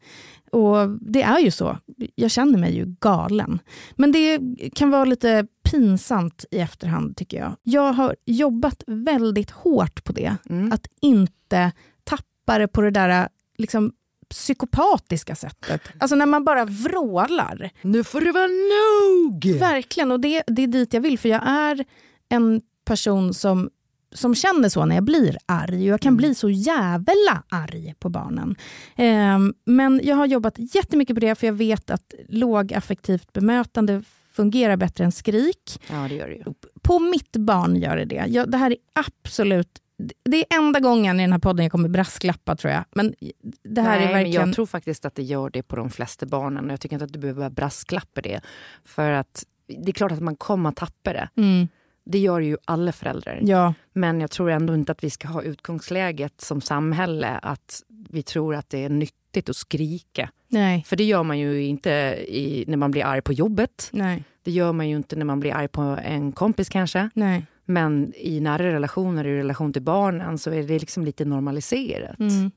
Och 0.51 0.89
det 1.01 1.21
är 1.21 1.39
ju 1.39 1.51
så. 1.51 1.77
Jag 2.15 2.31
känner 2.31 2.59
mig 2.59 2.75
ju 2.75 2.85
galen. 2.99 3.59
Men 3.95 4.12
det 4.12 4.39
kan 4.75 4.89
vara 4.89 5.05
lite 5.05 5.47
pinsamt 5.71 6.45
i 6.51 6.59
efterhand 6.59 7.17
tycker 7.17 7.38
jag. 7.38 7.55
Jag 7.63 7.93
har 7.93 8.15
jobbat 8.25 8.83
väldigt 8.88 9.51
hårt 9.51 10.03
på 10.03 10.13
det. 10.13 10.35
Mm. 10.49 10.71
Att 10.71 10.88
inte 11.01 11.71
tappa 12.03 12.59
det 12.59 12.67
på 12.67 12.81
det 12.81 12.91
där 12.91 13.29
liksom, 13.57 13.91
psykopatiska 14.29 15.35
sättet. 15.35 15.81
Alltså 15.99 16.15
när 16.15 16.25
man 16.25 16.43
bara 16.45 16.65
vrålar. 16.65 17.69
Nu 17.81 18.03
får 18.03 18.21
det 18.21 18.31
vara 18.31 18.47
nog! 18.47 19.59
Verkligen, 19.59 20.12
och 20.12 20.19
det, 20.19 20.43
det 20.47 20.63
är 20.63 20.67
dit 20.67 20.93
jag 20.93 21.01
vill. 21.01 21.19
För 21.19 21.29
jag 21.29 21.47
är 21.47 21.85
en 22.29 22.62
person 22.85 23.33
som, 23.33 23.69
som 24.12 24.36
känner 24.36 24.69
så 24.69 24.86
när 24.86 24.95
jag 24.95 25.04
blir 25.04 25.38
arg. 25.45 25.86
Jag 25.86 26.02
kan 26.02 26.17
bli 26.17 26.36
så 26.36 26.50
jävla 26.50 27.43
arg 27.50 27.93
på 28.00 28.10
barnen. 28.10 28.56
Ehm, 28.95 29.54
men 29.65 30.02
jag 30.04 30.15
har 30.15 30.26
jobbat 30.26 30.56
jättemycket 30.58 31.15
på 31.15 31.19
det, 31.19 31.36
för 31.36 31.48
jag 31.48 31.54
vet 31.54 31.89
att 31.89 32.13
lågaffektivt 32.28 33.34
bemötande 33.34 34.04
fungerar 34.32 34.78
bättre 34.78 35.04
än 35.04 35.12
skrik. 35.12 35.82
Ja, 35.89 36.08
det 36.10 36.15
gör 36.15 36.28
det 36.28 36.36
ju. 36.36 36.43
På 36.82 37.00
mitt 37.00 37.38
barn 37.38 37.76
gör 37.76 37.98
det 37.98 38.06
det. 38.06 38.26
Jag, 38.28 38.52
det 38.52 38.58
här 38.58 38.72
är 38.72 38.78
absolut... 38.93 39.82
Det 40.24 40.38
är 40.38 40.58
enda 40.58 40.80
gången 40.80 41.19
i 41.19 41.24
den 41.24 41.32
här 41.32 41.39
podden 41.39 41.65
jag 41.65 41.72
kommer 41.72 41.89
brasklappa, 41.89 42.56
tror 42.56 42.74
jag. 42.74 42.84
Men 42.91 43.15
det 43.63 43.82
här 43.82 44.00
Nej, 44.00 44.08
är 44.08 44.13
verkligen... 44.13 44.41
men 44.41 44.48
jag 44.50 44.56
tror 44.56 44.65
faktiskt 44.65 45.06
att 45.06 45.15
det 45.15 45.24
gör 45.24 45.50
det 45.50 45.63
på 45.63 45.76
de 45.76 45.89
flesta 45.89 46.26
barnen. 46.26 46.69
Jag 46.69 46.82
tycker 46.82 46.95
inte 46.95 47.06
att 47.06 47.13
du 47.13 47.19
behöver 47.19 47.50
brasklappa 47.50 48.22
det. 48.22 48.41
För 48.86 49.12
att 49.12 49.45
det 49.67 49.91
är 49.91 49.93
klart 49.93 50.12
att 50.12 50.22
man 50.22 50.36
kommer 50.36 50.69
att 50.69 50.76
tappa 50.76 51.13
det. 51.13 51.30
Mm, 51.36 51.67
Det 52.12 52.19
gör 52.19 52.39
ju 52.39 52.58
alla 52.65 52.91
föräldrar. 52.91 53.39
ja, 53.43 53.74
Men 53.93 54.22
jag 54.22 54.32
tror 54.32 54.50
ändå 54.52 54.74
inte 54.74 54.91
att 54.91 55.04
vi 55.04 55.10
ska 55.10 55.28
ha 55.28 55.41
utgångsläget 55.43 56.41
som 56.41 56.62
samhälle 56.62 57.28
att 57.41 57.84
vi 58.10 58.24
tror 58.24 58.56
att 58.56 58.69
det 58.69 58.84
är 58.84 58.89
nyttigt 58.89 59.50
att 59.50 59.56
skrika. 59.56 60.30
nej, 60.48 60.84
För 60.88 60.95
det 60.95 61.04
gör 61.04 61.24
man 61.24 61.39
ju 61.39 61.63
inte 61.63 61.89
i, 62.28 62.63
när 62.67 62.78
man 62.78 62.91
blir 62.91 63.06
arg 63.06 63.22
på 63.22 63.34
jobbet. 63.34 63.89
nej, 63.93 64.24
Det 64.43 64.52
gör 64.52 64.74
man 64.74 64.89
ju 64.89 64.95
inte 64.95 65.15
när 65.15 65.26
man 65.26 65.39
blir 65.39 65.54
arg 65.54 65.67
på 65.67 65.82
en 66.04 66.32
kompis 66.32 66.69
kanske. 66.69 67.10
nej. 67.13 67.45
Men 67.65 68.13
i 68.15 68.39
nära 68.39 68.63
relationer, 68.74 69.26
i 69.28 69.38
relation 69.38 69.74
till 69.74 69.82
barnen, 69.82 70.38
så 70.38 70.52
är 70.52 70.63
det 70.63 70.80
liksom 70.80 71.06
lite 71.06 71.26
normaliserat. 71.26 72.19
Mm. 72.19 72.52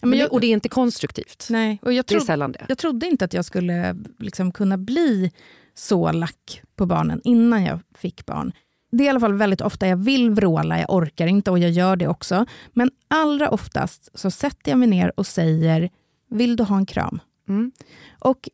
Ja, 0.00 0.06
Men 0.06 0.18
jag, 0.18 0.32
och 0.32 0.40
det 0.40 0.46
är 0.46 0.52
inte 0.52 0.68
konstruktivt. 0.68 1.46
nej, 1.50 1.78
och 1.82 1.92
jag 1.92 2.04
Det 2.08 2.14
är 2.14 2.20
sällan 2.20 2.52
det. 2.52 2.66
Jag 2.68 2.78
trodde 2.78 3.06
inte 3.06 3.24
att 3.24 3.34
jag 3.34 3.44
skulle 3.44 3.96
liksom 4.18 4.52
kunna 4.52 4.78
bli 4.78 5.32
så 5.74 6.12
lack 6.12 6.62
på 6.76 6.86
barnen 6.86 7.20
innan 7.24 7.64
jag 7.64 7.78
fick 7.94 8.26
barn. 8.26 8.52
Det 8.96 9.04
är 9.04 9.06
i 9.06 9.08
alla 9.08 9.20
fall 9.20 9.34
väldigt 9.34 9.60
ofta 9.60 9.86
jag 9.86 9.96
vill 9.96 10.30
vråla, 10.30 10.78
jag 10.78 10.90
orkar 10.90 11.26
inte 11.26 11.50
och 11.50 11.58
jag 11.58 11.70
gör 11.70 11.96
det 11.96 12.08
också. 12.08 12.46
Men 12.72 12.90
allra 13.08 13.50
oftast 13.50 14.10
så 14.14 14.30
sätter 14.30 14.70
jag 14.70 14.78
mig 14.78 14.88
ner 14.88 15.12
och 15.16 15.26
säger, 15.26 15.90
vill 16.30 16.56
du 16.56 16.64
ha 16.64 16.76
en 16.76 16.86
kram? 16.86 17.20
Mm. 17.48 17.72
Och 18.18 18.48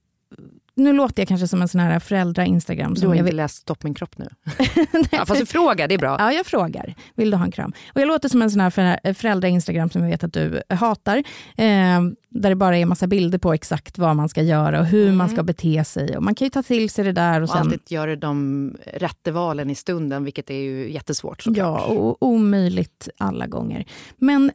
nu 0.74 0.92
låter 0.92 1.20
jag 1.22 1.28
kanske 1.28 1.48
som 1.48 1.62
en 1.62 1.68
sån 1.68 1.80
här 1.80 1.98
föräldra-instagram. 1.98 2.94
Du 2.94 3.06
har 3.06 3.14
jag 3.14 3.16
inte 3.16 3.24
vill... 3.24 3.37
läst 3.37 3.56
Stopp 3.56 3.82
min 3.82 3.94
kropp 3.94 4.18
nu? 4.18 4.28
ja, 5.11 5.26
fast 5.26 5.40
du 5.40 5.46
frågar, 5.46 5.88
det 5.88 5.94
är 5.94 5.98
bra. 5.98 6.16
Ja, 6.18 6.32
jag 6.32 6.46
frågar. 6.46 6.94
Vill 7.14 7.30
du 7.30 7.37
ha 7.37 7.44
en 7.44 7.50
kram? 7.52 7.72
Och 7.94 8.00
jag 8.00 8.08
låter 8.08 8.28
som 8.28 8.42
en 8.42 8.50
sån 8.50 8.61
här 8.61 8.70
förä- 8.70 9.14
föräldra-instagram 9.14 9.90
som 9.90 10.02
jag 10.02 10.08
vet 10.08 10.24
att 10.24 10.32
du 10.32 10.62
hatar. 10.68 11.16
Eh, 11.56 12.00
där 12.35 12.48
det 12.50 12.54
bara 12.56 12.78
är 12.78 12.87
massa 12.87 13.06
bilder 13.06 13.38
på 13.38 13.52
exakt 13.52 13.98
vad 13.98 14.16
man 14.16 14.28
ska 14.28 14.42
göra 14.42 14.80
och 14.80 14.87
hur 14.87 15.12
man 15.12 15.28
ska 15.28 15.42
bete 15.42 15.85
sig. 15.85 16.16
Och 16.16 16.22
man 16.22 16.35
kan 16.35 16.46
ju 16.46 16.50
ta 16.50 16.62
till 16.62 16.90
sig 16.90 17.04
det 17.04 17.12
där. 17.12 17.37
Och 17.40 17.42
Och 17.42 17.48
sen, 17.48 17.58
alltid 17.58 17.80
göra 17.88 18.16
de 18.16 18.76
rätta 18.94 19.30
valen 19.30 19.70
i 19.70 19.74
stunden, 19.74 20.24
vilket 20.24 20.50
är 20.50 20.54
ju 20.54 20.92
jättesvårt 20.92 21.42
såklart. 21.42 21.56
ja, 21.58 21.85
och 21.85 22.16
omöjligt 22.22 23.08
alla 23.18 23.46
gånger. 23.46 23.85
Men 24.18 24.50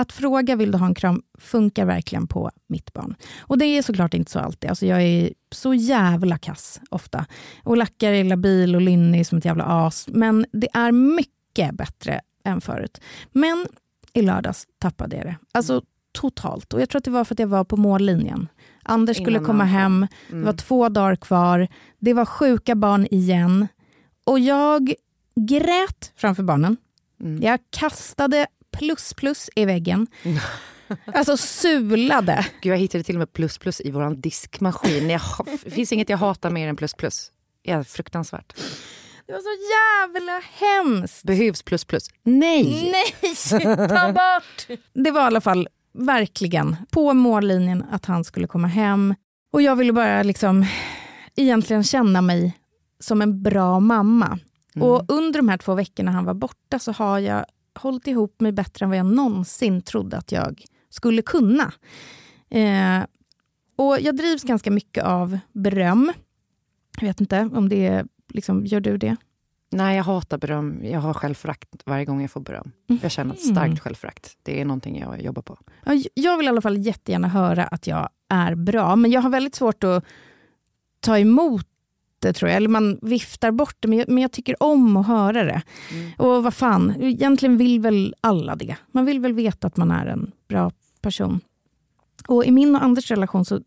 att 0.00 0.12
fråga 0.12 0.56
vill 0.56 0.70
du 0.70 0.78
ha 0.78 0.86
en 0.86 0.94
kram 0.94 1.22
funkar 1.38 1.84
verkligen 1.84 2.26
på 2.26 2.50
mitt 2.66 2.92
barn. 2.92 3.14
Och 3.40 3.58
det 3.58 3.64
är 3.64 3.82
såklart 3.82 4.14
inte 4.14 4.30
så 4.30 4.38
alltid. 4.38 4.70
Alltså 4.70 4.86
jag 4.86 5.02
är 5.02 5.32
så 5.52 5.74
jävla 5.74 6.38
kass 6.38 6.80
ofta. 6.90 7.26
Och 7.62 7.76
lackar 7.76 8.12
är 8.12 8.24
labil 8.24 8.74
och 8.74 8.80
lynnig 8.80 9.26
som 9.26 9.38
ett 9.38 9.44
jävla 9.44 9.64
as. 9.64 10.08
Men 10.08 10.46
det 10.52 10.68
är 10.72 10.92
mycket 10.92 11.74
bättre 11.74 12.20
än 12.44 12.60
förut. 12.60 13.00
Men 13.32 13.66
i 14.12 14.22
lördags 14.22 14.66
tappade 14.78 15.16
jag 15.16 15.26
det. 15.26 15.36
Alltså 15.52 15.82
totalt. 16.12 16.72
Och 16.74 16.80
jag 16.80 16.88
tror 16.88 16.98
att 16.98 17.04
det 17.04 17.10
var 17.10 17.24
för 17.24 17.34
att 17.34 17.38
jag 17.38 17.46
var 17.46 17.64
på 17.64 17.76
mållinjen. 17.76 18.48
Anders 18.82 19.16
skulle 19.16 19.30
Innan 19.30 19.44
komma 19.44 19.64
han 19.64 19.72
kom. 19.72 20.02
hem. 20.02 20.06
Det 20.40 20.46
var 20.46 20.52
två 20.52 20.88
dagar 20.88 21.16
kvar. 21.16 21.68
Det 21.98 22.14
var 22.14 22.24
sjuka 22.24 22.74
barn 22.74 23.06
igen. 23.10 23.68
Och 24.24 24.38
jag 24.38 24.94
grät 25.36 26.12
framför 26.16 26.42
barnen. 26.42 26.76
Mm. 27.20 27.42
Jag 27.42 27.60
kastade 27.70 28.46
plus 28.78 29.14
plus 29.14 29.50
i 29.56 29.64
väggen. 29.64 30.06
Alltså 31.14 31.36
sulade. 31.36 32.46
Gud, 32.60 32.72
jag 32.72 32.78
hittade 32.78 33.04
till 33.04 33.14
och 33.14 33.18
med 33.18 33.32
plus 33.32 33.58
plus 33.58 33.80
i 33.80 33.90
vår 33.90 34.14
diskmaskin. 34.14 35.10
Jag, 35.10 35.20
det 35.64 35.70
finns 35.70 35.92
inget 35.92 36.08
jag 36.08 36.18
hatar 36.18 36.50
mer 36.50 36.68
än 36.68 36.76
plus 36.76 36.94
plus. 36.94 37.32
Ja, 37.62 37.84
fruktansvärt. 37.84 38.52
Det 39.26 39.32
var 39.32 39.40
så 39.40 39.56
jävla 39.72 40.42
hemskt. 40.66 41.24
Behövs 41.24 41.62
plus 41.62 41.84
plus? 41.84 42.08
Nej! 42.22 42.92
Nej, 42.92 43.34
ta 43.88 44.12
bort! 44.12 44.78
Det 44.94 45.10
var 45.10 45.20
i 45.20 45.24
alla 45.24 45.40
fall 45.40 45.68
verkligen 45.92 46.76
på 46.90 47.12
mållinjen 47.14 47.84
att 47.90 48.06
han 48.06 48.24
skulle 48.24 48.46
komma 48.46 48.68
hem. 48.68 49.14
Och 49.52 49.62
jag 49.62 49.76
ville 49.76 49.92
bara 49.92 50.22
liksom 50.22 50.66
egentligen 51.36 51.84
känna 51.84 52.20
mig 52.22 52.56
som 53.00 53.22
en 53.22 53.42
bra 53.42 53.80
mamma. 53.80 54.38
Och 54.80 55.04
under 55.08 55.38
de 55.38 55.48
här 55.48 55.56
två 55.58 55.74
veckorna 55.74 56.10
han 56.10 56.24
var 56.24 56.34
borta 56.34 56.78
så 56.78 56.92
har 56.92 57.18
jag 57.18 57.44
hållit 57.74 58.06
ihop 58.06 58.40
mig 58.40 58.52
bättre 58.52 58.84
än 58.84 58.90
vad 58.90 58.98
jag 58.98 59.06
någonsin 59.06 59.82
trodde 59.82 60.16
att 60.16 60.32
jag 60.32 60.64
skulle 60.88 61.22
kunna. 61.22 61.72
Eh, 62.50 63.04
och 63.76 64.00
jag 64.00 64.16
drivs 64.16 64.42
ganska 64.42 64.70
mycket 64.70 65.04
av 65.04 65.38
beröm. 65.52 66.12
Jag 67.00 67.08
vet 67.08 67.20
inte 67.20 67.50
om 67.54 67.68
det 67.68 67.86
är, 67.86 68.06
liksom, 68.28 68.66
gör 68.66 68.80
du 68.80 68.96
det? 68.96 69.16
Nej, 69.72 69.96
jag 69.96 70.04
hatar 70.04 70.38
beröm. 70.38 70.80
Jag 70.84 71.00
har 71.00 71.14
självförakt 71.14 71.68
varje 71.86 72.04
gång 72.04 72.20
jag 72.20 72.30
får 72.30 72.40
beröm. 72.40 72.72
Jag 73.02 73.10
känner 73.10 73.34
ett 73.34 73.40
starkt 73.44 73.80
självförakt. 73.80 74.38
Det 74.42 74.60
är 74.60 74.64
någonting 74.64 74.98
jag 74.98 75.22
jobbar 75.22 75.42
på. 75.42 75.58
Ja, 75.84 76.02
Jag 76.14 76.36
vill 76.36 76.46
i 76.46 76.48
alla 76.48 76.60
fall 76.60 76.78
jättegärna 76.86 77.28
höra 77.28 77.64
att 77.64 77.86
jag 77.86 78.08
är 78.28 78.54
bra, 78.54 78.96
men 78.96 79.10
jag 79.10 79.20
har 79.20 79.30
väldigt 79.30 79.54
svårt 79.54 79.84
att 79.84 80.04
ta 81.00 81.18
emot 81.18 81.66
det 82.20 82.32
tror 82.32 82.48
jag. 82.48 82.56
Eller 82.56 82.68
man 82.68 82.98
viftar 83.02 83.50
bort 83.50 83.76
det, 83.80 83.88
men 83.88 83.98
jag, 83.98 84.08
men 84.08 84.22
jag 84.22 84.32
tycker 84.32 84.62
om 84.62 84.96
att 84.96 85.06
höra 85.06 85.44
det. 85.44 85.62
Och 86.18 86.42
vad 86.42 86.54
fan, 86.54 86.94
egentligen 87.00 87.56
vill 87.56 87.80
väl 87.80 88.14
alla 88.20 88.56
det. 88.56 88.76
Man 88.92 89.04
vill 89.04 89.20
väl 89.20 89.32
veta 89.32 89.66
att 89.66 89.76
man 89.76 89.90
är 89.90 90.06
en 90.06 90.32
bra 90.48 90.72
person. 91.00 91.40
Och 92.26 92.44
i 92.44 92.50
min 92.50 92.74
och 92.76 92.84
Anders 92.84 93.10
relation 93.10 93.44
så 93.44 93.60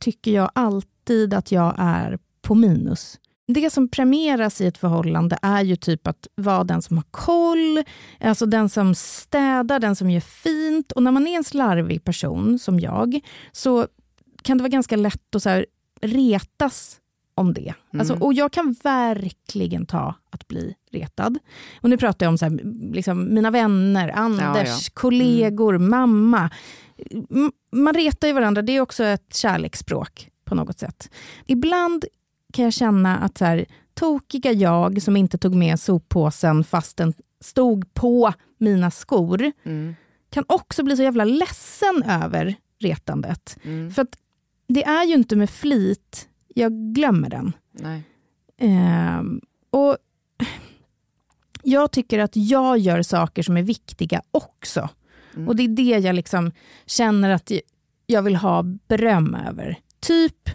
tycker 0.00 0.30
jag 0.30 0.50
alltid 0.54 1.34
att 1.34 1.52
jag 1.52 1.74
är 1.78 2.18
på 2.42 2.54
minus. 2.54 3.18
Det 3.46 3.70
som 3.70 3.88
premieras 3.88 4.60
i 4.60 4.66
ett 4.66 4.78
förhållande 4.78 5.38
är 5.42 5.62
ju 5.62 5.76
typ 5.76 6.06
att 6.06 6.26
vara 6.34 6.64
den 6.64 6.82
som 6.82 6.96
har 6.96 7.04
koll, 7.10 7.84
alltså 8.20 8.46
den 8.46 8.68
som 8.68 8.94
städar, 8.94 9.78
den 9.80 9.96
som 9.96 10.10
gör 10.10 10.20
fint. 10.20 10.92
Och 10.92 11.02
när 11.02 11.10
man 11.10 11.26
är 11.26 11.36
en 11.36 11.44
slarvig 11.44 12.04
person 12.04 12.58
som 12.58 12.80
jag 12.80 13.20
så 13.52 13.86
kan 14.42 14.58
det 14.58 14.62
vara 14.62 14.70
ganska 14.70 14.96
lätt 14.96 15.34
att 15.34 15.42
så 15.42 15.64
retas 16.00 17.00
om 17.38 17.54
det. 17.54 17.74
Alltså, 17.98 18.14
och 18.14 18.34
jag 18.34 18.52
kan 18.52 18.74
verkligen 18.82 19.86
ta 19.86 20.14
att 20.30 20.48
bli 20.48 20.74
retad. 20.90 21.38
Och 21.80 21.90
nu 21.90 21.96
pratar 21.96 22.26
jag 22.26 22.30
om 22.30 22.38
så 22.38 22.44
här, 22.44 22.60
liksom, 22.94 23.34
mina 23.34 23.50
vänner, 23.50 24.08
Anders, 24.08 24.68
ja. 24.68 24.90
kollegor, 24.94 25.78
mamma. 25.78 26.50
M- 27.30 27.52
Man 27.72 27.94
retar 27.94 28.28
ju 28.28 28.34
varandra, 28.34 28.62
det 28.62 28.72
är 28.72 28.80
också 28.80 29.04
ett 29.04 29.34
kärleksspråk 29.36 30.28
på 30.44 30.54
något 30.54 30.78
sätt. 30.78 31.10
Ibland 31.46 32.04
kan 32.52 32.64
jag 32.64 32.72
känna 32.74 33.16
att 33.18 33.38
så 33.38 33.44
här, 33.44 33.66
tokiga 33.94 34.52
jag 34.52 35.02
som 35.02 35.16
inte 35.16 35.38
tog 35.38 35.54
med 35.54 35.80
soppåsen 35.80 36.64
fast 36.64 36.96
den 36.96 37.12
stod 37.40 37.94
på 37.94 38.32
mina 38.58 38.90
skor, 38.90 39.52
Mm. 39.64 39.94
kan 40.30 40.44
också 40.48 40.82
bli 40.82 40.96
så 40.96 41.02
jävla 41.02 41.24
ledsen 41.24 42.02
över 42.02 42.54
retandet. 42.80 43.58
Mm. 43.62 43.90
För 43.90 44.02
att 44.02 44.16
det 44.68 44.84
är 44.84 45.04
ju 45.04 45.14
inte 45.14 45.36
med 45.36 45.50
flit 45.50 46.28
jag 46.54 46.72
glömmer 46.94 47.30
den. 47.30 47.52
Ehm, 48.58 49.40
och 49.70 49.96
jag 51.62 51.90
tycker 51.92 52.18
att 52.18 52.36
jag 52.36 52.78
gör 52.78 53.02
saker 53.02 53.42
som 53.42 53.56
är 53.56 53.62
viktiga 53.62 54.22
också. 54.30 54.88
Och 55.46 55.56
det 55.56 55.62
är 55.62 55.68
det 55.68 55.82
jag 55.98 56.14
liksom 56.14 56.52
känner 56.86 57.30
att 57.30 57.52
jag 58.06 58.22
vill 58.22 58.36
ha 58.36 58.62
beröm 58.62 59.34
över. 59.34 59.78
Typ 60.00 60.50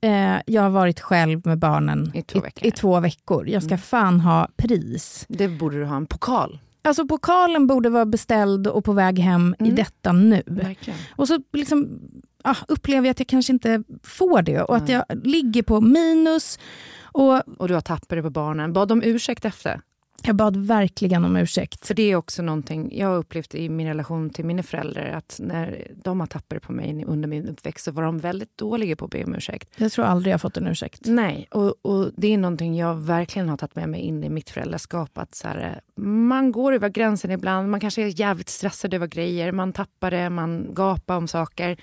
Eh, 0.00 0.36
jag 0.46 0.62
har 0.62 0.70
varit 0.70 1.00
själv 1.00 1.40
med 1.46 1.58
barnen 1.58 2.10
I 2.14 2.22
två 2.22 2.40
veckor. 2.40 2.66
i, 2.66 2.70
två 2.70 3.00
veckor. 3.00 3.48
Jag 3.48 3.62
ska 3.62 3.68
Mm. 3.74 3.78
fan 3.78 4.20
ha 4.20 4.48
pris. 4.56 5.24
Det 5.28 5.48
borde 5.48 5.78
du 5.78 5.84
ha 5.84 5.96
en 5.96 6.06
pokal. 6.06 6.58
Alltså 6.82 7.06
pokalen 7.06 7.66
borde 7.66 7.88
vara 7.90 8.04
beställd 8.06 8.66
och 8.66 8.84
på 8.84 8.92
väg 8.92 9.18
hem 9.18 9.54
i 9.58 9.62
Mm. 9.62 9.74
detta 9.74 10.12
nu. 10.12 10.42
Verkligen. 10.46 10.98
Och 11.16 11.28
så 11.28 11.38
liksom, 11.52 12.00
ah, 12.46 12.64
upplever 12.68 13.06
jag 13.06 13.10
att 13.10 13.20
jag 13.20 13.28
kanske 13.28 13.52
inte 13.52 13.82
får 14.02 14.42
det 14.42 14.62
och 14.62 14.76
att 14.76 14.88
Nej. 14.88 15.02
jag 15.08 15.26
ligger 15.26 15.62
på 15.62 15.80
minus. 15.80 16.58
Och 17.02 17.42
Och 17.58 17.68
du 17.68 17.74
har 17.74 17.80
tappat 17.80 18.08
det 18.08 18.22
på 18.22 18.30
barnen. 18.30 18.72
Bad 18.72 18.92
om 18.92 19.02
ursäkt 19.02 19.44
efter? 19.44 19.80
jag 20.26 20.36
bad 20.36 20.56
verkligen 20.56 21.24
om 21.24 21.36
ursäkt. 21.36 21.86
För 21.86 21.94
det 21.94 22.02
är 22.02 22.16
också 22.16 22.42
någonting 22.42 22.98
jag 22.98 23.08
har 23.08 23.16
upplevt 23.16 23.54
i 23.54 23.68
min 23.68 23.86
relation 23.86 24.30
till 24.30 24.44
mina 24.44 24.62
föräldrar. 24.62 25.12
Att 25.12 25.40
när 25.42 25.92
de 26.02 26.20
har 26.20 26.26
tappat 26.26 26.48
det 26.48 26.60
på 26.60 26.72
mig 26.72 27.04
under 27.06 27.28
min 27.28 27.48
uppväxt 27.48 27.84
så 27.84 27.92
var 27.92 28.02
de 28.02 28.18
väldigt 28.18 28.58
dåliga 28.58 28.96
på 28.96 29.04
att 29.04 29.10
be 29.10 29.24
om 29.24 29.34
ursäkt. 29.34 29.70
Jag 29.76 29.92
tror 29.92 30.04
aldrig 30.04 30.32
jag 30.32 30.40
fått 30.40 30.56
en 30.56 30.66
ursäkt. 30.66 31.00
Nej, 31.04 31.48
och, 31.50 31.74
och 31.82 32.10
det 32.16 32.34
är 32.34 32.38
någonting 32.38 32.76
jag 32.76 32.94
verkligen 32.94 33.48
har 33.48 33.56
tagit 33.56 33.76
med 33.76 33.88
mig 33.88 34.00
in 34.00 34.24
i 34.24 34.28
mitt 34.28 34.50
föräldraskap. 34.50 35.18
Att 35.18 35.34
så 35.34 35.48
här, 35.48 35.80
man 36.00 36.52
går 36.52 36.72
över 36.72 36.88
gränsen 36.88 37.30
ibland, 37.30 37.70
man 37.70 37.80
kanske 37.80 38.02
är 38.02 38.20
jävligt 38.20 38.48
stressad 38.48 38.94
över 38.94 39.06
grejer, 39.06 39.52
man 39.52 39.72
tappar 39.72 40.10
det, 40.10 40.30
man 40.30 40.74
gapar 40.74 41.16
om 41.16 41.28
saker. 41.28 41.76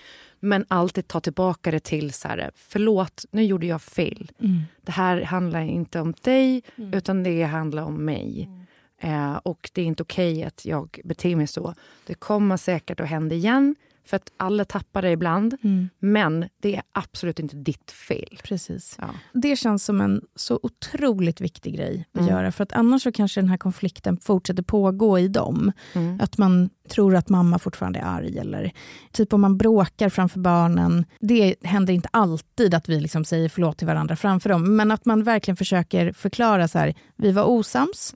Men 0.45 0.65
alltid 0.67 1.07
ta 1.07 1.19
tillbaka 1.19 1.71
det 1.71 1.79
till 1.79 2.13
så 2.13 2.27
här, 2.27 2.51
förlåt, 2.55 3.25
nu 3.31 3.43
gjorde 3.43 3.67
jag 3.67 3.81
fel. 3.81 4.31
Mm. 4.39 4.61
Det 4.81 4.91
här 4.91 5.21
handlar 5.21 5.61
inte 5.61 5.99
om 5.99 6.13
dig, 6.21 6.63
utan 6.75 7.23
det 7.23 7.43
handlar 7.43 7.83
om 7.83 8.05
mig. 8.05 8.49
Eh, 8.99 9.33
och 9.33 9.69
det 9.73 9.81
är 9.81 9.85
inte 9.85 10.03
okej 10.03 10.43
att 10.43 10.65
jag 10.65 10.99
beter 11.03 11.35
mig 11.35 11.47
så. 11.47 11.73
Det 12.05 12.13
kommer 12.13 12.57
säkert 12.57 12.99
att 12.99 13.09
hända 13.09 13.35
igen, 13.35 13.75
för 14.05 14.17
att 14.17 14.31
alla 14.37 14.65
tappar 14.65 15.01
det 15.01 15.11
ibland. 15.11 15.57
Mm. 15.63 15.89
Men 15.99 16.45
det 16.61 16.75
är 16.75 16.81
absolut 16.91 17.39
inte 17.39 17.55
ditt 17.55 17.91
fel. 17.91 18.39
Precis. 18.43 18.97
Ja. 19.01 19.09
Det 19.33 19.55
känns 19.55 19.85
som 19.85 20.01
en 20.01 20.21
så 20.35 20.59
otroligt 20.63 21.41
viktig 21.41 21.75
grej 21.75 22.05
att 22.13 22.21
Mm. 22.21 22.33
göra. 22.33 22.51
För 22.51 22.63
att 22.63 22.73
annars 22.73 23.03
så 23.03 23.11
kanske 23.11 23.41
den 23.41 23.49
här 23.49 23.57
konflikten 23.57 24.17
fortsätter 24.17 24.63
pågå 24.63 25.19
i 25.19 25.27
dem. 25.27 25.71
Mm. 25.93 26.19
Att 26.21 26.37
man 26.37 26.69
tror 26.89 27.15
att 27.15 27.29
mamma 27.29 27.59
fortfarande 27.59 27.99
är 27.99 28.03
arg. 28.05 28.37
Eller 28.37 28.71
typ 29.11 29.33
om 29.33 29.41
man 29.41 29.57
bråkar 29.57 30.09
framför 30.09 30.39
barnen. 30.39 31.05
Det 31.19 31.55
händer 31.63 31.93
inte 31.93 32.09
alltid 32.11 32.73
att 32.73 32.89
vi 32.89 32.99
liksom 32.99 33.25
säger 33.25 33.49
förlåt 33.49 33.77
till 33.77 33.87
varandra 33.87 34.15
framför 34.15 34.49
dem. 34.49 34.75
Men 34.75 34.91
att 34.91 35.05
man 35.05 35.23
verkligen 35.23 35.57
försöker 35.57 36.11
förklara 36.13 36.67
så 36.67 36.79
här, 36.79 36.93
vi 37.15 37.31
var 37.31 37.43
osams. 37.43 38.13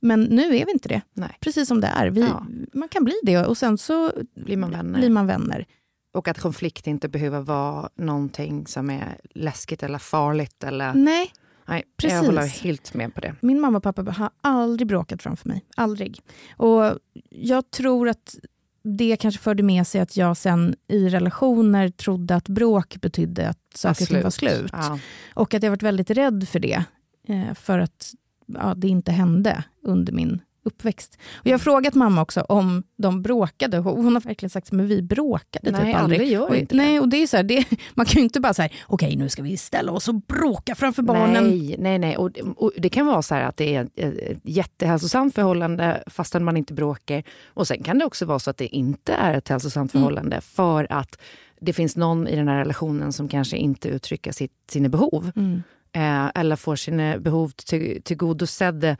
Men 0.00 0.22
nu 0.22 0.42
är 0.56 0.66
vi 0.66 0.72
inte 0.72 0.88
det. 0.88 1.00
Nej. 1.12 1.36
Precis 1.40 1.68
som 1.68 1.80
det 1.80 1.86
är. 1.86 2.10
Vi, 2.10 2.20
Ja. 2.20 2.46
Man 2.72 2.88
kan 2.88 3.04
bli 3.04 3.14
det 3.22 3.38
och 3.46 3.58
sen 3.58 3.78
så 3.78 4.12
Blir 4.34 4.56
man 4.56 4.70
vänner. 4.70 4.98
blir 4.98 5.10
man 5.10 5.26
vänner. 5.26 5.66
Och 6.14 6.28
att 6.28 6.38
konflikt 6.38 6.86
inte 6.86 7.08
behöver 7.08 7.40
vara 7.40 7.88
någonting 7.96 8.66
som 8.66 8.90
är 8.90 9.18
läskigt 9.34 9.82
eller 9.82 9.98
farligt. 9.98 10.64
Eller... 10.64 10.94
Nej, 10.94 11.32
Nej, 11.68 11.84
precis. 11.96 12.14
Jag 12.16 12.22
håller 12.24 12.46
helt 12.46 12.94
med 12.94 13.14
på 13.14 13.20
det. 13.20 13.34
Min 13.40 13.60
mamma 13.60 13.76
och 13.76 13.82
pappa 13.82 14.02
har 14.02 14.30
aldrig 14.40 14.88
bråkat 14.88 15.22
framför 15.22 15.48
mig. 15.48 15.64
Aldrig. 15.76 16.20
Och 16.56 16.98
jag 17.30 17.70
tror 17.70 18.08
att 18.08 18.36
det 18.82 19.16
kanske 19.16 19.40
förde 19.42 19.62
med 19.62 19.86
sig 19.86 20.00
att 20.00 20.16
jag 20.16 20.36
sen 20.36 20.76
i 20.88 21.08
relationer 21.08 21.88
trodde 21.88 22.34
att 22.34 22.48
bråk 22.48 23.00
betydde 23.00 23.48
att 23.48 23.58
saker 23.74 24.02
och 24.04 24.08
ting 24.08 24.22
var 24.22 24.30
slut. 24.30 24.70
Ja. 24.72 24.98
Och 25.34 25.54
att 25.54 25.62
jag 25.62 25.70
varit 25.70 25.82
väldigt 25.82 26.10
rädd 26.10 26.48
för 26.48 26.58
det. 26.60 26.84
Eh, 27.28 27.54
för 27.54 27.78
att 27.78 28.14
ja, 28.54 28.74
det 28.76 28.88
inte 28.88 29.12
hände 29.12 29.64
under 29.82 30.12
min 30.12 30.40
uppväxt. 30.62 31.18
Och 31.34 31.46
jag 31.46 31.52
har 31.52 31.58
frågat 31.58 31.94
mamma 31.94 32.22
också 32.22 32.40
om 32.40 32.82
de 32.96 33.22
bråkade. 33.22 33.78
Hon 33.78 34.14
har 34.14 34.20
verkligen 34.20 34.50
sagt 34.50 34.72
att 34.72 34.80
vi 34.80 35.02
bråkade 35.02 35.70
Nej, 35.70 35.86
typ 35.92 35.96
aldrig. 35.96 36.20
alla 36.20 36.30
gör 36.30 36.48
och, 36.48 36.56
inte 36.56 36.76
nej, 36.76 37.00
och 37.00 37.08
det 37.08 37.16
är 37.22 37.26
så 37.26 37.36
här, 37.36 37.44
det, 37.44 37.64
man 37.94 38.06
kan 38.06 38.20
ju 38.20 38.24
inte 38.24 38.40
bara 38.40 38.54
säga 38.54 38.68
okej 38.86 39.16
nu 39.16 39.28
ska 39.28 39.42
vi 39.42 39.56
ställa 39.56 39.92
oss 39.92 40.08
och 40.08 40.14
bråka 40.14 40.74
framför 40.74 41.02
barnen. 41.02 41.44
Nej, 41.48 41.76
nej, 41.78 41.98
nej. 41.98 42.16
Och, 42.16 42.30
och 42.56 42.72
det 42.76 42.88
kan 42.88 43.06
vara 43.06 43.22
så 43.22 43.34
att 43.34 43.56
det 43.56 43.74
är 43.74 43.88
ett 43.96 44.38
jättehälsosamt 44.44 45.34
förhållande 45.34 46.02
fastän 46.06 46.44
man 46.44 46.56
inte 46.56 46.74
bråkar. 46.74 47.22
Och 47.46 47.66
sen 47.66 47.82
kan 47.82 47.98
det 47.98 48.04
också 48.04 48.26
vara 48.26 48.38
så 48.38 48.50
att 48.50 48.56
det 48.56 48.76
inte 48.76 49.12
är 49.12 49.34
ett 49.34 49.48
hälsosamt 49.48 49.94
Mm. 49.94 50.02
förhållande 50.02 50.40
för 50.40 50.92
att 50.92 51.18
det 51.60 51.72
finns 51.72 51.96
någon 51.96 52.28
i 52.28 52.36
den 52.36 52.48
här 52.48 52.58
relationen 52.58 53.12
som 53.12 53.28
kanske 53.28 53.56
inte 53.56 53.88
uttrycker 53.88 54.32
sitt, 54.32 54.52
sina 54.70 54.88
behov. 54.88 55.30
Mm. 55.36 55.62
Eh, 55.98 56.30
eller 56.34 56.56
får 56.56 56.76
sina 56.76 57.18
behov 57.18 57.48
till, 57.48 58.02
tillgodosedda 58.02 58.96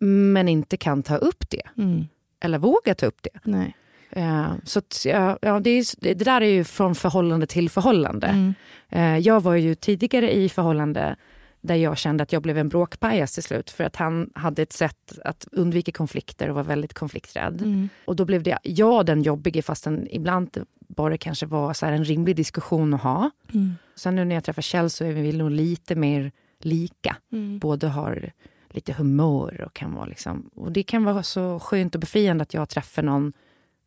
men 0.00 0.48
inte 0.48 0.76
kan 0.76 1.02
ta 1.02 1.16
upp 1.16 1.50
det. 1.50 1.62
Mm. 1.78 2.04
Eller 2.40 2.58
våga 2.58 2.94
ta 2.94 3.06
upp 3.06 3.22
det. 3.22 3.40
Nej. 3.44 3.76
Eh, 4.10 4.52
så 4.64 4.78
att, 4.78 5.04
ja, 5.04 5.38
ja, 5.42 5.60
det, 5.60 5.70
är, 5.70 5.84
det 6.00 6.14
där 6.14 6.40
är 6.40 6.46
ju 6.46 6.64
från 6.64 6.94
förhållande 6.94 7.46
till 7.46 7.70
förhållande. 7.70 8.26
Mm. 8.26 8.54
Eh, 8.88 9.18
jag 9.18 9.40
var 9.40 9.54
ju 9.54 9.74
tidigare 9.74 10.36
i 10.36 10.48
förhållande 10.48 11.16
där 11.60 11.74
jag 11.74 11.98
kände 11.98 12.22
att 12.22 12.32
jag 12.32 12.42
blev 12.42 12.58
en 12.58 12.68
bråkpajas 12.68 13.34
till 13.34 13.42
slut 13.42 13.70
för 13.70 13.84
att 13.84 13.96
han 13.96 14.30
hade 14.34 14.62
ett 14.62 14.72
sätt 14.72 15.18
att 15.24 15.46
undvika 15.52 15.92
konflikter 15.92 16.48
och 16.48 16.54
var 16.54 16.64
väldigt 16.64 16.94
konflikträdd. 16.94 17.62
Mm. 17.62 17.88
Och 18.04 18.16
då 18.16 18.24
blev 18.24 18.42
det 18.42 18.58
jag 18.62 19.06
den 19.06 19.22
jobbiga 19.22 19.62
fastän 19.62 20.08
ibland 20.10 20.64
bara 20.88 21.18
kanske 21.18 21.46
var 21.46 21.72
så 21.72 21.86
en 21.86 22.04
rimlig 22.04 22.36
diskussion 22.36 22.94
att 22.94 23.02
ha. 23.02 23.30
Mm. 23.52 23.74
Sen 23.94 24.16
nu 24.16 24.24
när 24.24 24.34
jag 24.34 24.44
träffar 24.44 24.62
Kjell 24.62 24.90
så 24.90 25.04
är 25.04 25.12
vi 25.12 25.32
nog 25.32 25.50
lite 25.50 25.94
mer 25.94 26.32
lika. 26.64 27.16
Mm. 27.32 27.58
Båda 27.58 27.88
har 27.88 28.32
lite 28.70 28.92
humör 28.92 29.60
och 29.66 29.74
kan 29.74 29.94
vara 29.94 30.06
liksom... 30.06 30.50
Och 30.54 30.72
det 30.72 30.82
kan 30.82 31.04
vara 31.04 31.22
så 31.22 31.60
skönt 31.60 31.94
och 31.94 32.00
befriande 32.00 32.42
att 32.42 32.54
jag 32.54 32.68
träffar 32.68 33.02
någon 33.02 33.32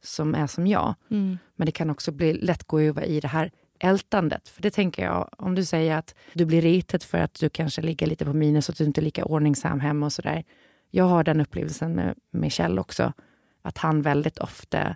som 0.04 0.36
är 0.36 0.48
som 0.48 0.68
jag. 0.68 0.96
Mm. 1.12 1.38
Men 1.56 1.66
det 1.66 1.72
kan 1.72 1.90
också 1.90 2.12
bli 2.12 2.34
lätt 2.34 2.64
gå 2.64 2.80
över 2.80 3.04
i 3.04 3.20
det 3.20 3.28
här 3.28 3.52
ältandet. 3.80 4.50
För 4.50 4.62
det 4.62 4.72
tänker 4.72 5.04
jag, 5.04 5.30
om 5.38 5.56
du 5.56 5.66
säger 5.66 5.98
att 5.98 6.16
du 6.34 6.46
blir 6.46 6.62
retad 6.62 7.04
för 7.04 7.18
att 7.18 7.34
du 7.34 7.50
kanske 7.50 7.82
ligger 7.82 8.08
lite 8.08 8.26
på 8.26 8.34
minus 8.34 8.70
och 8.70 8.74
att 8.74 8.78
du 8.78 8.84
inte 8.84 9.02
är 9.02 9.04
lika 9.04 9.26
ordningsam 9.26 9.80
hemma 9.80 10.06
och 10.06 10.14
sådär. 10.14 10.44
Jag 10.92 11.06
har 11.06 11.24
den 11.24 11.42
upplevelsen 11.42 11.92
med, 11.94 12.16
med 12.32 12.52
Kjell 12.52 12.80
också. 12.80 13.14
Att 13.62 13.78
han 13.78 14.02
väldigt 14.02 14.38
ofta 14.38 14.96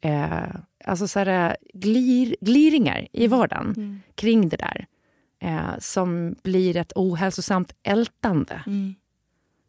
eh, 0.00 0.54
alltså 0.84 1.08
så 1.08 1.18
här, 1.18 1.56
glir, 1.74 2.36
gliringar 2.40 3.08
i 3.12 3.26
vardagen 3.26 3.74
Mm. 3.76 4.00
kring 4.14 4.48
det 4.48 4.56
där. 4.56 4.86
Eh, 5.40 5.78
som 5.78 6.34
blir 6.42 6.76
ett 6.76 6.92
ohälsosamt 6.94 7.72
ältande. 7.82 8.62
Mm. 8.66 8.94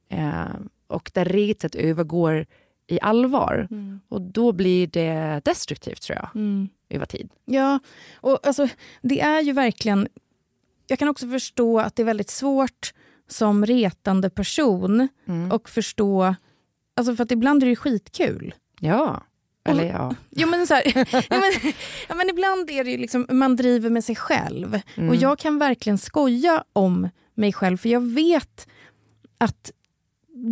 Eh, 0.09 0.55
och 0.88 1.11
där 1.13 1.26
retet 1.26 1.76
övergår 1.76 2.45
i 2.88 2.99
allvar. 3.01 3.67
Mm. 3.72 3.99
Och 4.09 4.22
då 4.22 4.51
blir 4.51 4.88
det 4.88 5.41
destruktivt 5.45 6.01
tror 6.01 6.17
jag, 6.17 6.30
Mm. 6.36 6.70
över 6.89 7.05
tid. 7.05 7.30
Ja, 7.45 7.80
och 8.15 8.47
alltså, 8.47 8.67
det 9.01 9.22
är 9.22 9.41
ju 9.41 9.51
verkligen... 9.53 10.07
Jag 10.88 10.99
kan 10.99 11.07
också 11.07 11.28
förstå 11.30 11.80
att 11.80 11.95
det 11.95 12.03
är 12.03 12.05
väldigt 12.05 12.30
svårt 12.30 12.93
som 13.28 13.65
retande 13.65 14.30
person 14.30 15.07
Mm. 15.28 15.51
och 15.51 15.70
förstå... 15.70 16.36
Alltså 16.95 17.15
för 17.15 17.24
att 17.24 17.32
ibland 17.32 17.63
är 17.63 17.65
det 17.65 17.70
ju 17.70 17.76
skitkul. 17.76 18.53
Ja. 18.80 19.24
Eller 19.70 19.86
ja. 19.86 20.15
Jo, 20.30 20.47
men 20.49 20.67
så 20.67 20.74
här, 20.74 20.84
ja, 20.95 21.03
men, 21.30 21.72
ja, 22.09 22.15
men 22.15 22.30
ibland 22.30 22.70
är 22.70 22.84
det 22.84 22.91
ju 22.91 22.97
liksom, 22.97 23.26
man 23.30 23.55
driver 23.55 23.89
med 23.89 24.03
sig 24.03 24.15
själv. 24.15 24.80
Mm. 24.95 25.09
Och 25.09 25.15
jag 25.15 25.39
kan 25.39 25.59
verkligen 25.59 25.97
skoja 25.97 26.63
om 26.74 27.09
mig 27.36 27.53
själv, 27.53 27.78
för 27.78 27.89
jag 27.89 28.01
vet 28.13 28.67
att 29.38 29.72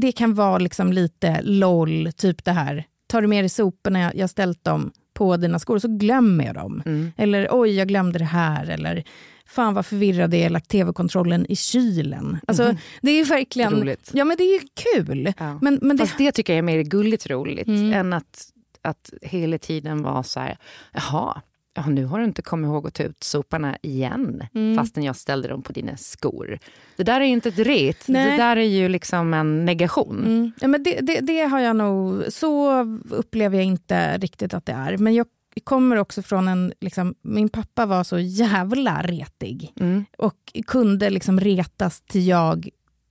det 0.01 0.11
kan 0.11 0.33
vara 0.33 0.57
liksom 0.57 0.93
lite 0.93 1.41
LOL, 1.41 2.11
typ 2.17 2.43
det 2.45 2.51
här. 2.51 2.83
Tar 3.07 3.21
du 3.21 3.27
med 3.27 3.43
dig 3.43 3.49
soporna, 3.49 4.11
jag 4.15 4.29
ställt 4.29 4.63
dem 4.63 4.91
på 5.13 5.37
dina 5.37 5.59
skor, 5.59 5.79
så 5.79 5.87
glömmer 5.97 6.45
jag 6.45 6.55
dem. 6.55 6.83
Mm. 6.85 7.11
Eller 7.17 7.47
oj, 7.51 7.69
jag 7.75 7.87
glömde 7.87 8.19
det 8.19 8.25
här. 8.25 8.69
Eller 8.69 9.03
fan 9.45 9.73
vad 9.73 9.85
förvirrad 9.85 10.33
jag 10.33 10.41
är, 10.41 10.49
lagt 10.49 10.69
tv-kontrollen 10.69 11.45
i 11.49 11.55
kylen. 11.55 12.37
Alltså, 12.47 12.75
Det 13.01 13.11
är 13.11 13.15
ju 13.15 13.23
verkligen... 13.23 13.73
Roligt. 13.73 14.11
Ja, 14.13 14.25
men 14.25 14.37
det 14.37 14.43
är 14.43 14.53
ju 14.61 14.67
kul. 14.73 15.33
Ja. 15.37 15.59
Men, 15.61 15.79
men 15.81 15.97
det, 15.97 16.05
Fast 16.05 16.17
det 16.17 16.31
tycker 16.31 16.53
jag 16.53 16.57
är 16.57 16.61
mer 16.63 16.81
gulligt 16.81 17.27
roligt 17.29 17.67
Mm. 17.67 17.93
än 17.93 18.13
att, 18.13 18.47
att 18.87 19.13
hela 19.21 19.57
tiden 19.57 20.03
vara 20.03 20.23
så 20.23 20.39
här, 20.39 20.57
jaha, 20.93 21.41
ja, 21.73 21.85
nu 21.85 22.05
har 22.05 22.19
du 22.19 22.25
inte 22.25 22.41
kommit 22.41 22.67
ihåg 22.67 22.87
att 22.87 22.93
ta 22.93 23.03
ut 23.03 23.23
soporna 23.23 23.77
igen 23.81 24.43
Mm. 24.53 24.77
fastän 24.77 25.03
jag 25.03 25.15
ställde 25.15 25.47
dem 25.47 25.61
på 25.61 25.73
dina 25.73 25.97
skor. 25.97 26.59
Det 26.95 27.03
där 27.03 27.21
är 27.21 27.25
ju 27.25 27.31
inte 27.31 27.49
ett 27.49 27.59
ret, 27.59 28.07
Nej. 28.07 28.31
det 28.31 28.37
där 28.37 28.57
är 28.57 28.61
ju 28.61 28.89
liksom 28.89 29.33
en 29.33 29.65
negation. 29.65 30.19
Mm. 30.25 30.51
Ja, 30.59 30.67
men 30.67 30.83
det, 30.83 30.99
det, 31.01 31.19
det 31.19 31.41
har 31.41 31.59
jag 31.59 31.75
nog... 31.75 32.23
Så 32.29 32.81
upplever 33.09 33.57
jag 33.57 33.65
inte 33.65 34.17
riktigt 34.17 34.53
att 34.53 34.65
det 34.65 34.71
är. 34.73 34.97
Men 34.97 35.13
jag 35.13 35.27
kommer 35.63 35.95
också 35.95 36.21
från 36.21 36.47
en... 36.47 36.73
Liksom, 36.81 37.15
min 37.21 37.49
pappa 37.49 37.85
var 37.85 38.03
så 38.03 38.19
jävla 38.19 39.01
retig 39.01 39.73
Mm. 39.79 40.05
och 40.17 40.53
kunde 40.67 41.09
liksom 41.09 41.39
retas 41.39 42.01
till 42.01 42.27
jag 42.27 42.69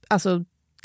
alltså, 0.09 0.45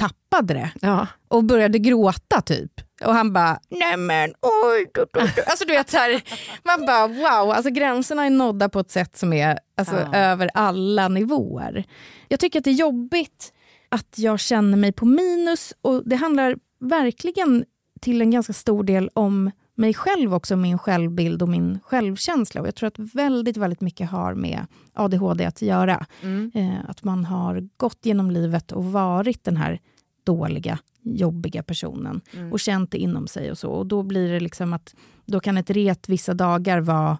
tappade 0.09 0.53
det 0.53 0.71
Ja. 0.81 1.07
och 1.27 1.43
började 1.43 1.79
gråta 1.79 2.41
typ. 2.41 2.71
Och 3.05 3.13
han 3.13 3.33
bara, 3.33 3.59
nej 3.69 3.97
men 3.97 4.29
oj. 4.41 4.91
Du, 4.93 5.05
du, 5.13 5.19
du. 5.35 5.41
Alltså 5.43 5.65
du 5.65 5.73
vet 5.73 5.89
så 5.89 5.97
här, 5.97 6.21
man 6.63 6.85
bara 6.85 7.07
wow, 7.07 7.51
alltså 7.51 7.69
gränserna 7.71 8.25
är 8.25 8.29
nådda 8.29 8.69
på 8.69 8.79
ett 8.79 8.91
sätt 8.91 9.17
som 9.17 9.33
är 9.33 9.59
alltså, 9.77 9.95
Ja. 9.95 10.15
över 10.17 10.49
alla 10.53 11.07
nivåer. 11.07 11.83
Jag 12.27 12.39
tycker 12.39 12.59
att 12.59 12.63
det 12.65 12.69
är 12.71 12.73
jobbigt 12.73 13.53
att 13.89 14.13
jag 14.17 14.39
känner 14.39 14.77
mig 14.77 14.91
på 14.91 15.05
minus 15.05 15.73
och 15.81 16.01
det 16.05 16.15
handlar 16.15 16.55
verkligen 16.79 17.65
till 18.01 18.21
en 18.21 18.31
ganska 18.31 18.53
stor 18.53 18.83
del 18.83 19.09
om 19.13 19.51
mig 19.75 19.93
själv 19.93 20.33
också, 20.33 20.55
min 20.55 20.77
självbild 20.77 21.41
och 21.41 21.49
min 21.49 21.79
självkänsla. 21.83 22.61
Och 22.61 22.67
jag 22.67 22.75
tror 22.75 22.87
att 22.87 22.99
väldigt, 22.99 23.57
väldigt 23.57 23.81
mycket 23.81 24.09
har 24.09 24.33
med 24.33 24.65
ADHD 24.93 25.45
att 25.45 25.61
göra. 25.61 26.05
Mm. 26.21 26.51
Eh, 26.55 26.89
att 26.89 27.03
man 27.03 27.25
har 27.25 27.69
gått 27.77 27.99
genom 28.05 28.31
livet 28.31 28.71
och 28.71 28.85
varit 28.85 29.43
den 29.43 29.57
här 29.57 29.79
dåliga, 30.23 30.79
jobbiga 31.01 31.63
personen 31.63 32.21
Mm. 32.33 32.51
och 32.51 32.59
känt 32.59 32.91
det 32.91 32.97
inom 32.97 33.27
sig 33.27 33.51
och 33.51 33.57
så. 33.57 33.69
Och 33.71 33.85
då 33.85 34.03
blir 34.03 34.31
det 34.33 34.39
liksom 34.39 34.73
att 34.73 34.95
då 35.25 35.39
kan 35.39 35.57
ett 35.57 35.69
ret 35.69 36.09
vissa 36.09 36.33
dagar 36.33 36.79
vara 36.79 37.17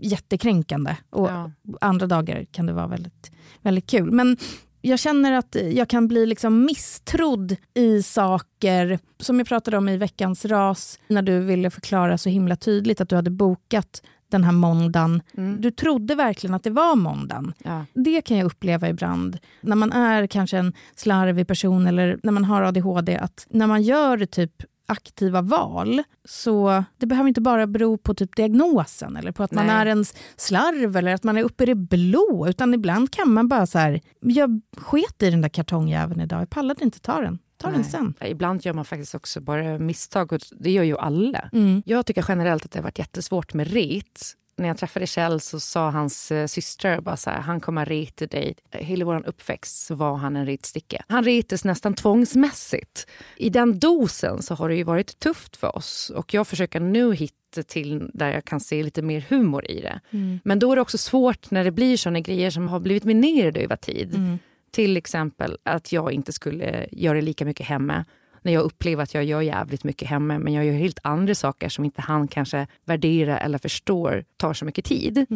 jättekränkande 0.00 0.96
och 1.10 1.28
Ja. 1.28 1.50
andra 1.80 2.06
dagar 2.06 2.44
kan 2.50 2.66
det 2.66 2.72
vara 2.72 2.86
väldigt, 2.86 3.30
väldigt 3.62 3.86
kul. 3.86 4.10
Men 4.12 4.36
jag 4.80 4.98
känner 4.98 5.32
att 5.32 5.56
jag 5.72 5.88
kan 5.88 6.08
bli 6.08 6.26
liksom 6.26 6.64
misstrodd 6.64 7.56
i 7.74 8.02
saker 8.02 8.98
som 9.20 9.38
jag 9.38 9.48
pratade 9.48 9.76
om 9.78 9.88
i 9.88 9.96
veckans 9.96 10.44
ras 10.44 10.98
när 11.08 11.22
du 11.22 11.38
ville 11.40 11.70
förklara 11.70 12.18
så 12.18 12.28
himla 12.28 12.56
tydligt 12.56 13.00
att 13.00 13.08
du 13.08 13.16
hade 13.16 13.30
bokat 13.30 14.02
den 14.32 14.44
här 14.44 14.52
måndagen. 14.52 15.22
Mm. 15.36 15.60
Du 15.60 15.70
trodde 15.70 16.14
verkligen 16.14 16.54
att 16.54 16.64
det 16.64 16.70
var 16.70 16.96
måndagen. 16.96 17.52
Ja. 17.64 17.84
Det 17.94 18.22
kan 18.22 18.36
jag 18.36 18.46
uppleva 18.46 18.88
ibland 18.88 19.38
när 19.60 19.76
man 19.76 19.92
är 19.92 20.26
kanske 20.26 20.58
en 20.58 20.72
slarvig 20.96 21.46
person 21.46 21.86
eller 21.86 22.20
när 22.22 22.32
man 22.32 22.44
har 22.44 22.62
ADHD. 22.62 23.16
Att 23.16 23.46
när 23.50 23.66
man 23.66 23.82
gör 23.82 24.26
typ 24.26 24.52
aktiva 24.86 25.42
val, 25.42 26.02
så 26.24 26.84
det 26.98 27.06
behöver 27.06 27.28
inte 27.28 27.40
bara 27.40 27.66
bero 27.66 27.96
på 27.96 28.14
typ 28.14 28.36
diagnosen 28.36 29.16
eller 29.16 29.32
på 29.32 29.42
att 29.42 29.52
man 29.52 29.66
Nej. 29.66 29.76
är 29.76 29.86
en 29.86 30.04
slarv 30.36 30.96
eller 30.96 31.14
att 31.14 31.24
man 31.24 31.38
är 31.38 31.42
uppe 31.42 31.62
i 31.62 31.66
det 31.66 31.74
blå. 31.74 32.46
Utan 32.48 32.74
ibland 32.74 33.10
kan 33.10 33.32
man 33.32 33.48
bara 33.48 33.66
så 33.66 33.78
här, 33.78 34.00
jag 34.20 34.60
sket 34.76 35.22
i 35.22 35.30
den 35.30 35.40
där 35.40 35.48
kartongjäveln 35.48 36.20
idag, 36.20 36.40
jag 36.40 36.50
pallade 36.50 36.84
inte 36.84 37.00
ta 37.00 37.20
den. 37.20 37.38
Ta 37.62 37.70
den 37.70 37.84
sen. 37.84 38.14
Ibland 38.20 38.66
gör 38.66 38.72
man 38.72 38.84
faktiskt 38.84 39.14
också 39.14 39.40
bara 39.40 39.78
misstag 39.78 40.32
och 40.32 40.40
det 40.50 40.70
gör 40.70 40.82
ju 40.82 40.98
alla. 40.98 41.50
Mm. 41.52 41.82
Jag 41.86 42.06
tycker 42.06 42.24
generellt 42.28 42.64
att 42.64 42.70
det 42.70 42.78
har 42.78 42.84
varit 42.84 42.98
jättesvårt 42.98 43.54
med 43.54 43.72
rit. 43.72 44.36
När 44.56 44.68
jag 44.68 44.78
träffade 44.78 45.06
Kjell 45.06 45.40
så 45.40 45.60
sa 45.60 45.90
hans 45.90 46.32
eh, 46.32 46.46
syster 46.46 47.00
bara 47.00 47.16
så 47.16 47.30
här, 47.30 47.40
han 47.40 47.60
kommer 47.60 47.86
rita 47.86 48.26
dig. 48.26 48.54
Hela 48.70 49.04
vår 49.04 49.28
uppväxt 49.28 49.86
så 49.86 49.94
var 49.94 50.16
han 50.16 50.36
en 50.36 50.46
ritsticka. 50.46 51.04
Han 51.08 51.24
ritas 51.24 51.64
nästan 51.64 51.94
tvångsmässigt. 51.94 53.06
I 53.36 53.50
den 53.50 53.78
dosen 53.78 54.42
så 54.42 54.54
har 54.54 54.68
det 54.68 54.74
ju 54.74 54.84
varit 54.84 55.18
tufft 55.18 55.56
för 55.56 55.76
oss 55.76 56.12
och 56.14 56.34
jag 56.34 56.46
försöker 56.46 56.80
nu 56.80 57.14
hitta 57.14 57.62
till 57.66 58.10
där 58.14 58.30
jag 58.32 58.44
kan 58.44 58.60
se 58.60 58.82
lite 58.82 59.02
mer 59.02 59.26
humor 59.28 59.70
i 59.70 59.80
det. 59.80 60.00
Men 60.44 60.58
då 60.58 60.72
är 60.72 60.76
det 60.76 60.82
också 60.82 60.98
svårt 60.98 61.50
när 61.50 61.64
det 61.64 61.70
blir 61.70 61.96
såna 61.96 62.20
grejer 62.20 62.50
som 62.50 62.68
har 62.68 62.80
blivit 62.80 63.04
minerade 63.04 63.60
över 63.60 63.76
tid. 63.76 64.38
Till 64.72 64.96
exempel 64.96 65.58
att 65.62 65.92
jag 65.92 66.12
inte 66.12 66.32
skulle 66.32 66.86
göra 66.92 67.20
lika 67.20 67.44
mycket 67.44 67.66
hemma. 67.66 68.04
När 68.42 68.52
jag 68.52 68.62
upplever 68.62 69.02
att 69.02 69.14
jag 69.14 69.24
gör 69.24 69.40
jävligt 69.40 69.84
mycket 69.84 70.08
hemma 70.08 70.38
men 70.38 70.52
jag 70.52 70.64
gör 70.64 70.72
helt 70.72 70.98
andra 71.02 71.34
saker 71.34 71.68
som 71.68 71.84
inte 71.84 72.02
han 72.02 72.28
kanske 72.28 72.66
värderar 72.84 73.38
eller 73.38 73.58
förstår 73.58 74.24
tar 74.36 74.54
så 74.54 74.64
mycket 74.64 74.84
tid. 74.84 75.26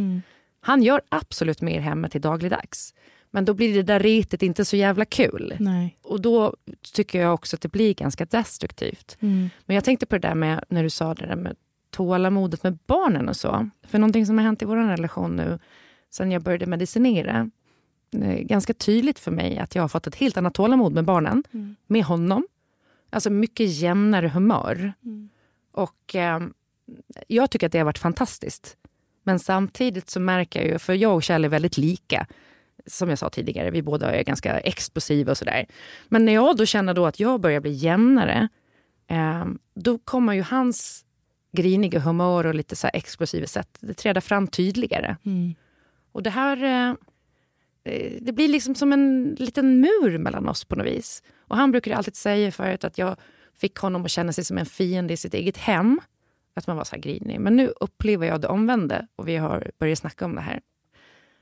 Han 0.61 0.83
gör 0.83 1.01
absolut 1.09 1.61
mer 1.61 1.81
hemma 1.81 2.09
till 2.09 2.21
dagligdags. 2.21 2.95
Men 3.31 3.45
då 3.45 3.55
blir 3.55 3.75
det 3.75 3.83
där 3.83 4.01
ritet 4.01 4.43
inte 4.43 4.65
så 4.65 4.77
jävla 4.77 5.05
kul. 5.05 5.55
Nej. 5.59 5.99
Och 6.03 6.21
då 6.21 6.55
tycker 6.95 7.21
jag 7.21 7.35
också 7.35 7.57
att 7.57 7.61
det 7.61 7.69
blir 7.69 7.95
ganska 7.95 8.25
destruktivt. 8.25 9.17
Mm. 9.21 9.51
Men 9.67 9.75
jag 9.75 9.85
tänkte 9.85 10.07
på 10.07 10.19
det 10.19 10.29
där 10.29 10.35
med 10.35 10.65
när 10.69 10.83
du 10.83 10.91
sa 10.91 11.15
det 11.15 11.27
där 11.27 11.37
med 11.37 11.57
tålamodet 11.91 12.63
med 12.63 12.79
barnen 12.87 13.29
och 13.29 13.37
så. 13.37 13.71
För 13.87 13.99
någonting 13.99 14.27
som 14.27 14.39
har 14.39 14.45
hänt 14.45 14.63
i 14.63 14.65
vår 14.65 14.77
relation 14.77 15.37
nu 15.37 15.59
sen 16.11 16.33
jag 16.33 16.43
började 16.43 16.67
medicinera. 16.67 17.51
Är 18.13 18.43
ganska 18.43 18.75
tydligt 18.75 19.19
för 19.19 19.31
mig 19.31 19.59
att 19.59 19.75
jag 19.75 19.83
har 19.83 19.89
fått 19.89 20.07
ett 20.07 20.15
helt 20.15 20.37
annat 20.37 20.55
tålamod 20.55 20.93
med 20.93 21.05
barnen. 21.05 21.45
Med 21.87 22.05
honom. 22.05 22.47
Alltså 23.11 23.31
mycket 23.31 23.71
jämnare 23.71 24.29
humör. 24.29 24.93
Och 25.73 26.15
eh, 26.15 26.41
jag 27.27 27.51
tycker 27.51 27.67
att 27.67 27.73
det 27.73 27.79
har 27.79 27.85
varit 27.85 27.99
fantastiskt. 27.99 28.77
Men 29.23 29.39
samtidigt 29.39 30.11
så 30.11 30.21
märker 30.21 30.61
jag 30.61 30.69
ju, 30.69 30.79
för 30.79 30.95
jag 30.95 31.15
och 31.15 31.23
Kjell 31.23 31.45
är 31.45 31.49
väldigt 31.49 31.77
lika. 31.77 32.27
Som 32.87 33.09
jag 33.09 33.19
sa 33.19 33.31
tidigare, 33.31 33.71
vi 33.71 33.83
båda 33.83 34.15
är 34.15 34.25
ganska 34.25 34.59
explosiva 34.61 35.31
och 35.31 35.39
sådär. 35.39 35.67
Men 36.09 36.25
när 36.25 36.35
jag 36.35 36.57
då 36.57 36.67
känner 36.67 36.95
då 36.95 37.07
att 37.07 37.21
jag 37.21 37.41
börjar 37.41 37.61
bli 37.61 37.73
jämnare, 37.73 38.49
eh, 39.07 39.47
då 39.75 39.99
kommer 39.99 40.33
ju 40.33 40.43
hans 40.43 41.05
griniga 41.53 42.01
humör 42.01 42.47
och 42.47 42.55
lite 42.55 42.77
så 42.77 42.89
explosiva 42.93 43.47
sätt 43.47 43.79
det 43.81 43.95
träda 43.95 44.21
fram 44.21 44.47
tydligare. 44.47 45.17
Mm. 45.25 45.55
Och 46.13 46.23
det 46.23 46.31
här 46.31 46.65
eh, 46.65 46.91
eh, 46.91 46.95
det 48.21 48.33
blir 48.35 48.49
liksom 48.49 48.75
som 48.75 48.93
en 48.93 49.37
liten 49.39 49.81
mur 49.81 50.19
mellan 50.19 50.49
oss 50.49 50.65
på 50.65 50.77
något 50.77 50.87
vis. 50.87 51.23
Och 51.49 51.57
han 51.57 51.71
brukade 51.71 51.97
alltid 51.97 52.17
säga 52.17 52.53
förut 52.53 52.85
att 52.85 52.99
jag 52.99 53.17
fick 53.55 53.77
honom 53.77 54.05
att 54.05 54.11
känna 54.11 54.33
sig 54.33 54.45
som 54.45 54.59
en 54.59 54.67
fiende 54.67 55.13
i 55.15 55.17
sitt 55.17 55.35
eget 55.35 55.57
hem. 55.57 56.01
Att 56.55 56.67
man 56.67 56.77
var 56.77 56.85
så 56.85 56.95
här 56.97 57.03
grinig. 57.03 57.41
Men 57.41 57.57
nu 57.57 57.73
upplever 57.81 58.27
jag 58.27 58.41
det 58.41 58.49
omvända 58.49 59.07
och 59.17 59.29
vi 59.29 59.37
har 59.37 59.71
börjat 59.79 59.99
snacka 59.99 60.25
om 60.25 60.35
det 60.35 60.41
här. 60.41 60.61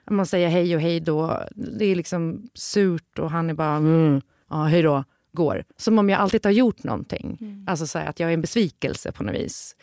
Att 0.05 0.15
Man 0.15 0.27
säger 0.27 0.49
hej 0.49 0.75
och 0.75 0.81
hej 0.81 1.01
då. 1.01 1.43
Det 1.55 1.85
är 1.85 1.97
liksom 1.97 2.49
surt 2.55 3.19
och 3.19 3.31
han 3.31 3.51
är 3.51 3.55
bara 3.55 3.77
mm, 3.77 4.21
ja, 4.51 4.65
hej 4.65 4.83
då, 4.83 5.05
går. 5.33 5.65
Som 5.77 5.99
om 5.99 6.11
jag 6.11 6.21
alltid 6.21 6.45
har 6.47 6.53
gjort 6.53 6.85
någonting. 6.85 7.39
Alltså 7.67 7.87
så 7.87 7.99
här, 7.99 8.07
att 8.07 8.21
jag 8.21 8.31
är 8.31 8.35
en 8.35 8.41
besvikelse 8.41 9.13
på 9.13 9.23
något 9.23 9.35
vis. 9.35 9.77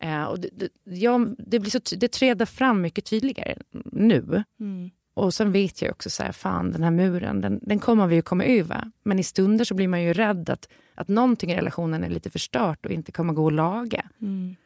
Eh, 0.00 0.24
och 0.24 0.40
det, 0.40 0.48
det, 0.52 0.68
jag, 0.84 1.34
det, 1.38 1.58
blir 1.58 1.70
så, 1.70 1.96
det 1.96 2.08
träder 2.08 2.46
fram 2.46 2.80
mycket 2.80 3.04
tydligare 3.04 3.56
nu. 3.84 4.44
Mm. 4.60 4.90
Och 5.14 5.34
sen 5.34 5.52
vet 5.52 5.82
jag 5.82 5.90
också 5.90 6.10
så 6.10 6.22
här, 6.22 6.32
fan 6.32 6.72
den 6.72 6.82
här 6.82 6.90
muren, 6.90 7.40
den, 7.40 7.60
den 7.62 7.78
kommer 7.78 8.06
vi 8.06 8.14
ju 8.14 8.22
komma 8.22 8.44
över. 8.44 8.90
Men 9.02 9.18
i 9.18 9.22
stunder 9.22 9.64
så 9.64 9.74
blir 9.74 9.88
man 9.88 10.02
ju 10.02 10.12
rädd 10.12 10.50
att, 10.50 10.68
att 10.94 11.08
någonting 11.08 11.50
i 11.52 11.56
relationen 11.56 12.04
är 12.04 12.08
lite 12.10 12.30
förstört 12.30 12.86
och 12.86 12.92
inte 12.92 13.12
kommer 13.12 13.32
gå 13.32 13.46
att 13.46 13.52
laga. 13.52 14.08
Mm. 14.20 14.56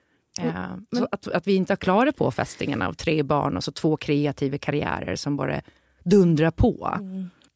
Eh, 0.40 0.99
så 0.99 1.09
att, 1.12 1.28
att 1.28 1.47
vi 1.47 1.55
inte 1.55 1.72
har 1.72 1.76
klarat 1.76 2.16
på 2.16 2.30
fästingen 2.30 2.82
av 2.82 2.92
tre 2.92 3.22
barn 3.22 3.57
och 3.57 3.64
så 3.64 3.72
två 3.72 3.97
kreativa 3.97 4.59
karriärer 4.59 5.16
som 5.16 5.36
bara 5.36 5.61
dundrar 6.05 6.51
på. 6.51 6.99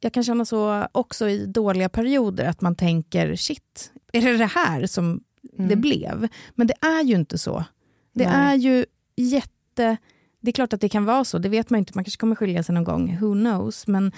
Jag 0.01 0.13
kan 0.13 0.25
känna 0.25 0.45
så 0.45 0.87
också 0.93 1.29
i 1.29 1.47
dåliga 1.47 1.89
perioder, 1.89 2.49
att 2.49 2.61
man 2.61 2.75
tänker 2.77 3.37
shit, 3.37 3.93
är 4.13 4.23
det 4.23 4.37
det 4.37 4.47
här 4.47 4.87
som 4.87 5.21
det 5.57 5.77
blev? 5.77 6.29
Men 6.55 6.67
det 6.67 6.75
är 6.81 7.05
ju 7.05 7.15
inte 7.15 7.39
så. 7.39 7.65
Det 8.13 8.25
Mm. 8.25 8.41
Nej. 8.41 8.53
är 8.53 8.57
ju 8.57 8.85
jätte... 9.17 9.97
Det 10.41 10.51
är 10.51 10.53
klart 10.53 10.73
att 10.73 10.81
det 10.81 10.89
kan 10.89 11.05
vara 11.05 11.25
så, 11.25 11.39
det 11.39 11.49
vet 11.49 11.71
man 11.71 11.79
inte. 11.79 11.93
Man 11.95 12.05
kanske 12.05 12.21
kommer 12.21 12.37
skilja 12.37 12.63
sig 12.63 12.75
någon 12.75 12.85
gång, 12.85 13.19
who 13.21 13.33
knows. 13.33 13.87
Men 13.87 14.13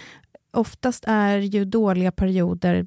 oftast 0.53 1.05
är 1.07 1.39
ju 1.39 1.64
dåliga 1.64 2.12
perioder 2.12 2.87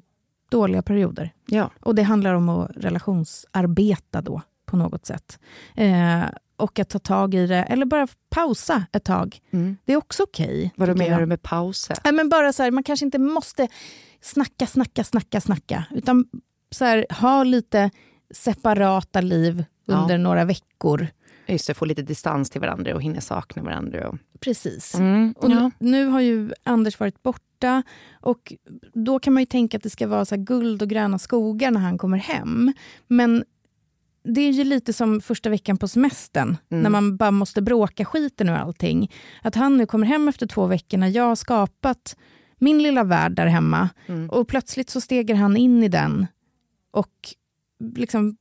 dåliga 0.50 0.82
perioder. 0.82 1.30
Ja. 1.46 1.70
Och 1.80 1.94
det 1.94 2.02
handlar 2.02 2.34
om 2.34 2.48
att 2.48 2.70
relationsarbeta 2.76 4.20
då 4.22 4.42
på 4.66 4.76
något 4.76 5.06
sätt. 5.06 5.38
Eh, 5.74 6.22
och 6.56 6.78
att 6.78 6.88
ta 6.88 6.98
tag 6.98 7.34
i 7.34 7.46
det, 7.46 7.62
eller 7.62 7.86
bara 7.86 8.08
pausa 8.30 8.84
ett 8.92 9.04
tag. 9.04 9.40
Mm. 9.50 9.76
Det 9.84 9.92
är 9.92 9.96
också 9.96 10.22
okej. 10.22 10.72
Vad 10.76 10.88
tycker 10.88 10.98
menar 10.98 11.20
du 11.20 11.26
med 11.26 11.42
pauser? 11.42 11.96
Nej, 12.04 12.12
men 12.12 12.28
bara 12.28 12.52
så 12.52 12.62
här, 12.62 12.70
man 12.70 12.82
kanske 12.82 13.04
inte 13.06 13.18
måste 13.18 13.68
snacka, 14.20 14.66
snacka, 14.66 15.04
snacka, 15.04 15.40
snacka. 15.40 15.84
Utan 15.90 16.24
så 16.70 16.84
här, 16.84 17.06
ha 17.10 17.44
lite 17.44 17.90
separata 18.34 19.20
liv 19.20 19.64
Ja. 19.88 19.94
under 19.94 20.18
några 20.18 20.44
veckor. 20.44 21.06
Just 21.48 21.66
det, 21.66 21.74
få 21.74 21.84
lite 21.84 22.02
distans 22.02 22.50
till 22.50 22.60
varandra 22.60 22.94
och 22.94 23.02
hinna 23.02 23.20
sakna 23.20 23.62
varandra. 23.62 24.08
Och... 24.08 24.18
Precis. 24.40 24.94
Mm. 24.94 25.34
Och 25.36 25.50
ja. 25.50 25.70
nu, 25.78 25.90
nu 25.90 26.06
har 26.06 26.20
ju 26.20 26.52
Anders 26.62 27.00
varit 27.00 27.22
borta 27.22 27.82
och 28.20 28.52
då 28.94 29.18
kan 29.18 29.32
man 29.34 29.42
ju 29.42 29.46
tänka 29.46 29.76
att 29.76 29.82
det 29.82 29.90
ska 29.90 30.06
vara 30.08 30.24
så 30.24 30.36
guld 30.36 30.82
och 30.82 30.88
gröna 30.88 31.18
skogar 31.18 31.70
när 31.70 31.80
han 31.80 31.98
kommer 31.98 32.18
hem. 32.18 32.72
Men 33.06 33.44
det 34.24 34.40
är 34.40 34.52
ju 34.52 34.64
lite 34.64 34.92
som 34.92 35.20
första 35.20 35.50
veckan 35.50 35.76
på 35.76 35.88
semestern, 35.88 36.56
Mm. 36.70 36.82
när 36.82 36.90
man 36.90 37.16
bara 37.16 37.30
måste 37.30 37.62
bråka 37.62 38.04
skiten 38.04 38.48
ur 38.48 38.52
allting. 38.52 39.12
Att 39.42 39.54
han 39.54 39.76
nu 39.76 39.86
kommer 39.86 40.06
hem 40.06 40.28
efter 40.28 40.46
två 40.46 40.66
veckor 40.66 40.98
när 40.98 41.08
jag 41.08 41.24
har 41.24 41.36
skapat 41.36 42.16
min 42.58 42.82
lilla 42.82 43.04
värld 43.04 43.32
där 43.32 43.46
hemma 43.46 43.88
Mm. 44.06 44.30
och 44.30 44.48
plötsligt 44.48 44.90
så 44.90 45.00
steger 45.00 45.34
han 45.34 45.56
in 45.56 45.82
i 45.82 45.88
den 45.88 46.26
och 46.90 47.12
liksom 47.96 48.36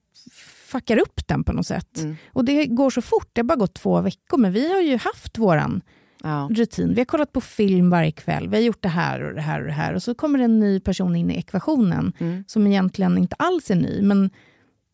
fuckar 0.66 0.98
upp 0.98 1.28
den 1.28 1.44
på 1.44 1.54
något 1.54 1.68
sätt. 1.68 1.98
Mm. 1.98 2.16
Och 2.34 2.46
det 2.46 2.66
går 2.66 2.90
så 2.90 3.02
fort, 3.02 3.30
det 3.34 3.42
har 3.42 3.46
bara 3.46 3.56
gått 3.56 3.74
två 3.74 4.02
veckor, 4.02 4.38
men 4.38 4.52
vi 4.54 4.74
har 4.74 4.82
ju 4.82 4.98
haft 4.98 5.38
våran 5.38 5.82
Ja. 6.24 6.48
rutin. 6.52 6.94
Vi 6.94 7.00
har 7.02 7.06
kollat 7.06 7.32
på 7.32 7.42
film 7.42 7.90
varje 7.90 8.12
kväll, 8.12 8.48
vi 8.50 8.56
har 8.56 8.64
gjort 8.64 8.82
det 8.82 8.90
här 8.90 9.22
och 9.24 9.34
det 9.34 9.42
här 9.42 9.60
och 9.60 9.66
det 9.66 9.72
här. 9.74 9.94
Och 9.94 10.04
så 10.04 10.16
kommer 10.16 10.40
en 10.40 10.60
ny 10.60 10.80
person 10.80 11.16
in 11.16 11.32
i 11.32 11.38
ekvationen 11.38 12.14
Mm. 12.20 12.44
som 12.48 12.68
egentligen 12.68 13.18
inte 13.18 13.36
alls 13.40 13.72
är 13.72 13.76
ny, 13.76 14.02
men 14.02 14.30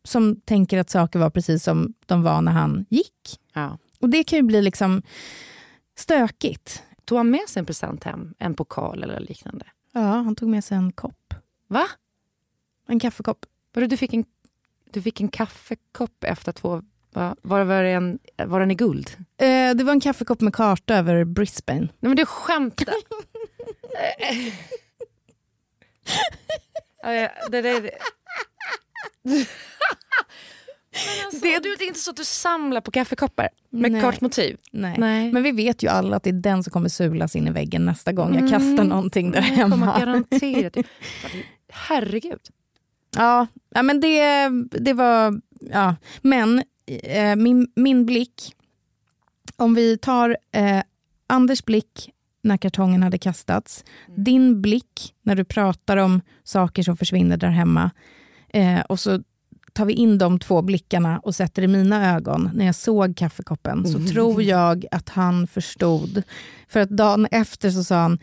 som 0.04 0.36
tänker 0.46 0.80
att 0.80 0.90
saker 0.90 1.20
var 1.20 1.30
precis 1.30 1.64
som 1.64 1.94
de 2.06 2.24
var 2.24 2.42
när 2.42 2.52
han 2.52 2.86
gick. 2.90 3.40
Ja. 3.54 3.78
Och 4.00 4.10
det 4.10 4.24
kan 4.24 4.38
ju 4.40 4.44
bli 4.44 4.62
liksom 4.62 5.02
stökigt. 5.98 6.84
Tog 7.06 7.18
han 7.18 7.30
med 7.30 7.42
sig 7.50 7.60
en 7.60 7.66
present 7.66 8.04
hem? 8.04 8.34
En 8.40 8.54
pokal 8.54 9.04
eller 9.04 9.20
liknande? 9.20 9.66
Ja, 9.92 10.00
han 10.02 10.36
tog 10.36 10.50
med 10.50 10.64
sig 10.64 10.78
en 10.78 10.92
kopp. 10.92 11.34
Va? 11.68 11.88
En 12.88 13.00
kaffekopp. 13.00 13.46
Vadå, 13.74 13.88
du 13.88 13.98
fick 13.98 14.14
en, 14.14 14.26
du 14.94 15.02
fick 15.02 15.22
en 15.22 15.28
kaffekopp 15.30 16.24
efter 16.24 16.52
två... 16.52 16.82
Va? 17.14 17.36
Var, 17.42 17.64
var, 17.64 17.84
en, 17.84 18.20
var 18.46 18.60
den 18.60 18.72
i 18.72 18.76
guld? 18.76 19.10
Eh, 19.42 19.76
det 19.76 19.84
var 19.84 19.92
en 19.92 20.00
kaffekopp 20.02 20.42
med 20.42 20.54
karta 20.56 20.96
över 20.96 21.24
Brisbane. 21.24 21.80
Nej 21.80 21.90
men 22.00 22.16
du 22.16 22.26
skämtar! 22.26 22.94
Det 27.52 27.62
där... 27.62 27.90
Alltså, 31.26 31.40
det, 31.42 31.60
du, 31.60 31.76
det 31.76 31.84
är 31.84 31.88
inte 31.88 32.00
så 32.00 32.12
att 32.12 32.18
du 32.18 32.24
samlar 32.26 32.82
på 32.82 32.92
kaffekoppar 32.92 33.50
med 33.70 33.92
Nej. 33.92 34.02
kartmotiv? 34.02 34.58
Nej. 34.72 34.96
Nej. 34.98 35.32
Men 35.32 35.44
vi 35.44 35.52
vet 35.52 35.84
ju 35.84 35.88
alla 35.88 36.16
att 36.18 36.24
det 36.24 36.30
är 36.30 36.34
den 36.34 36.64
som 36.64 36.72
kommer 36.72 36.90
sulas 36.90 37.36
in 37.36 37.48
i 37.48 37.52
väggen 37.52 37.86
nästa 37.86 38.12
gång 38.12 38.34
jag 38.36 38.38
Mm. 38.38 38.52
kastar 38.52 38.84
någonting 38.84 39.32
där 39.32 39.42
Det 39.42 39.48
kommer 39.48 39.78
hemma. 39.78 40.00
garanterat. 40.00 40.76
Herregud. 41.70 42.40
Ja, 43.16 43.48
ja 43.76 43.84
men 43.84 44.00
det, 44.00 44.50
det 44.82 44.94
var... 44.94 45.42
Ja. 45.60 45.96
Men 46.22 46.64
eh, 47.04 47.36
min, 47.36 47.68
min 47.76 48.06
blick, 48.06 48.56
om 49.56 49.74
vi 49.74 49.98
tar 49.98 50.38
eh, 50.52 50.82
Anders 51.28 51.66
blick 51.66 52.10
när 52.44 52.58
kartongen 52.58 53.04
hade 53.04 53.18
kastats, 53.18 53.84
din 54.16 54.62
blick 54.62 55.14
när 55.22 55.36
du 55.36 55.44
pratar 55.44 55.98
om 55.98 56.22
saker 56.44 56.84
som 56.84 56.98
försvinner 56.98 57.38
där 57.38 57.50
hemma 57.50 57.92
eh, 58.50 58.80
och 58.80 59.00
så 59.00 59.24
tar 59.74 59.86
vi 59.86 59.94
in 59.94 60.18
de 60.18 60.40
två 60.40 60.62
blickarna 60.62 61.20
och 61.20 61.36
sätter 61.36 61.62
i 61.62 61.68
mina 61.68 62.16
ögon 62.16 62.50
när 62.54 62.66
jag 62.66 62.76
såg 62.76 63.18
kaffekoppen 63.18 63.88
så 63.88 64.14
tror 64.14 64.44
jag 64.44 64.86
att 64.92 65.10
han 65.10 65.48
förstod. 65.48 66.24
För 66.68 66.80
att 66.80 66.90
dagen 66.90 67.28
efter 67.32 67.72
så 67.72 67.84
sa 67.84 67.96
han, 67.96 68.20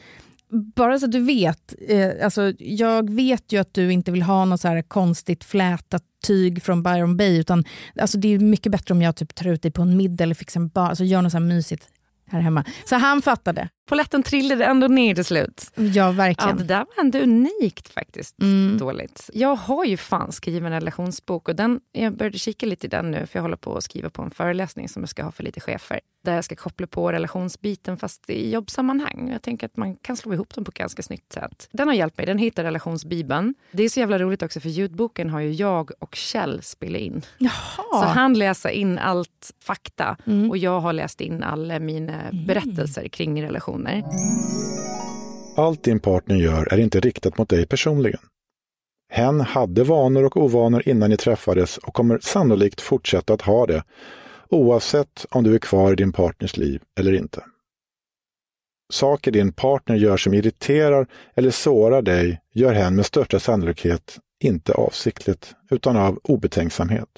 bara 0.51 0.99
så 0.99 1.05
att 1.05 1.13
du 1.13 1.21
vet, 1.21 1.75
eh, 1.89 2.11
alltså, 2.25 2.53
jag 2.59 3.11
vet 3.11 3.53
ju 3.53 3.61
att 3.61 3.75
du 3.75 3.93
inte 3.93 4.11
vill 4.11 4.23
ha 4.23 4.45
något 4.45 4.61
så 4.61 4.69
här 4.69 4.83
konstigt 4.83 5.45
flätat 5.45 6.03
tyg 6.27 6.63
från 6.63 6.83
Byron 6.83 7.17
Bay, 7.17 7.39
utan 7.39 7.65
alltså, 8.01 8.19
det 8.19 8.29
är 8.35 8.39
mycket 8.39 8.73
bättre 8.73 8.95
om 8.95 9.03
jag 9.03 9.17
typ 9.17 9.35
tar 9.35 9.49
ut 9.49 9.63
dig 9.63 9.73
på 9.73 9.83
en 9.83 9.97
middag 9.97 10.25
eller 10.25 10.35
fixar 10.35 10.61
en 10.61 10.69
bar, 10.69 10.87
alltså, 10.87 11.05
gör 11.05 11.23
något 11.23 11.33
så 11.33 11.39
här 11.39 11.45
mysigt 11.45 11.89
här 12.27 12.41
hemma. 12.41 12.65
Så 12.85 12.97
han 12.97 13.23
fattade. 13.23 13.69
Polletten 13.89 14.23
trillade 14.23 14.65
ändå 14.65 14.87
ner 14.89 15.15
till 15.15 15.25
slut. 15.25 15.71
Ja, 15.75 15.83
Ja, 15.85 16.11
verkligen. 16.11 16.57
det 16.57 16.65
där 16.65 16.79
var 16.79 17.05
ändå 17.05 17.19
unikt 17.19 17.89
faktiskt. 17.89 18.43
Mm. 18.43 18.79
Dåligt. 18.79 19.31
Jag 19.35 19.57
har 19.57 19.85
ju 19.85 19.97
fan 19.97 20.33
skrivit 20.33 20.63
en 20.63 20.71
relationsbok 20.73 21.49
och 21.49 21.57
den, 21.57 21.81
jag 21.93 22.17
började 22.17 22.39
kika 22.39 22.67
lite 22.67 22.87
i 22.87 22.91
den 22.91 23.11
nu 23.11 23.27
för 23.27 23.39
jag 23.39 23.43
håller 23.43 23.57
på 23.57 23.77
att 23.77 23.85
skriva 23.85 24.11
på 24.11 24.23
en 24.23 24.31
föreläsning 24.31 24.89
som 24.89 25.03
jag 25.03 25.09
ska 25.09 25.23
ha 25.23 25.33
för 25.33 25.43
lite 25.45 25.61
chefer. 25.61 26.01
Där 26.25 26.35
jag 26.35 26.45
ska 26.45 26.57
koppla 26.57 26.87
på 26.87 27.13
relationsbiten 27.13 27.97
fast 27.97 28.31
i 28.31 28.51
jobbsammanhang. 28.53 29.29
Jag 29.33 29.43
tänker 29.43 29.67
att 29.67 29.77
man 29.77 29.97
kan 29.97 30.17
slå 30.17 30.33
ihop 30.35 30.55
dem 30.55 30.65
på 30.65 30.69
ett 30.69 30.75
ganska 30.79 31.03
snyggt 31.03 31.33
sätt. 31.33 31.69
Den 31.73 31.89
har 31.89 31.95
hjälpt 31.95 32.17
mig, 32.19 32.27
den 32.27 32.39
heter 32.39 32.65
Relationsbibeln. 32.65 33.55
Det 33.73 33.83
är 33.83 33.89
så 33.89 34.01
jävla 34.01 34.19
roligt 34.19 34.43
också 34.43 34.61
för 34.61 34.69
ljudboken 34.69 35.31
har 35.31 35.41
ju 35.41 35.53
jag 35.53 35.91
och 35.99 36.15
Kjell 36.15 36.63
spelat 36.63 37.01
in. 37.01 37.23
Så 37.39 37.49
Jaha. 37.93 38.05
han 38.07 38.35
läser 38.35 38.69
in 38.69 38.99
allt 38.99 39.53
fakta 39.65 40.17
Mm. 40.27 40.51
och 40.51 40.59
jag 40.59 40.81
har 40.81 40.93
läst 40.93 41.21
in 41.21 41.43
alla 41.43 41.79
mina 41.79 42.19
berättelser 42.47 43.09
kring 43.09 43.43
relationer. 43.87 44.05
Allt 45.57 45.83
din 45.83 46.01
partner 46.01 46.37
gör 46.37 46.73
är 46.73 46.79
inte 46.79 47.01
riktat 47.01 47.39
mot 47.39 47.49
dig 47.49 47.67
personligen. 47.67 48.21
Hen 49.11 49.41
hade 49.41 49.85
vanor 49.85 50.25
och 50.25 50.37
ovanor 50.37 50.89
innan 50.89 51.11
ni 51.11 51.17
träffades 51.17 51.79
och 51.79 51.95
kommer 51.95 52.19
sannolikt 52.19 52.81
fortsätta 52.81 53.35
att 53.35 53.43
ha 53.43 53.67
det, 53.67 53.83
oavsett 54.49 55.27
om 55.31 55.45
du 55.45 55.55
är 55.55 55.59
kvar 55.59 55.93
i 55.93 55.97
din 55.97 56.13
partners 56.13 56.57
liv 56.57 56.83
eller 56.99 57.13
inte. 57.13 57.45
Saker 58.93 59.31
din 59.31 59.53
partner 59.53 59.97
gör 59.97 60.17
som 60.17 60.35
irriterar 60.35 61.07
eller 61.35 61.51
sårar 61.51 62.03
dig 62.03 62.41
gör 62.55 62.73
hen 62.73 62.97
med 62.97 63.07
största 63.07 63.39
sannolikhet 63.39 64.19
inte 64.41 64.73
avsiktligt, 64.73 65.55
utan 65.71 65.97
av 65.97 66.21
obetänksamhet. 66.25 67.09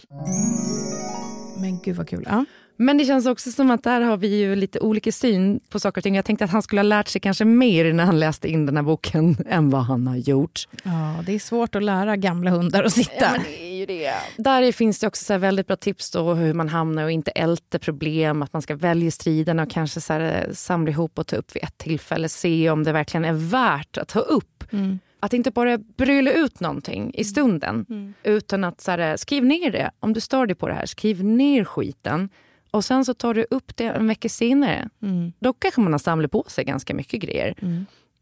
Men 1.61 1.81
gud 1.85 1.97
vad 1.97 2.09
kul. 2.09 2.25
Ja. 2.27 2.45
Men 2.83 2.99
det 2.99 3.05
känns 3.05 3.26
också 3.26 3.51
som 3.51 3.70
att 3.70 3.83
där 3.83 4.01
har 4.01 4.16
vi 4.16 4.41
ju 4.41 4.57
lite 4.57 4.81
olika 4.81 5.12
syn 5.12 5.61
på 5.68 5.81
saker 5.81 6.01
och 6.01 6.03
ting. 6.03 6.14
Jag 6.14 6.24
tänkte 6.24 6.45
att 6.45 6.51
han 6.51 6.62
skulle 6.62 6.78
ha 6.78 6.83
lärt 6.83 7.09
sig 7.09 7.20
kanske 7.20 7.45
mer 7.45 7.93
när 7.93 8.05
han 8.05 8.18
läste 8.20 8.49
in 8.49 8.66
den 8.66 8.76
här 8.76 8.83
boken 8.83 9.37
än 9.49 9.70
vad 9.70 9.83
han 9.83 10.07
har 10.07 10.16
gjort. 10.16 10.68
ja, 10.85 11.22
det 11.26 11.35
är 11.35 11.39
svårt 11.39 11.74
att 11.74 11.83
lära 11.83 12.16
gamla 12.16 12.51
hundar 12.51 12.85
att 12.85 12.93
sitta. 12.93 13.12
Ja, 13.20 13.33
men 13.33 13.43
det 13.43 13.62
är 13.62 13.76
ju 13.76 13.87
det. 13.87 14.12
Där 14.37 14.72
finns 14.72 14.99
det 14.99 15.07
också 15.07 15.24
så 15.24 15.39
väldigt 15.39 15.66
bra 15.66 15.76
tips 15.76 16.11
då 16.11 16.35
hur 16.35 16.55
man 16.55 16.68
hamnar 16.68 17.05
och 17.05 17.11
inte 17.11 17.31
älter 17.31 17.78
problem. 17.78 18.43
Att 18.43 18.53
man 18.53 18.62
ska 18.62 18.76
välja 18.76 19.11
striderna 19.11 19.62
och 19.62 19.70
kanske 19.70 20.01
så 20.01 20.12
här, 20.12 20.47
eh, 20.47 20.53
samla 20.53 20.91
ihop 20.91 21.18
och 21.18 21.26
ta 21.26 21.37
upp 21.37 21.57
vid 21.57 21.64
ett 21.64 21.78
tillfälle. 21.78 22.28
Se 22.28 22.70
om 22.70 22.85
det 22.85 22.93
verkligen 22.93 23.24
är 23.24 23.51
värt 23.51 23.99
att 23.99 24.09
ta 24.09 24.20
upp. 24.20 24.64
Mm. 24.72 24.99
Att 25.20 25.33
inte 25.33 25.51
bara 25.51 25.78
bryla 25.78 26.33
ut 26.33 26.61
någonting 26.61 27.14
i 27.14 27.24
stunden. 27.24 27.87
Utan 28.22 28.64
att 28.64 28.81
så 28.81 28.91
här, 28.91 29.16
skriv 29.16 29.45
ner 29.45 29.70
det. 29.70 29.91
Om 30.01 30.12
du 30.12 30.20
stör 30.20 30.47
dig 30.47 30.57
på 30.57 30.68
det 30.68 30.74
här, 30.74 30.87
skriv 30.87 31.24
ner 31.24 31.64
skiten. 31.64 32.28
Och 32.71 32.85
sen 32.85 33.05
så 33.05 33.14
tar 33.14 33.35
du 33.35 33.47
upp 33.51 33.77
det 33.77 33.85
en 33.85 34.07
vecka 34.07 34.29
senare. 34.29 34.89
Mm. 35.03 35.33
Då 35.39 35.53
kanske 35.53 35.81
man 35.81 35.93
har 35.93 35.99
samlat 35.99 36.31
på 36.31 36.45
sig 36.49 36.64
ganska 36.64 36.95
mycket 36.95 37.21
grejer. 37.21 37.55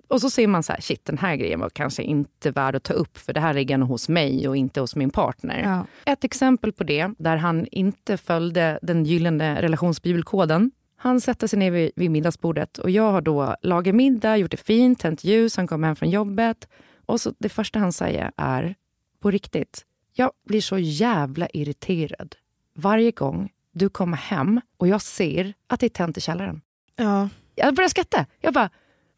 Och 0.09 0.21
så 0.21 0.31
ser 0.31 0.47
man 0.47 0.63
så 0.63 0.73
här, 0.73 0.81
shit 0.81 1.05
den 1.05 1.19
här 1.19 1.37
grejen 1.37 1.61
var 1.61 1.71
kanske 1.71 2.03
inte 2.03 2.51
värd 2.51 2.75
att 2.75 2.83
ta 2.83 2.95
upp 2.95 3.19
för 3.19 3.33
det 3.33 3.41
här 3.41 3.55
ligger 3.55 3.79
nog 3.79 3.89
hos 3.89 4.09
mig 4.09 4.49
och 4.49 4.57
inte 4.57 4.81
hos 4.81 4.97
min 4.97 5.11
partner. 5.11 5.63
Ja. 5.63 6.13
Ett 6.13 6.25
exempel 6.25 6.73
på 6.73 6.85
det, 6.85 7.11
där 7.19 7.37
han 7.37 7.67
inte 7.71 8.17
följde 8.17 8.79
den 8.83 9.05
gyllene 9.05 9.63
relationsbibelkoden. 9.63 10.71
Han 10.97 11.21
sätter 11.21 11.47
sig 11.47 11.59
ner 11.59 11.71
vid, 11.71 11.91
vid 11.97 12.11
middagsbordet 12.11 12.79
och 12.79 12.91
jag 12.91 13.13
har 13.13 13.21
då 13.21 13.57
lagat 13.63 13.95
middag, 13.95 14.37
gjort 14.37 14.51
det 14.51 14.57
fint, 14.57 15.01
tänt 15.01 15.25
ljus, 15.25 15.57
han 15.57 15.67
kommer 15.67 15.87
hem 15.87 15.97
från 15.97 16.11
jobbet. 16.11 16.69
Och 17.07 17.21
så 17.21 17.35
det 17.39 17.49
första 17.49 17.79
han 17.79 17.93
säger 17.93 18.33
är, 18.37 18.75
på 19.21 19.31
riktigt, 19.31 19.85
jag 20.15 20.31
blir 20.47 20.61
så 20.61 20.79
jävla 20.79 21.49
irriterad 21.49 22.35
varje 22.75 23.11
gång 23.11 23.51
du 23.73 23.89
kommer 23.89 24.17
hem 24.17 24.61
och 24.77 24.89
jag 24.89 25.03
ser 25.03 25.55
att 25.67 25.81
det 25.81 25.87
är 25.87 25.91
tänt 25.91 26.17
i 26.17 26.21
källaren. 26.21 26.61
Ja. 26.97 27.29
Jag 27.55 27.75
börjar 27.75 27.89
skratta. 27.89 28.27
Jag 28.41 28.55
bara, 28.55 28.71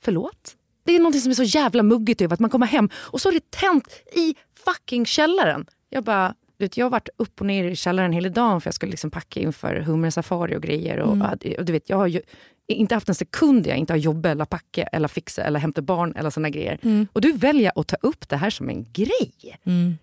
förlåt? 0.02 0.56
Det 0.84 0.96
är 0.96 1.00
något 1.00 1.20
som 1.20 1.30
är 1.30 1.34
så 1.34 1.42
jävla 1.42 1.82
muggigt 1.82 2.20
över 2.20 2.34
att 2.34 2.40
man 2.40 2.50
kommer 2.50 2.66
hem 2.66 2.90
och 2.94 3.20
så 3.20 3.28
är 3.28 3.32
det 3.32 3.50
tänt 3.50 4.02
i 4.12 4.34
fucking 4.64 5.06
källaren. 5.06 5.66
Jag 5.88 6.04
bara, 6.04 6.34
du 6.58 6.64
vet, 6.64 6.76
jag 6.76 6.84
har 6.84 6.90
varit 6.90 7.08
upp 7.16 7.40
och 7.40 7.46
ner 7.46 7.64
i 7.64 7.76
källaren 7.76 8.12
hela 8.12 8.28
dagen 8.28 8.60
för 8.60 8.68
jag 8.68 8.74
skulle 8.74 8.90
liksom 8.90 9.10
packa 9.10 9.40
inför 9.40 9.74
hummersafari 9.76 10.56
och 10.56 10.62
grejer. 10.62 10.98
Och, 10.98 11.16
och 11.58 11.64
du 11.64 11.72
vet, 11.72 11.90
jag 11.90 11.96
har 11.96 12.06
ju 12.06 12.22
inte 12.74 12.94
haft 12.94 13.08
en 13.08 13.14
sekund 13.14 13.66
jag 13.66 13.76
inte 13.76 13.92
har 13.92 13.98
jobbat 13.98 14.32
eller 14.32 14.44
packa 14.44 14.82
eller 14.82 15.08
fixa 15.08 15.42
eller 15.42 15.60
hämta 15.60 15.82
barn 15.82 16.12
eller 16.16 16.30
såna 16.30 16.50
grejer. 16.50 17.06
Och 17.12 17.20
du 17.20 17.32
väljer 17.32 17.72
att 17.74 17.88
ta 17.88 17.96
upp 18.02 18.28
det 18.28 18.36
här 18.36 18.50
som 18.50 18.68
en 18.68 18.86
grej. 18.92 19.58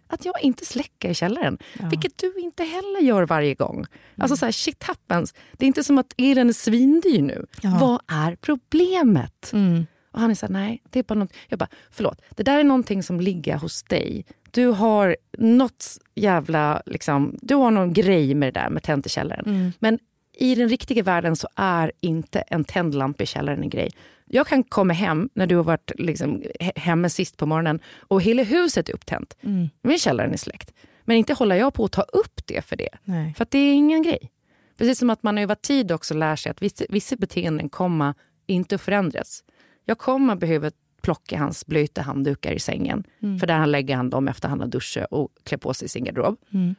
Att 0.08 0.26
jag 0.26 0.42
inte 0.42 0.66
släcker 0.66 1.10
i 1.10 1.14
källaren. 1.14 1.58
Vilket 1.90 2.18
du 2.18 2.34
inte 2.40 2.64
heller 2.64 3.00
gör 3.02 3.26
varje 3.26 3.54
gång. 3.54 3.86
Alltså 4.18 4.38
så 4.38 4.46
här, 4.46 4.52
shit 4.52 4.84
happens. 4.84 5.34
Det 5.54 5.66
är 5.66 5.68
inte 5.68 5.84
som 5.84 5.98
att 5.98 6.14
elen 6.18 6.50
är 6.50 6.54
svindyr 6.54 7.22
nu. 7.22 7.46
Ja. 7.62 7.78
Vad 7.82 8.02
är 8.08 8.36
problemet? 8.36 9.54
Mm. 9.54 9.86
Och 10.12 10.22
han 10.22 10.32
är 10.32 10.36
så 10.36 10.46
här, 10.46 10.54
nej, 10.54 10.82
det 10.90 11.00
är 11.00 11.04
bara 11.04 11.20
något. 11.20 11.34
Jag 11.48 11.60
bara, 11.60 11.70
förlåt, 11.92 12.22
det 12.30 12.44
där 12.44 12.60
är 12.60 12.64
någonting 12.64 13.04
som 13.04 13.22
ligger 13.22 13.58
hos 13.58 13.84
dig. 13.84 14.26
Du 14.52 14.68
har 14.68 15.18
något 15.38 15.86
jävla, 16.16 16.82
liksom, 16.86 17.38
du 17.42 17.56
har 17.56 17.72
någon 17.72 17.94
grej 17.94 18.36
med 18.36 18.54
det 18.54 18.60
där 18.60 18.70
med 18.70 18.84
tänt 18.84 19.06
i 19.06 19.10
källaren. 19.10 19.46
Mm. 19.46 19.72
Men 19.80 20.00
i 20.40 20.56
den 20.56 20.70
riktiga 20.70 21.04
världen 21.04 21.36
så 21.36 21.48
är 21.56 21.92
inte 22.02 22.40
en 22.40 22.64
tänd 22.64 22.96
lampa 22.96 23.24
i 23.24 23.26
källaren 23.26 23.64
en 23.64 23.70
grej. 23.70 23.92
Jag 24.26 24.48
kan 24.48 24.64
komma 24.64 24.94
hem 24.94 25.30
när 25.34 25.48
du 25.48 25.56
har 25.56 25.64
varit 25.64 25.92
liksom, 25.96 26.42
he- 26.60 26.80
hemma 26.80 27.10
sist 27.10 27.38
på 27.38 27.46
morgonen 27.46 27.80
och 27.98 28.22
hela 28.22 28.44
huset 28.44 28.90
är 28.90 28.94
upptänt. 28.94 29.38
Mm. 29.42 29.70
Men 29.82 29.98
källaren 29.98 30.34
är 30.34 30.38
släckt. 30.38 30.74
Men 31.06 31.18
inte 31.18 31.34
håller 31.34 31.56
jag 31.56 31.74
på 31.74 31.86
att 31.86 31.92
ta 31.92 32.02
upp 32.02 32.42
det 32.46 32.62
för 32.66 32.76
det. 32.76 32.90
Nej. 33.04 33.34
För 33.34 33.44
att 33.44 33.52
det 33.52 33.58
är 33.58 33.74
ingen 33.74 34.04
grej. 34.04 34.32
Precis 34.78 35.00
som 35.00 35.10
att 35.10 35.24
man 35.24 35.38
över 35.38 35.56
tid 35.56 35.92
också 35.92 36.14
lär 36.14 36.36
sig 36.36 36.50
att 36.50 36.62
vissa, 36.62 36.86
vissa 36.90 37.16
beteenden 37.16 37.70
kommer 37.70 38.14
inte 38.48 38.76
att 38.76 38.82
förändras. 38.82 39.44
Jag 39.86 39.98
kommer 39.98 40.36
behöva 40.36 40.72
plocka 41.02 41.38
hans 41.38 41.66
blöta 41.66 42.02
handdukar 42.02 42.52
i 42.52 42.60
sängen. 42.60 43.04
För 43.40 43.48
där 43.48 43.58
han 43.58 43.72
lägger 43.72 43.96
han 43.96 44.10
dem 44.10 44.28
efter 44.28 44.48
han 44.50 44.60
har 44.60 44.68
duschat 44.68 45.08
och 45.12 45.30
klär 45.44 45.58
på 45.58 45.74
sig 45.74 45.90
sin 45.90 46.04
garderob. 46.04 46.38
Mm. 46.54 46.76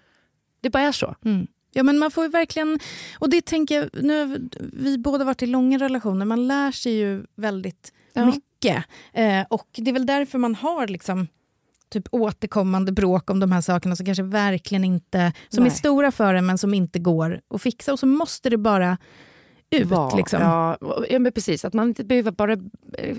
Det 0.61 0.71
bara 0.71 0.83
är 0.83 0.93
så. 0.93 1.15
Mm. 1.25 1.47
Ja, 1.73 1.83
men 1.83 1.99
man 1.99 2.11
får 2.11 2.25
ju 2.25 2.31
verkligen... 2.31 2.79
Och 3.19 3.31
det 3.31 3.45
tänker 3.45 3.75
jag, 3.81 4.05
nu 4.05 4.49
vi 4.73 4.99
båda 4.99 5.25
varit 5.25 5.43
i 5.43 5.47
långa 5.47 5.79
relationer. 5.79 6.27
Man 6.27 6.47
lär 6.47 6.73
sig 6.73 6.93
ju 6.93 7.25
väldigt 7.35 7.93
Ja. 8.13 8.27
mycket. 8.27 8.85
Eh, 9.13 9.45
och 9.51 9.69
det 9.73 9.91
är 9.91 9.93
väl 9.93 10.07
därför 10.07 10.39
man 10.39 10.55
har 10.55 10.87
liksom 10.87 11.27
typ 11.91 12.05
återkommande 12.11 12.93
bråk 12.93 13.31
om 13.31 13.41
de 13.41 13.53
här 13.53 13.61
sakerna 13.61 13.97
som 13.97 14.07
kanske 14.07 14.23
verkligen 14.23 14.85
inte... 14.85 15.33
Som 15.49 15.65
Nej. 15.65 15.73
är 15.73 15.77
stora 15.77 16.11
för 16.13 16.35
en 16.35 16.47
men 16.47 16.59
som 16.59 16.75
inte 16.75 16.99
går 16.99 17.41
att 17.55 17.63
fixa. 17.63 17.93
Och 17.93 17.99
så 17.99 18.07
måste 18.07 18.51
det 18.51 18.57
bara 18.57 18.99
ut. 19.71 19.87
Var- 19.87 20.17
liksom. 20.17 20.41
Ja, 20.43 20.79
ja, 21.11 21.19
men 21.19 21.33
precis. 21.33 21.65
Att 21.65 21.75
man 21.75 21.89
inte 21.89 22.05
behöver 22.05 22.31
bara 22.31 22.53
eh, 22.99 23.17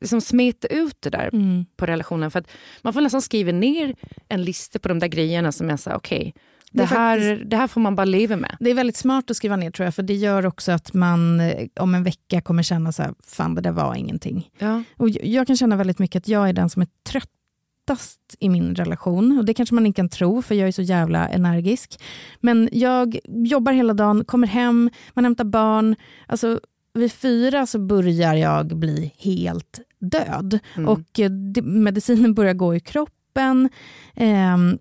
liksom 0.00 0.20
smeta 0.20 0.68
ut 0.68 0.96
det 1.02 1.10
där 1.10 1.30
Mm. 1.32 1.64
på 1.76 1.86
relationen. 1.86 2.30
För 2.30 2.38
att 2.38 2.50
man 2.82 2.92
får 2.92 3.00
nästan 3.00 3.22
skriva 3.22 3.52
ner 3.52 3.94
en 4.28 4.42
lista 4.44 4.78
på 4.78 4.88
de 4.88 4.98
där 4.98 5.08
grejerna 5.08 5.52
som 5.52 5.70
är 5.70 5.76
så 5.76 5.92
okej, 5.92 6.34
Det 6.72 6.78
det, 6.78 6.82
är 6.82 6.86
här, 6.86 7.18
faktiskt- 7.30 7.50
det 7.50 7.56
här 7.56 7.66
får 7.66 7.80
man 7.80 7.96
bara 7.96 8.04
leva 8.04 8.36
med. 8.36 8.56
Det 8.60 8.70
är 8.70 8.74
väldigt 8.74 8.96
smart 8.96 9.30
att 9.30 9.36
skriva 9.36 9.56
ner 9.56 9.70
tror 9.70 9.84
jag, 9.84 9.94
för 9.94 10.02
det 10.02 10.14
gör 10.14 10.46
också 10.46 10.72
att 10.72 10.94
man 10.94 11.40
eh, 11.40 11.66
om 11.80 11.94
en 11.94 12.02
vecka 12.04 12.40
kommer 12.40 12.62
känna 12.62 12.92
så 12.92 13.02
här, 13.02 13.14
fan 13.26 13.54
det 13.54 13.60
där 13.60 13.72
var 13.72 13.94
ingenting. 13.94 14.50
Ja. 14.58 14.82
Och 14.96 15.08
jag- 15.08 15.46
kan 15.46 15.56
känna 15.56 15.76
väldigt 15.76 15.98
mycket 15.98 16.20
att 16.20 16.28
jag 16.28 16.48
är 16.48 16.52
den 16.52 16.70
som 16.70 16.82
är 16.82 16.88
tröttast 17.10 18.20
i 18.38 18.48
min 18.48 18.74
relation. 18.74 19.38
Och 19.38 19.44
Det 19.44 19.54
kanske 19.54 19.74
man 19.74 19.86
inte 19.86 19.96
kan 19.96 20.08
tro, 20.08 20.42
för 20.42 20.54
jag 20.54 20.68
är 20.68 20.72
så 20.72 20.82
jävla 20.82 21.28
energisk. 21.28 22.00
Men 22.40 22.68
jag 22.72 23.18
jobbar 23.26 23.72
hela 23.72 23.94
dagen, 23.94 24.24
kommer 24.24 24.46
hem, 24.46 24.90
man 25.14 25.24
hämtar 25.24 25.44
barn. 25.44 25.96
Alltså, 26.26 26.60
vid 26.94 27.12
fyra 27.12 27.66
så 27.66 27.78
börjar 27.78 28.34
jag 28.34 28.66
bli 28.66 29.12
helt 29.18 29.80
död. 30.00 30.58
Mm. 30.76 30.88
Och 30.88 31.20
eh, 31.20 31.30
det, 31.30 31.62
medicinen 31.62 32.34
börjar 32.34 32.54
gå 32.54 32.74
i 32.74 32.80
kroppen. 32.80 33.68
Ehm, 34.14 34.78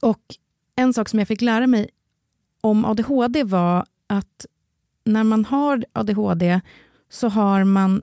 och 0.00 0.18
en 0.82 0.94
sak 0.94 1.08
som 1.08 1.18
jag 1.18 1.28
fick 1.28 1.40
lära 1.40 1.66
mig 1.66 1.88
om 2.60 2.84
ADHD 2.84 3.44
var 3.44 3.86
att 4.06 4.46
när 5.04 5.24
man 5.24 5.44
har 5.44 5.84
ADHD 5.92 6.60
så 7.10 7.28
har 7.28 7.64
man 7.64 8.02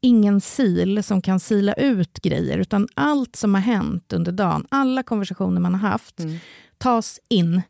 ingen 0.00 0.40
sil 0.54 0.92
som 1.02 1.22
kan 1.22 1.40
sila 1.40 1.74
ut 1.74 2.22
grejer, 2.22 2.58
utan 2.58 2.88
allt 2.94 3.36
som 3.36 3.54
har 3.54 3.60
hänt 3.60 4.12
under 4.12 4.32
dagen, 4.32 4.66
alla 4.68 5.02
konversationer 5.02 5.60
man 5.60 5.74
har 5.74 5.88
haft, 5.88 6.20
mm. 6.20 6.38
tas 6.78 7.20
in. 7.28 7.62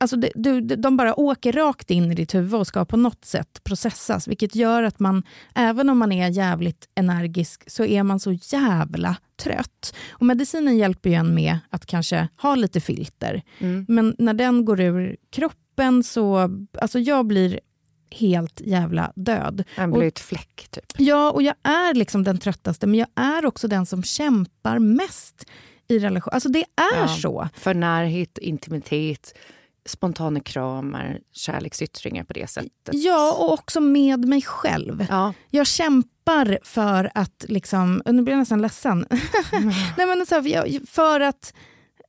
Alltså 0.00 0.16
det, 0.16 0.30
du, 0.34 0.60
de 0.60 0.96
bara 0.96 1.20
åker 1.20 1.52
rakt 1.52 1.90
in 1.90 2.12
i 2.12 2.14
ditt 2.14 2.34
huvud 2.34 2.54
och 2.54 2.66
ska 2.66 2.84
på 2.84 2.96
något 2.96 3.24
sätt 3.24 3.64
processas, 3.64 4.28
vilket 4.28 4.54
gör 4.54 4.82
att 4.82 5.00
man, 5.00 5.22
även 5.54 5.88
om 5.88 5.98
man 5.98 6.12
är 6.12 6.28
jävligt 6.28 6.88
energisk, 6.94 7.70
så 7.70 7.84
är 7.84 8.02
man 8.02 8.20
så 8.20 8.32
jävla 8.32 9.16
trött. 9.36 9.94
Och 10.10 10.26
medicinen 10.26 10.78
hjälper 10.78 11.10
ju 11.10 11.16
en 11.16 11.34
med 11.34 11.58
att 11.70 11.86
kanske 11.86 12.28
ha 12.36 12.54
lite 12.54 12.80
filter. 12.80 13.42
Mm. 13.58 13.86
Men 13.88 14.14
när 14.18 14.34
den 14.34 14.64
går 14.64 14.80
ur 14.80 15.16
kroppen 15.30 16.02
så, 16.02 16.50
alltså 16.80 16.98
jag 16.98 17.26
blir 17.26 17.60
helt 18.10 18.60
jävla 18.60 19.12
död. 19.16 19.64
En 19.76 19.92
blöt 19.92 20.18
fläck, 20.18 20.68
typ. 20.70 20.84
Ja, 20.96 21.30
och 21.30 21.42
jag 21.42 21.54
är 21.62 21.94
liksom 21.94 22.24
den 22.24 22.38
tröttaste, 22.38 22.86
men 22.86 22.98
jag 22.98 23.08
är 23.14 23.46
också 23.46 23.68
den 23.68 23.86
som 23.86 24.02
kämpar 24.02 24.78
mest 24.78 25.44
i 25.88 25.98
relation. 25.98 26.32
Alltså 26.32 26.48
det 26.48 26.64
är 26.76 27.00
ja, 27.00 27.08
så. 27.08 27.48
För 27.54 27.74
närhet, 27.74 28.38
intimitet, 28.38 29.34
spontana 29.88 30.40
kramar, 30.40 31.18
kärleksyttringar 31.32 32.24
på 32.24 32.32
det 32.32 32.46
sättet. 32.46 32.90
Ja, 32.92 33.36
och 33.38 33.52
också 33.52 33.80
med 33.80 34.28
mig 34.28 34.42
själv. 34.42 35.06
Ja. 35.10 35.34
Jag 35.50 35.66
kämpar 35.66 36.58
för 36.62 37.10
att, 37.14 37.44
liksom, 37.48 38.02
nu 38.04 38.22
blir 38.22 38.32
jag 38.32 38.38
nästan 38.38 38.62
ledsen. 38.62 39.06
Mm. 39.52 39.68
Nej, 39.96 40.06
men 40.06 40.26
så 40.26 40.34
här, 40.34 40.86
för 40.86 41.20
att 41.20 41.54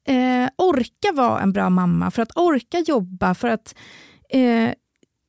eh, 0.08 0.50
orka 0.56 1.12
vara 1.14 1.42
en 1.42 1.54
bra 1.54 1.70
mamma, 1.70 2.12
för 2.12 2.22
att 2.22 2.38
orka 2.38 2.80
jobba, 2.80 3.34
för 3.36 3.48
att 3.48 3.76
eh, 4.30 4.70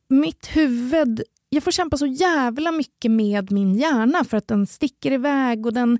mitt 0.08 0.46
huvud... 0.56 1.22
Jag 1.48 1.62
får 1.62 1.70
kämpa 1.70 1.96
så 1.96 2.06
jävla 2.06 2.72
mycket 2.72 3.10
med 3.10 3.52
min 3.52 3.74
hjärna 3.74 4.24
för 4.24 4.36
att 4.36 4.48
den 4.48 4.66
sticker 4.66 5.12
iväg 5.12 5.66
och 5.66 5.72
den 5.72 5.98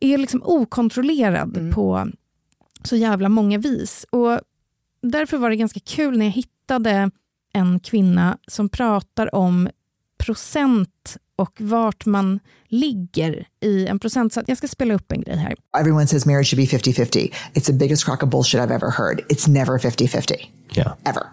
är 0.00 0.18
liksom 0.18 0.42
okontrollerad 0.44 1.56
mm. 1.56 1.72
på 1.72 2.08
så 2.84 2.96
jävla 2.96 3.28
många 3.28 3.58
vis. 3.58 4.06
Och 4.10 4.40
Därför 5.02 5.36
var 5.36 5.50
det 5.50 5.56
ganska 5.56 5.80
kul 5.80 6.18
när 6.18 6.24
jag 6.24 6.32
hittade 6.32 7.10
en 7.52 7.80
kvinna 7.80 8.38
som 8.48 8.68
pratar 8.68 9.34
om 9.34 9.68
procent 10.24 11.16
och 11.36 11.60
vart 11.60 12.06
man 12.06 12.40
ligger 12.68 13.46
i 13.60 13.86
en 13.86 13.98
procentsats. 13.98 14.48
Jag 14.48 14.58
ska 14.58 14.68
spela 14.68 14.94
upp 14.94 15.12
en 15.12 15.20
grej 15.20 15.36
här. 15.36 15.54
Everyone 15.80 16.06
says 16.06 16.26
marriage 16.26 16.50
should 16.50 16.70
be 16.70 16.78
50-50. 16.78 17.32
It's 17.54 17.66
the 17.66 17.72
biggest 17.72 18.04
crock 18.04 18.22
of 18.22 18.28
bullshit 18.28 18.60
I've 18.60 18.74
ever 18.74 18.90
heard. 18.90 19.20
It's 19.28 19.48
never 19.48 19.78
50-50. 19.78 20.34
Yeah. 20.72 20.92
Ever. 21.04 21.26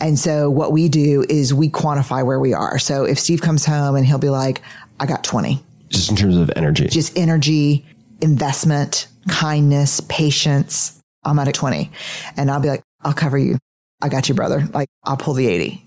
And 0.00 0.18
so 0.18 0.50
what 0.50 0.72
we 0.72 0.88
do 0.88 1.24
is 1.28 1.52
we 1.52 1.68
quantify 1.68 2.24
where 2.26 2.40
we 2.40 2.54
are. 2.54 2.78
So 2.78 3.04
if 3.04 3.18
Steve 3.18 3.40
comes 3.40 3.66
home 3.66 3.96
and 3.96 4.06
he'll 4.06 4.18
be 4.18 4.30
like, 4.30 4.62
I 5.00 5.06
got 5.06 5.24
20. 5.24 5.62
Just 5.88 6.10
in 6.10 6.16
terms 6.16 6.36
of 6.36 6.50
energy. 6.56 6.88
Just 6.88 7.18
energy, 7.18 7.84
investment, 8.20 9.08
kindness, 9.28 10.00
patience. 10.08 11.00
I'm 11.24 11.38
at 11.38 11.48
a 11.48 11.52
20. 11.52 11.90
And 12.36 12.50
I'll 12.50 12.60
be 12.60 12.68
like, 12.68 12.82
I'll 13.02 13.12
cover 13.12 13.38
you. 13.38 13.58
I 14.02 14.08
got 14.08 14.28
you, 14.28 14.34
brother. 14.34 14.68
Like 14.72 14.88
I'll 15.04 15.16
pull 15.16 15.34
the 15.34 15.46
80. 15.46 15.86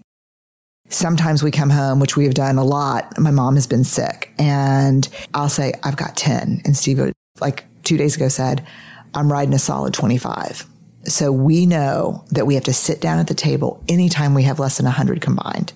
Sometimes 0.89 1.43
we 1.43 1.51
come 1.51 1.69
home, 1.69 1.99
which 1.99 2.15
we 2.15 2.23
have 2.23 2.33
done 2.33 2.57
a 2.57 2.63
lot. 2.63 3.17
My 3.19 3.31
mom 3.31 3.55
has 3.55 3.67
been 3.67 3.83
sick 3.83 4.33
and 4.39 5.07
I'll 5.33 5.49
say, 5.49 5.73
I've 5.83 5.97
got 5.97 6.15
10. 6.15 6.61
And 6.63 6.77
Steve, 6.77 7.13
like 7.41 7.65
two 7.83 7.97
days 7.97 8.15
ago 8.15 8.29
said, 8.29 8.65
I'm 9.13 9.31
riding 9.31 9.53
a 9.53 9.59
solid 9.59 9.93
25. 9.93 10.65
So 11.03 11.31
we 11.31 11.65
know 11.65 12.23
that 12.31 12.45
we 12.45 12.55
have 12.55 12.65
to 12.65 12.73
sit 12.73 13.01
down 13.01 13.19
at 13.19 13.27
the 13.27 13.33
table 13.33 13.83
anytime 13.87 14.33
we 14.33 14.43
have 14.43 14.59
less 14.59 14.77
than 14.77 14.85
100 14.85 15.21
combined 15.21 15.73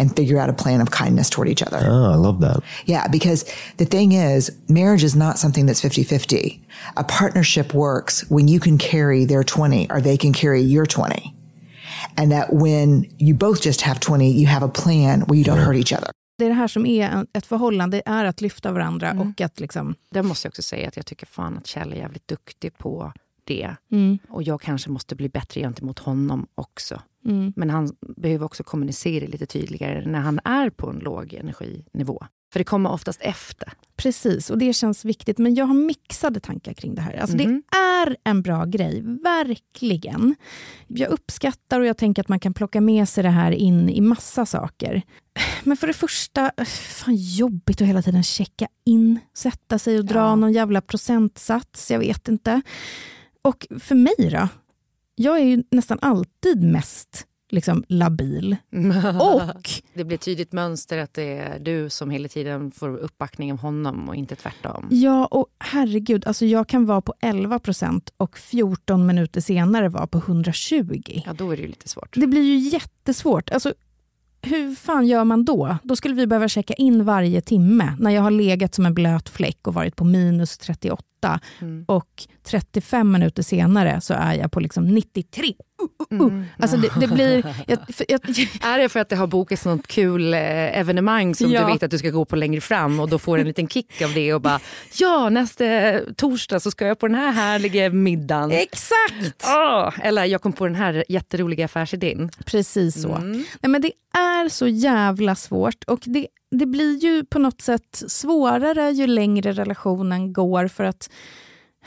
and 0.00 0.16
figure 0.16 0.38
out 0.38 0.48
a 0.48 0.52
plan 0.52 0.80
of 0.80 0.90
kindness 0.90 1.28
toward 1.30 1.48
each 1.48 1.62
other. 1.62 1.78
Oh, 1.82 2.12
I 2.12 2.16
love 2.16 2.40
that. 2.40 2.62
Yeah, 2.86 3.06
because 3.08 3.44
the 3.76 3.84
thing 3.84 4.12
is, 4.12 4.50
marriage 4.68 5.04
is 5.04 5.14
not 5.14 5.38
something 5.38 5.66
that's 5.66 5.80
50 5.80 6.04
50. 6.04 6.60
A 6.96 7.04
partnership 7.04 7.74
works 7.74 8.28
when 8.30 8.48
you 8.48 8.60
can 8.60 8.78
carry 8.78 9.26
their 9.26 9.44
20 9.44 9.90
or 9.90 10.00
they 10.00 10.16
can 10.16 10.32
carry 10.32 10.62
your 10.62 10.86
20. 10.86 11.34
And 12.16 12.32
that 12.32 12.52
when 12.52 13.06
you 13.18 13.34
both 13.34 13.60
just 13.60 13.82
have 13.82 14.00
20, 14.00 14.30
you 14.30 14.46
have 14.46 14.62
a 14.62 14.68
plan 14.68 15.20
where 15.26 15.38
you 15.38 15.44
don't 15.44 15.58
hurt 15.58 15.76
each 15.76 15.92
other. 15.92 16.10
Det 16.38 16.44
är 16.44 16.48
det 16.48 16.54
här 16.54 16.68
som 16.68 16.86
är 16.86 17.26
ett 17.32 17.46
förhållande, 17.46 18.02
är 18.06 18.24
att 18.24 18.40
lyfta 18.40 18.72
varandra 18.72 19.10
mm. 19.10 19.28
och 19.28 19.40
att 19.40 19.60
liksom... 19.60 19.94
Det 20.10 20.22
måste 20.22 20.46
jag 20.46 20.50
också 20.50 20.62
säga 20.62 20.88
att 20.88 20.96
jag 20.96 21.06
tycker 21.06 21.26
fan 21.26 21.58
att 21.58 21.66
Kjell 21.66 21.92
är 21.92 21.96
jävligt 21.96 22.28
duktig 22.28 22.78
på 22.78 23.12
det. 23.50 23.76
Mm. 23.92 24.18
Och 24.28 24.42
jag 24.42 24.60
kanske 24.60 24.90
måste 24.90 25.16
bli 25.16 25.28
bättre 25.28 25.60
gentemot 25.60 25.98
honom 25.98 26.46
också. 26.54 27.02
Mm. 27.24 27.52
Men 27.56 27.70
han 27.70 27.96
behöver 28.16 28.44
också 28.44 28.62
kommunicera 28.62 29.26
lite 29.26 29.46
tydligare 29.46 30.06
när 30.06 30.20
han 30.20 30.40
är 30.44 30.70
på 30.70 30.90
en 30.90 30.98
låg 30.98 31.34
energinivå. 31.34 32.26
För 32.52 32.60
det 32.60 32.64
kommer 32.64 32.92
oftast 32.92 33.20
efter. 33.22 33.72
Precis, 33.96 34.50
och 34.50 34.58
det 34.58 34.72
känns 34.72 35.04
viktigt. 35.04 35.38
Men 35.38 35.54
jag 35.54 35.66
har 35.66 35.74
mixade 35.74 36.40
tankar 36.40 36.72
kring 36.72 36.94
det 36.94 37.02
här. 37.02 37.16
Alltså 37.16 37.36
mm. 37.36 37.46
Det 37.46 37.52
mhm. 37.52 37.62
är 38.06 38.16
en 38.24 38.42
bra 38.42 38.64
grej, 38.64 39.02
verkligen. 39.02 40.34
Jag 40.86 41.10
uppskattar 41.10 41.80
och 41.80 41.86
jag 41.86 41.96
tänker 41.96 42.22
att 42.22 42.28
man 42.28 42.40
kan 42.40 42.54
plocka 42.54 42.80
med 42.80 43.08
sig 43.08 43.22
det 43.22 43.30
här 43.30 43.52
in 43.52 43.90
i 43.90 44.00
massa 44.00 44.46
saker. 44.46 45.02
Men 45.64 45.76
för 45.76 45.86
det 45.86 45.92
första, 45.92 46.52
fan 46.66 47.16
jobbigt 47.16 47.80
att 47.80 47.88
hela 47.88 48.02
tiden 48.02 48.22
checka 48.22 48.68
in, 48.84 49.18
sätta 49.34 49.78
sig 49.78 49.98
och 49.98 50.04
dra 50.04 50.18
ja. 50.18 50.34
någon 50.34 50.52
jävla 50.52 50.80
procentsats. 50.80 51.90
Jag 51.90 51.98
vet 51.98 52.28
inte. 52.28 52.62
Och 53.42 53.66
för 53.80 53.94
mig 53.94 54.30
då? 54.30 54.48
Jag 55.14 55.40
är 55.40 55.44
ju 55.44 55.62
nästan 55.70 55.98
alltid 56.02 56.62
mest 56.62 57.26
liksom 57.52 57.84
labil. 57.88 58.56
och... 59.20 59.70
Det 59.94 60.04
blir 60.04 60.16
tydligt 60.16 60.52
mönster 60.52 60.98
att 60.98 61.14
det 61.14 61.38
är 61.38 61.58
du 61.58 61.90
som 61.90 62.10
hela 62.10 62.28
tiden 62.28 62.70
får 62.70 62.96
uppbackning 62.96 63.52
av 63.52 63.58
honom 63.58 64.08
och 64.08 64.16
inte 64.16 64.36
tvärtom. 64.36 64.88
Ja, 64.90 65.26
och 65.26 65.46
herregud, 65.58 66.26
alltså 66.26 66.46
jag 66.46 66.68
kan 66.68 66.86
vara 66.86 67.00
på 67.00 67.14
11% 67.22 68.10
och 68.16 68.38
14 68.38 69.06
minuter 69.06 69.40
senare 69.40 69.88
vara 69.88 70.06
på 70.06 70.18
120. 70.18 71.22
Ja, 71.26 71.32
då 71.32 71.50
är 71.50 71.56
det 71.56 71.62
ju 71.62 71.68
lite 71.68 71.88
svårt. 71.88 72.16
Det 72.16 72.26
blir 72.26 72.42
ju 72.42 72.58
jättesvårt. 72.58 73.50
Alltså, 73.50 73.74
hur 74.42 74.74
fan 74.74 75.06
gör 75.06 75.24
man 75.24 75.44
då? 75.44 75.76
Då 75.82 75.96
skulle 75.96 76.14
vi 76.14 76.26
behöva 76.26 76.48
checka 76.48 76.74
in 76.74 77.04
varje 77.04 77.40
timme 77.40 77.96
när 77.98 78.10
jag 78.10 78.22
har 78.22 78.30
legat 78.30 78.74
som 78.74 78.86
en 78.86 78.94
blöt 78.94 79.28
fläck 79.28 79.66
och 79.66 79.74
varit 79.74 79.96
på 79.96 80.04
minus 80.04 80.58
38 80.58 81.40
mm. 81.60 81.84
och 81.88 82.26
35 82.44 83.12
minuter 83.12 83.42
senare 83.42 84.00
så 84.00 84.14
är 84.14 84.34
jag 84.34 84.52
på 84.52 84.60
liksom 84.60 84.86
93. 84.86 85.46
Uh, 85.46 85.52
uh, 86.12 86.26
uh. 86.26 86.34
Mm. 86.34 86.44
Alltså 86.58 86.76
det, 86.76 86.88
det 87.00 87.06
blir... 87.06 87.54
Jag, 87.66 87.78
jag, 88.08 88.20
är 88.62 88.78
det 88.78 88.88
för 88.88 89.00
att 89.00 89.08
det 89.08 89.16
har 89.16 89.26
bokats 89.26 89.64
något 89.64 89.86
kul 89.86 90.34
eh, 90.34 90.78
evenemang 90.78 91.34
som 91.34 91.50
ja. 91.50 91.60
du 91.66 91.72
vet 91.72 91.82
att 91.82 91.90
du 91.90 91.98
ska 91.98 92.10
gå 92.10 92.24
på 92.24 92.36
längre 92.36 92.60
fram 92.60 93.00
och 93.00 93.08
då 93.08 93.18
får 93.18 93.38
en 93.38 93.46
liten 93.46 93.68
kick 93.68 94.02
av 94.02 94.14
det 94.14 94.34
och 94.34 94.40
bara 94.40 94.60
ja 94.98 95.28
nästa 95.28 95.64
torsdag 96.16 96.60
så 96.60 96.70
ska 96.70 96.86
jag 96.86 96.98
på 96.98 97.06
den 97.06 97.16
här 97.16 97.32
härliga 97.32 97.90
middagen. 97.90 98.50
Exakt! 98.50 99.44
Oh, 99.44 99.92
eller 100.02 100.24
jag 100.24 100.42
kom 100.42 100.52
på 100.52 100.66
den 100.66 100.74
här 100.74 101.04
jätteroliga 101.08 101.64
affärsidén. 101.64 102.30
Precis 102.44 103.02
så. 103.02 103.14
Mm. 103.14 103.32
Nej, 103.32 103.70
men 103.70 103.82
det 103.82 103.92
är 104.18 104.48
så 104.48 104.66
jävla 104.66 105.34
svårt 105.34 105.84
och 105.86 106.00
det 106.04 106.26
det 106.50 106.66
blir 106.66 107.04
ju 107.04 107.24
på 107.24 107.38
något 107.38 107.60
sätt 107.60 108.02
svårare 108.06 108.90
ju 108.90 109.06
längre 109.06 109.52
relationen 109.52 110.32
går 110.32 110.68
för 110.68 110.84
att 110.84 111.10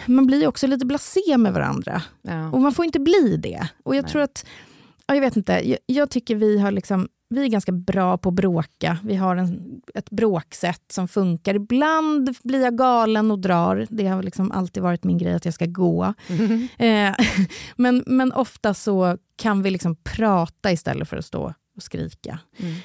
man 0.06 0.26
blir 0.26 0.48
också 0.48 0.68
lite 0.68 0.86
blasé 0.86 1.38
med 1.38 1.54
varandra. 1.54 2.02
Ja. 2.22 2.50
Och 2.50 2.62
man 2.62 2.74
får 2.74 2.86
inte 2.86 3.00
bli 3.00 3.38
det. 3.38 3.68
Och 3.84 3.96
jag 3.96 4.04
Nej. 4.04 4.12
tror 4.12 4.22
att, 4.22 4.46
ja, 5.08 5.16
jag 5.16 5.22
vet 5.22 5.38
inte, 5.38 5.70
jag, 5.70 5.78
jag, 5.86 6.10
tycker 6.10 6.36
vi 6.36 6.60
har 6.60 6.72
liksom, 6.72 7.08
vi 7.30 7.44
är 7.44 7.48
ganska 7.48 7.72
bra 7.72 8.18
på 8.18 8.30
att 8.30 8.36
bråka. 8.36 8.98
Vi 9.04 9.16
har 9.16 9.36
en, 9.36 9.82
ett 9.94 10.10
bråksätt 10.10 10.84
som 10.92 11.08
funkar. 11.08 11.56
Ibland 11.56 12.36
blir 12.44 12.62
jag 12.62 12.78
galen 12.78 13.32
och 13.32 13.40
drar. 13.40 13.88
Det 13.90 14.08
har 14.08 14.24
liksom 14.24 14.52
alltid 14.52 14.84
varit 14.84 15.04
min 15.04 15.18
grej 15.18 15.34
att 15.34 15.46
jag 15.46 15.54
ska 15.54 15.66
gå. 15.66 16.14
Mm. 16.28 16.68
Eh, 16.78 17.16
men, 17.76 18.04
men 18.08 18.34
ofta 18.34 18.74
så 18.74 19.18
kan 19.36 19.62
vi 19.62 19.70
liksom 19.70 19.96
prata 19.96 20.72
istället 20.72 21.10
för 21.10 21.18
att 21.18 21.26
stå 21.26 21.54
och 21.76 21.84
skrika. 21.84 22.40
Mm. 22.58 22.76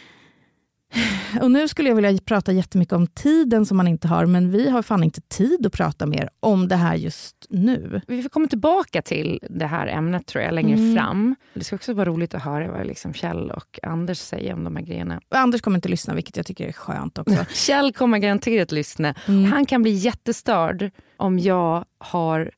Och 1.42 1.50
nu 1.50 1.68
skulle 1.68 1.88
jag 1.88 1.96
vilja 1.96 2.18
prata 2.24 2.52
jättemycket 2.52 2.92
om 2.92 3.06
tiden 3.06 3.66
som 3.66 3.76
man 3.76 3.88
inte 3.88 4.08
har, 4.08 4.26
men 4.26 4.50
vi 4.50 4.70
har 4.70 4.82
fan 4.82 5.04
inte 5.04 5.20
tid 5.20 5.66
att 5.66 5.72
prata 5.72 6.06
mer 6.06 6.30
om 6.40 6.68
det 6.68 6.76
här 6.76 6.94
just 6.94 7.46
nu. 7.48 8.00
Vi 8.06 8.22
får 8.22 8.28
komma 8.28 8.46
tillbaka 8.46 9.02
till 9.02 9.40
det 9.50 9.66
här 9.66 9.86
ämnet 9.86 10.26
tror 10.26 10.44
jag 10.44 10.54
längre 10.54 10.78
mm. 10.78 10.96
fram. 10.96 11.36
Det 11.54 11.64
ska 11.64 11.76
också 11.76 11.92
vara 11.92 12.08
roligt 12.08 12.34
att 12.34 12.42
höra 12.42 12.70
vad 12.70 12.86
liksom 12.86 13.14
Kjell 13.14 13.50
och 13.50 13.78
Anders 13.82 14.18
säger 14.18 14.54
om 14.54 14.64
de 14.64 14.76
här 14.76 14.82
grejerna. 14.82 15.20
Anders 15.28 15.60
kommer 15.60 15.78
inte 15.78 15.88
lyssna, 15.88 16.14
vilket 16.14 16.36
jag 16.36 16.46
tycker 16.46 16.68
är 16.68 16.72
skönt 16.72 17.18
också. 17.18 17.44
Kjell 17.52 17.92
kommer 17.92 18.18
garanterat 18.18 18.72
lyssna. 18.72 19.14
Mm. 19.28 19.44
Han 19.52 19.66
kan 19.66 19.82
bli 19.82 19.92
jättestörd 19.92 20.90
om 21.16 21.38
jag 21.38 21.84
har 21.98 22.50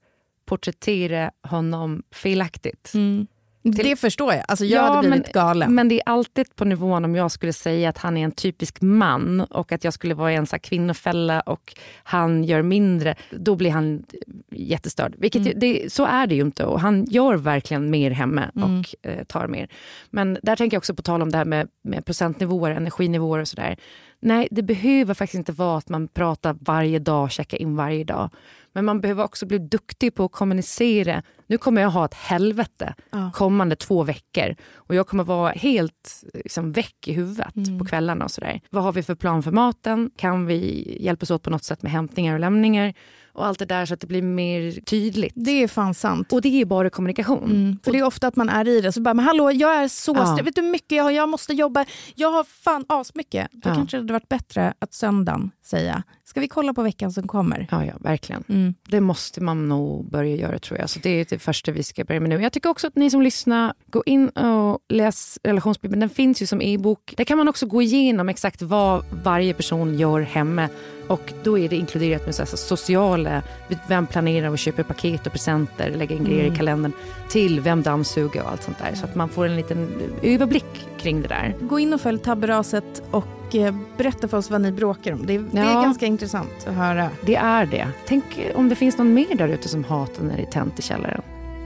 porträtterat 0.46 1.34
honom 1.42 2.02
felaktigt. 2.14 2.94
Mm. 2.94 3.26
Det 3.62 3.96
förstår 3.96 4.32
jag. 4.34 4.44
Alltså 4.48 4.64
jag 4.64 4.82
hade 4.82 5.08
blivit 5.08 5.26
men, 5.26 5.32
galen. 5.32 5.74
Men 5.74 5.88
det 5.88 5.94
är 5.94 6.02
alltid 6.06 6.56
på 6.56 6.64
nivån 6.64 7.04
om 7.04 7.14
jag 7.14 7.30
skulle 7.30 7.52
säga 7.52 7.88
att 7.88 7.98
han 7.98 8.16
är 8.16 8.24
en 8.24 8.32
typisk 8.32 8.80
man 8.80 9.40
och 9.40 9.72
att 9.72 9.84
jag 9.84 9.92
skulle 9.94 10.14
vara 10.14 10.32
en 10.32 10.46
så 10.46 10.58
kvinnofälla 10.58 11.40
och 11.40 11.74
han 12.02 12.44
gör 12.44 12.62
mindre. 12.62 13.14
Då 13.30 13.54
blir 13.54 13.70
han 13.70 14.04
jättestörd. 14.50 15.14
Vilket, 15.18 15.40
Mm. 15.40 15.58
det, 15.58 15.92
så 15.92 16.04
är 16.06 16.26
det 16.26 16.34
ju 16.34 16.42
inte 16.42 16.64
och 16.64 16.80
han 16.80 17.04
gör 17.04 17.34
verkligen 17.34 17.90
mer 17.90 18.10
hemma 18.10 18.50
Mm. 18.56 18.78
och 18.80 18.94
eh, 19.10 19.24
tar 19.24 19.46
mer. 19.46 19.68
Men 20.10 20.38
där 20.42 20.56
tänker 20.56 20.74
jag 20.74 20.80
också 20.80 20.94
på 20.94 21.02
tal 21.02 21.22
om 21.22 21.30
det 21.30 21.38
här 21.38 21.44
med, 21.44 21.68
med 21.84 22.04
procentnivåer, 22.04 22.70
energinivåer 22.70 23.40
och 23.40 23.48
sådär. 23.48 23.76
Nej, 24.20 24.48
det 24.50 24.62
behöver 24.62 25.14
faktiskt 25.14 25.38
inte 25.38 25.52
vara 25.52 25.78
att 25.78 25.88
man 25.88 26.08
pratar 26.08 26.56
varje 26.60 26.98
dag, 26.98 27.32
checkar 27.32 27.58
in 27.58 27.76
varje 27.76 28.04
dag. 28.04 28.30
Men 28.72 28.84
man 28.84 29.00
behöver 29.00 29.24
också 29.24 29.46
bli 29.46 29.58
duktig 29.58 30.14
på 30.14 30.24
att 30.24 30.32
kommunicera. 30.32 31.22
Nu 31.50 31.58
kommer 31.58 31.82
jag 31.82 31.90
ha 31.90 32.04
ett 32.04 32.14
helvete 32.14 32.94
Ja. 33.10 33.30
kommande 33.34 33.76
två 33.76 34.02
veckor. 34.02 34.54
Och 34.74 34.94
jag 34.94 35.06
kommer 35.06 35.24
vara 35.24 35.52
helt 35.52 36.24
liksom, 36.34 36.72
väck 36.72 37.08
i 37.08 37.12
huvudet 37.12 37.56
Mm. 37.56 37.78
på 37.78 37.84
kvällarna 37.84 38.24
och 38.24 38.30
sådär. 38.30 38.60
Vad 38.70 38.82
har 38.84 38.92
vi 38.92 39.02
för 39.02 39.14
plan 39.14 39.42
för 39.42 39.50
maten? 39.52 40.10
Kan 40.16 40.46
vi 40.46 40.96
hjälpas 41.00 41.30
åt 41.30 41.42
på 41.42 41.50
något 41.50 41.64
sätt 41.64 41.82
med 41.82 41.92
hämtningar 41.92 42.34
och 42.34 42.40
lämningar? 42.40 42.94
Och 43.40 43.46
allt 43.46 43.58
det 43.58 43.64
där 43.64 43.86
så 43.86 43.94
att 43.94 44.00
det 44.00 44.06
blir 44.06 44.22
mer 44.22 44.80
tydligt. 44.80 45.32
Det 45.36 45.62
är 45.62 45.68
fan 45.68 45.94
sant. 45.94 46.32
Och 46.32 46.40
det 46.42 46.60
är 46.60 46.64
bara 46.64 46.90
kommunikation. 46.90 47.44
Mm. 47.50 47.78
För 47.84 47.92
det 47.92 47.98
är 47.98 48.02
ofta 48.04 48.26
att 48.26 48.36
man 48.36 48.48
är 48.48 48.68
i 48.68 48.80
det, 48.80 48.92
så 48.92 49.00
bara, 49.00 49.14
men 49.14 49.24
hallå 49.24 49.50
jag 49.52 49.74
är 49.74 49.88
så 49.88 50.14
Ja. 50.16 50.38
vet 50.44 50.54
du 50.54 50.62
hur 50.62 50.70
mycket 50.70 50.96
jag 50.96 51.04
har, 51.04 51.10
jag 51.10 51.28
måste 51.28 51.52
jobba, 51.52 51.84
jag 52.14 52.30
har 52.30 52.44
fan 52.44 52.84
asmycket. 52.88 53.48
Då 53.52 53.68
Ja. 53.68 53.74
kanske 53.74 53.96
det 53.96 54.00
hade 54.00 54.12
varit 54.12 54.28
bättre 54.28 54.74
att 54.78 54.94
söndagen 54.94 55.50
säga, 55.64 56.02
ska 56.24 56.40
vi 56.40 56.48
kolla 56.48 56.74
på 56.74 56.82
veckan 56.82 57.12
som 57.12 57.28
kommer? 57.28 57.66
Ja, 57.70 57.84
ja, 57.84 57.92
verkligen. 58.00 58.44
Mm. 58.48 58.74
Det 58.88 59.00
måste 59.00 59.40
man 59.40 59.68
nog 59.68 60.10
börja 60.10 60.36
göra 60.36 60.58
tror 60.58 60.78
jag. 60.80 60.90
Så 60.90 60.98
det 61.02 61.10
är 61.10 61.26
det 61.30 61.38
första 61.38 61.72
vi 61.72 61.82
ska 61.82 62.04
börja 62.04 62.20
med 62.20 62.28
nu. 62.30 62.42
Jag 62.42 62.52
tycker 62.52 62.70
också 62.70 62.86
att 62.86 62.96
ni 62.96 63.10
som 63.10 63.22
lyssnar, 63.22 63.74
gå 63.86 64.02
in 64.06 64.28
och 64.28 64.78
läs 64.88 65.38
relationsbibeln. 65.42 66.00
Den 66.00 66.08
finns 66.10 66.42
ju 66.42 66.46
som 66.46 66.62
e-bok. 66.62 67.14
Där 67.16 67.24
kan 67.24 67.38
man 67.38 67.48
också 67.48 67.66
gå 67.66 67.82
igenom 67.82 68.28
exakt 68.28 68.62
vad 68.62 69.04
varje 69.24 69.54
person 69.54 69.98
gör 69.98 70.20
hemma. 70.20 70.68
Och 71.10 71.32
då 71.42 71.58
är 71.58 71.68
det 71.68 71.76
inkluderat 71.76 72.26
med 72.26 72.34
så 72.34 72.46
sociala, 72.56 73.42
vem 73.88 74.06
planerar 74.06 74.48
och 74.48 74.58
köper 74.58 74.82
paket 74.82 75.26
och 75.26 75.32
presenter, 75.32 75.90
lägger 75.90 76.16
in 76.16 76.24
grejer 76.24 76.52
i 76.52 76.56
kalendern, 76.56 76.92
till 77.28 77.60
vem 77.60 77.82
dammsuger 77.82 78.42
och 78.42 78.50
allt 78.50 78.62
sånt 78.62 78.78
där. 78.78 78.94
Så 78.94 79.04
att 79.04 79.14
man 79.14 79.28
får 79.28 79.46
en 79.46 79.56
liten 79.56 79.88
överblick 80.22 80.86
kring 80.98 81.22
det 81.22 81.28
där. 81.28 81.54
Gå 81.60 81.78
in 81.78 81.92
och 81.94 82.00
följ 82.00 82.18
tabberaset 82.18 83.02
och 83.10 83.54
eh, 83.54 83.74
berätta 83.96 84.28
för 84.28 84.36
oss 84.38 84.50
vad 84.50 84.60
ni 84.60 84.72
bråkar 84.72 85.12
om. 85.12 85.26
Det, 85.26 85.38
det 85.38 85.58
är 85.58 85.64
Ja. 85.74 85.82
ganska 85.82 86.06
intressant 86.06 86.66
att 86.66 86.74
höra. 86.74 87.10
Det 87.26 87.36
är 87.36 87.66
det. 87.66 87.88
Tänk 88.06 88.24
om 88.54 88.68
det 88.68 88.74
finns 88.76 88.98
någon 88.98 89.14
mer 89.14 89.34
där 89.34 89.48
ute 89.48 89.68
som 89.68 89.84
hatar 89.84 90.24
när 90.24 90.36
det 90.36 90.42
är 90.42 90.46
tänt 90.50 90.78
i 90.78 90.82
källaren. 90.82 91.22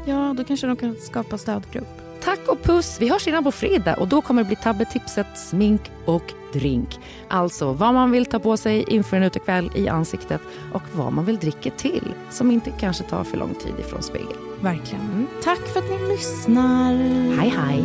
Ja, 0.06 0.34
då 0.38 0.44
kanske 0.44 0.66
de 0.66 0.76
kan 0.76 0.96
skapa 1.00 1.38
stödgrupp. 1.38 2.00
Tack 2.24 2.48
och 2.48 2.62
puss! 2.62 2.96
Vi 3.00 3.08
hörs 3.08 3.26
redan 3.26 3.44
på 3.44 3.52
fredag 3.52 3.94
och 3.94 4.08
då 4.08 4.22
kommer 4.22 4.42
det 4.42 4.46
bli 4.46 4.56
tabbetipset 4.56 5.26
smink 5.34 5.80
och 6.04 6.32
drink. 6.52 7.00
Alltså 7.28 7.72
vad 7.72 7.94
man 7.94 8.10
vill 8.10 8.26
ta 8.26 8.38
på 8.38 8.56
sig 8.56 8.84
inför 8.88 9.16
en 9.16 9.22
utekväll 9.22 9.70
i 9.74 9.88
ansiktet 9.88 10.40
och 10.72 10.82
vad 10.92 11.12
man 11.12 11.24
vill 11.24 11.36
dricka 11.36 11.70
till 11.70 12.14
som 12.30 12.50
inte 12.50 12.70
kanske 12.80 13.04
tar 13.04 13.24
för 13.24 13.36
lång 13.36 13.54
tid 13.54 13.74
ifrån 13.78 14.02
spegeln. 14.02 14.38
Verkligen. 14.60 15.26
Tack 15.42 15.60
för 15.60 15.80
att 15.80 15.90
ni 15.90 16.08
lyssnar. 16.08 16.94
Hej 17.38 17.54
hej! 17.56 17.84